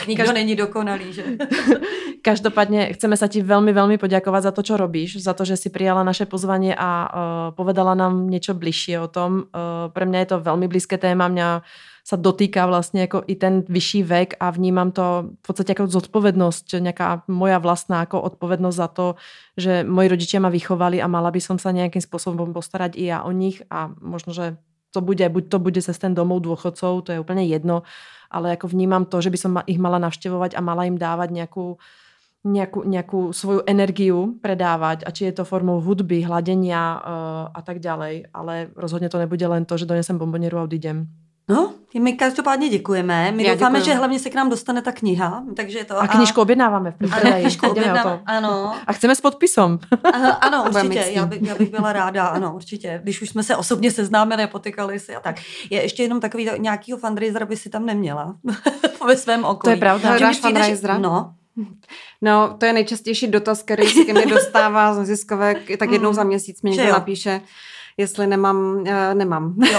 Nikdo 0.09 0.24
Každ... 0.24 0.34
není 0.34 0.57
dokonalý, 0.57 1.12
že? 1.12 1.24
Každopádne 2.22 2.93
chceme 2.93 3.16
sa 3.16 3.30
ti 3.30 3.41
veľmi, 3.41 3.72
veľmi 3.72 3.97
poďakovať 3.97 4.43
za 4.43 4.53
to, 4.53 4.61
čo 4.66 4.74
robíš, 4.76 5.22
za 5.22 5.32
to, 5.32 5.47
že 5.47 5.57
si 5.57 5.68
prijala 5.70 6.03
naše 6.03 6.26
pozvanie 6.26 6.74
a 6.74 6.91
uh, 6.91 7.09
povedala 7.55 7.95
nám 7.95 8.26
niečo 8.26 8.59
bližšie 8.59 9.01
o 9.01 9.09
tom. 9.09 9.49
Uh, 9.49 9.89
pre 9.95 10.05
mňa 10.05 10.18
je 10.26 10.28
to 10.34 10.45
veľmi 10.45 10.66
blízke 10.68 10.99
téma, 10.99 11.30
mňa 11.30 11.62
sa 12.09 12.16
dotýka 12.16 12.64
vlastne 12.64 13.04
ako 13.04 13.20
i 13.28 13.36
ten 13.36 13.68
vyšší 13.68 14.00
vek 14.09 14.30
a 14.40 14.48
vnímam 14.48 14.96
to 14.96 15.36
v 15.36 15.44
podstate 15.44 15.76
ako 15.76 15.92
zodpovednosť, 15.92 16.80
nejaká 16.80 17.28
moja 17.28 17.61
vlastná 17.61 18.00
ako 18.09 18.24
odpovednosť 18.32 18.76
za 18.80 18.88
to, 18.88 19.06
že 19.61 19.84
moji 19.84 20.09
rodičia 20.09 20.40
ma 20.40 20.48
vychovali 20.48 21.04
a 21.04 21.06
mala 21.11 21.28
by 21.28 21.36
som 21.36 21.61
sa 21.61 21.68
nejakým 21.68 22.00
spôsobom 22.00 22.56
postarať 22.56 22.96
i 22.96 23.12
ja 23.12 23.28
o 23.28 23.32
nich 23.36 23.61
a 23.68 23.92
možno, 24.00 24.32
že 24.32 24.56
to 24.88 25.04
bude, 25.04 25.20
buď 25.20 25.52
to 25.52 25.59
bude 25.61 25.76
cez 25.84 26.00
ten 26.00 26.16
domov 26.16 26.48
dôchodcov, 26.48 27.04
to 27.04 27.12
je 27.12 27.20
úplne 27.20 27.44
jedno, 27.44 27.84
ale 28.32 28.56
ako 28.56 28.72
vnímam 28.72 29.04
to, 29.04 29.20
že 29.20 29.28
by 29.28 29.36
som 29.36 29.61
ich 29.68 29.76
mala 29.76 30.00
navštevovať 30.00 30.56
a 30.56 30.64
mala 30.64 30.88
im 30.88 30.96
dávať 30.96 31.28
nejakú, 31.28 31.76
nejakú, 32.48 32.88
nejakú 32.88 33.20
svoju 33.36 33.68
energiu 33.68 34.40
predávať 34.40 35.04
a 35.04 35.12
či 35.12 35.28
je 35.28 35.36
to 35.36 35.44
formou 35.44 35.76
hudby, 35.84 36.24
hladenia 36.24 36.96
uh, 36.96 37.00
a 37.52 37.61
tak 37.61 37.84
ďalej, 37.84 38.32
ale 38.32 38.72
rozhodne 38.72 39.12
to 39.12 39.20
nebude 39.20 39.44
len 39.44 39.68
to, 39.68 39.76
že 39.76 39.84
donesem 39.84 40.16
bombonieru 40.16 40.56
a 40.56 40.64
odídem. 40.64 41.28
No, 41.49 41.72
my 42.01 42.12
každopádně 42.12 42.68
děkujeme. 42.68 43.32
My 43.32 43.44
Já 43.44 43.55
doufáme, 43.55 43.78
děkuju. 43.78 43.92
že 43.92 43.99
hlavně 43.99 44.18
se 44.18 44.30
k 44.30 44.34
nám 44.34 44.51
dostane 44.51 44.82
ta 44.82 44.92
kniha. 44.92 45.44
Takže 45.57 45.84
to, 45.84 45.99
a, 45.99 46.01
a 46.01 46.07
knižku 46.07 46.40
objednáváme 46.40 46.90
v 46.90 46.94
první 46.94 47.32
knižku 47.40 47.68
objednáváme, 47.68 48.22
ano. 48.26 48.74
A 48.86 48.92
chceme 48.92 49.14
s 49.14 49.20
podpisom. 49.20 49.78
Aha, 50.12 50.30
ano, 50.30 50.64
určitě. 50.68 51.05
Já, 51.11 51.26
by, 51.26 51.38
já 51.42 51.55
bych 51.55 51.70
byla 51.70 51.92
ráda, 51.92 52.26
ano, 52.26 52.55
určitě. 52.55 53.01
Když 53.03 53.22
už 53.22 53.28
jsme 53.28 53.42
se 53.42 53.57
osobně 53.57 53.90
seznámili, 53.90 54.46
potykali 54.46 55.01
si 55.01 55.16
a 55.16 55.20
tak. 55.20 55.36
Je 55.70 55.82
ještě 55.82 56.03
jenom 56.03 56.20
takový 56.20 56.51
nějakýho 56.59 56.99
fundraiser, 56.99 57.44
by 57.44 57.57
si 57.57 57.70
tam 57.70 57.86
neměla 57.86 58.36
ve 59.07 59.16
svém 59.16 59.44
okolí. 59.44 59.61
To 59.61 59.70
je 59.70 59.76
pravda. 59.76 60.09
Hledáš 60.09 60.38
fundraisera? 60.38 60.99
No, 60.99 61.32
No, 62.22 62.57
to 62.59 62.66
je 62.66 62.72
nejčastější 62.72 63.26
dotaz, 63.26 63.62
který 63.62 63.86
se 63.86 64.05
ke 64.05 64.12
mně 64.12 64.26
dostává 64.26 64.94
z 64.94 64.99
neziskovek, 64.99 65.78
tak 65.78 65.90
jednou 65.90 66.12
za 66.12 66.24
měsíc 66.24 66.62
mi 66.62 66.70
někdo 66.70 66.92
napíše, 66.92 67.40
jestli 67.99 68.26
nemám, 68.26 68.57
uh, 68.57 68.84
nemám. 69.14 69.55
Jo. 69.72 69.78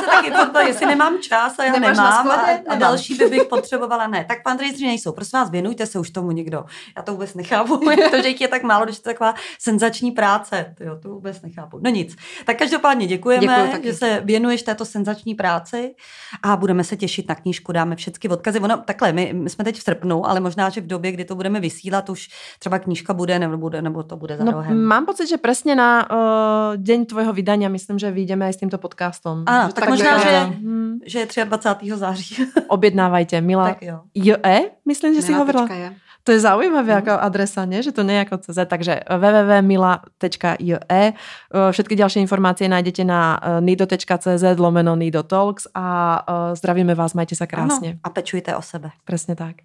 se 0.00 0.06
taky 0.06 0.30
podpal, 0.30 0.66
jestli 0.66 0.86
nemám 0.86 1.18
čas 1.18 1.58
a 1.58 1.64
já 1.64 1.72
Nemáš 1.72 1.96
nemám 1.96 2.30
a, 2.30 2.46
a 2.68 2.74
další 2.74 3.14
by 3.14 3.26
bych 3.26 3.44
potřebovala, 3.44 4.06
ne. 4.06 4.24
Tak 4.28 4.42
pan 4.42 4.56
fundraiseři 4.56 4.86
nejsou, 4.86 5.12
prosím 5.12 5.38
vás, 5.38 5.50
věnujte 5.50 5.86
se 5.86 5.98
už 5.98 6.10
tomu 6.10 6.30
někdo. 6.30 6.64
Já 6.96 7.02
to 7.02 7.12
vůbec 7.12 7.34
nechápu, 7.34 7.76
to, 8.10 8.22
že 8.22 8.28
jich 8.28 8.40
je 8.40 8.48
tak 8.48 8.62
málo, 8.62 8.86
že 8.90 9.02
to 9.02 9.10
je 9.10 9.14
taková 9.14 9.34
senzační 9.58 10.10
práce, 10.10 10.74
jo, 10.80 10.98
to 11.02 11.08
vůbec 11.08 11.42
nechápu. 11.42 11.78
No 11.82 11.90
nic, 11.90 12.16
tak 12.44 12.58
každopádně 12.58 13.06
děkujeme, 13.06 13.70
Děkuju, 13.72 13.82
že 13.84 13.94
se 13.94 14.20
věnuješ 14.24 14.62
této 14.62 14.84
senzační 14.84 15.34
práci 15.34 15.94
a 16.42 16.56
budeme 16.56 16.84
se 16.84 16.96
těšit 16.96 17.28
na 17.28 17.34
knížku, 17.34 17.72
dáme 17.72 17.96
všechny 17.96 18.30
odkazy. 18.30 18.60
Ono, 18.60 18.76
takhle, 18.76 19.12
my, 19.12 19.32
my 19.32 19.50
jsme 19.50 19.64
teď 19.64 19.76
v 19.78 19.82
srpnu, 19.82 20.26
ale 20.26 20.40
možná, 20.40 20.68
že 20.70 20.80
v 20.80 20.86
době, 20.86 21.12
kdy 21.12 21.24
to 21.24 21.34
budeme 21.34 21.60
vysílat, 21.60 22.08
už 22.08 22.28
třeba 22.58 22.78
knížka 22.78 23.14
bude 23.14 23.38
nebo, 23.38 23.56
bude, 23.56 23.82
nebo 23.82 24.02
to 24.02 24.16
bude 24.16 24.36
za 24.36 24.44
no, 24.44 24.52
rohem. 24.52 24.84
Mám 24.84 25.06
pocit, 25.06 25.26
že 25.26 25.36
přesně 25.36 25.74
na 25.74 26.10
uh, 26.10 26.16
den 26.76 27.06
tvojho 27.06 27.32
vydania 27.36 27.68
myslím, 27.68 28.00
že 28.00 28.08
vyjdeme 28.08 28.48
aj 28.48 28.56
s 28.56 28.60
týmto 28.64 28.80
podcastom. 28.80 29.44
Ano, 29.44 29.68
tak, 29.76 29.84
tak 29.84 29.92
možná, 29.92 30.16
že, 30.16 30.32
hmm. 30.56 31.04
že 31.04 31.16
je 31.28 31.44
23. 31.44 31.84
září. 31.92 32.34
Objednávajte, 32.76 33.36
Mila. 33.44 33.76
Tak 33.76 33.84
jo. 33.84 34.08
E? 34.40 34.72
myslím, 34.88 35.12
že 35.12 35.20
Mila 35.20 35.28
si 35.28 35.32
hovorila. 35.36 35.68
Je. 35.68 35.92
To 36.26 36.34
je 36.34 36.42
zaujímavé 36.42 36.90
mm. 36.90 37.00
ako 37.06 37.22
adresa, 37.22 37.62
nie? 37.70 37.86
že 37.86 37.94
to 37.94 38.02
nie 38.02 38.18
je 38.18 38.26
ako 38.26 38.36
CZ. 38.42 38.66
Takže 38.66 39.06
www.mila.je. 39.06 41.04
Všetky 41.54 41.94
ďalšie 41.94 42.18
informácie 42.18 42.66
nájdete 42.66 43.06
na 43.06 43.38
e, 43.38 43.62
nido.cz 43.62 44.42
lomeno 44.58 44.98
nidotalks 44.98 45.70
a 45.70 45.86
e, 45.86 46.58
zdravíme 46.58 46.98
vás, 46.98 47.14
majte 47.14 47.38
sa 47.38 47.46
krásne. 47.46 48.02
Ano, 48.02 48.02
a 48.02 48.08
pečujte 48.10 48.58
o 48.58 48.62
sebe. 48.62 48.90
Presne 49.06 49.38
tak. 49.38 49.62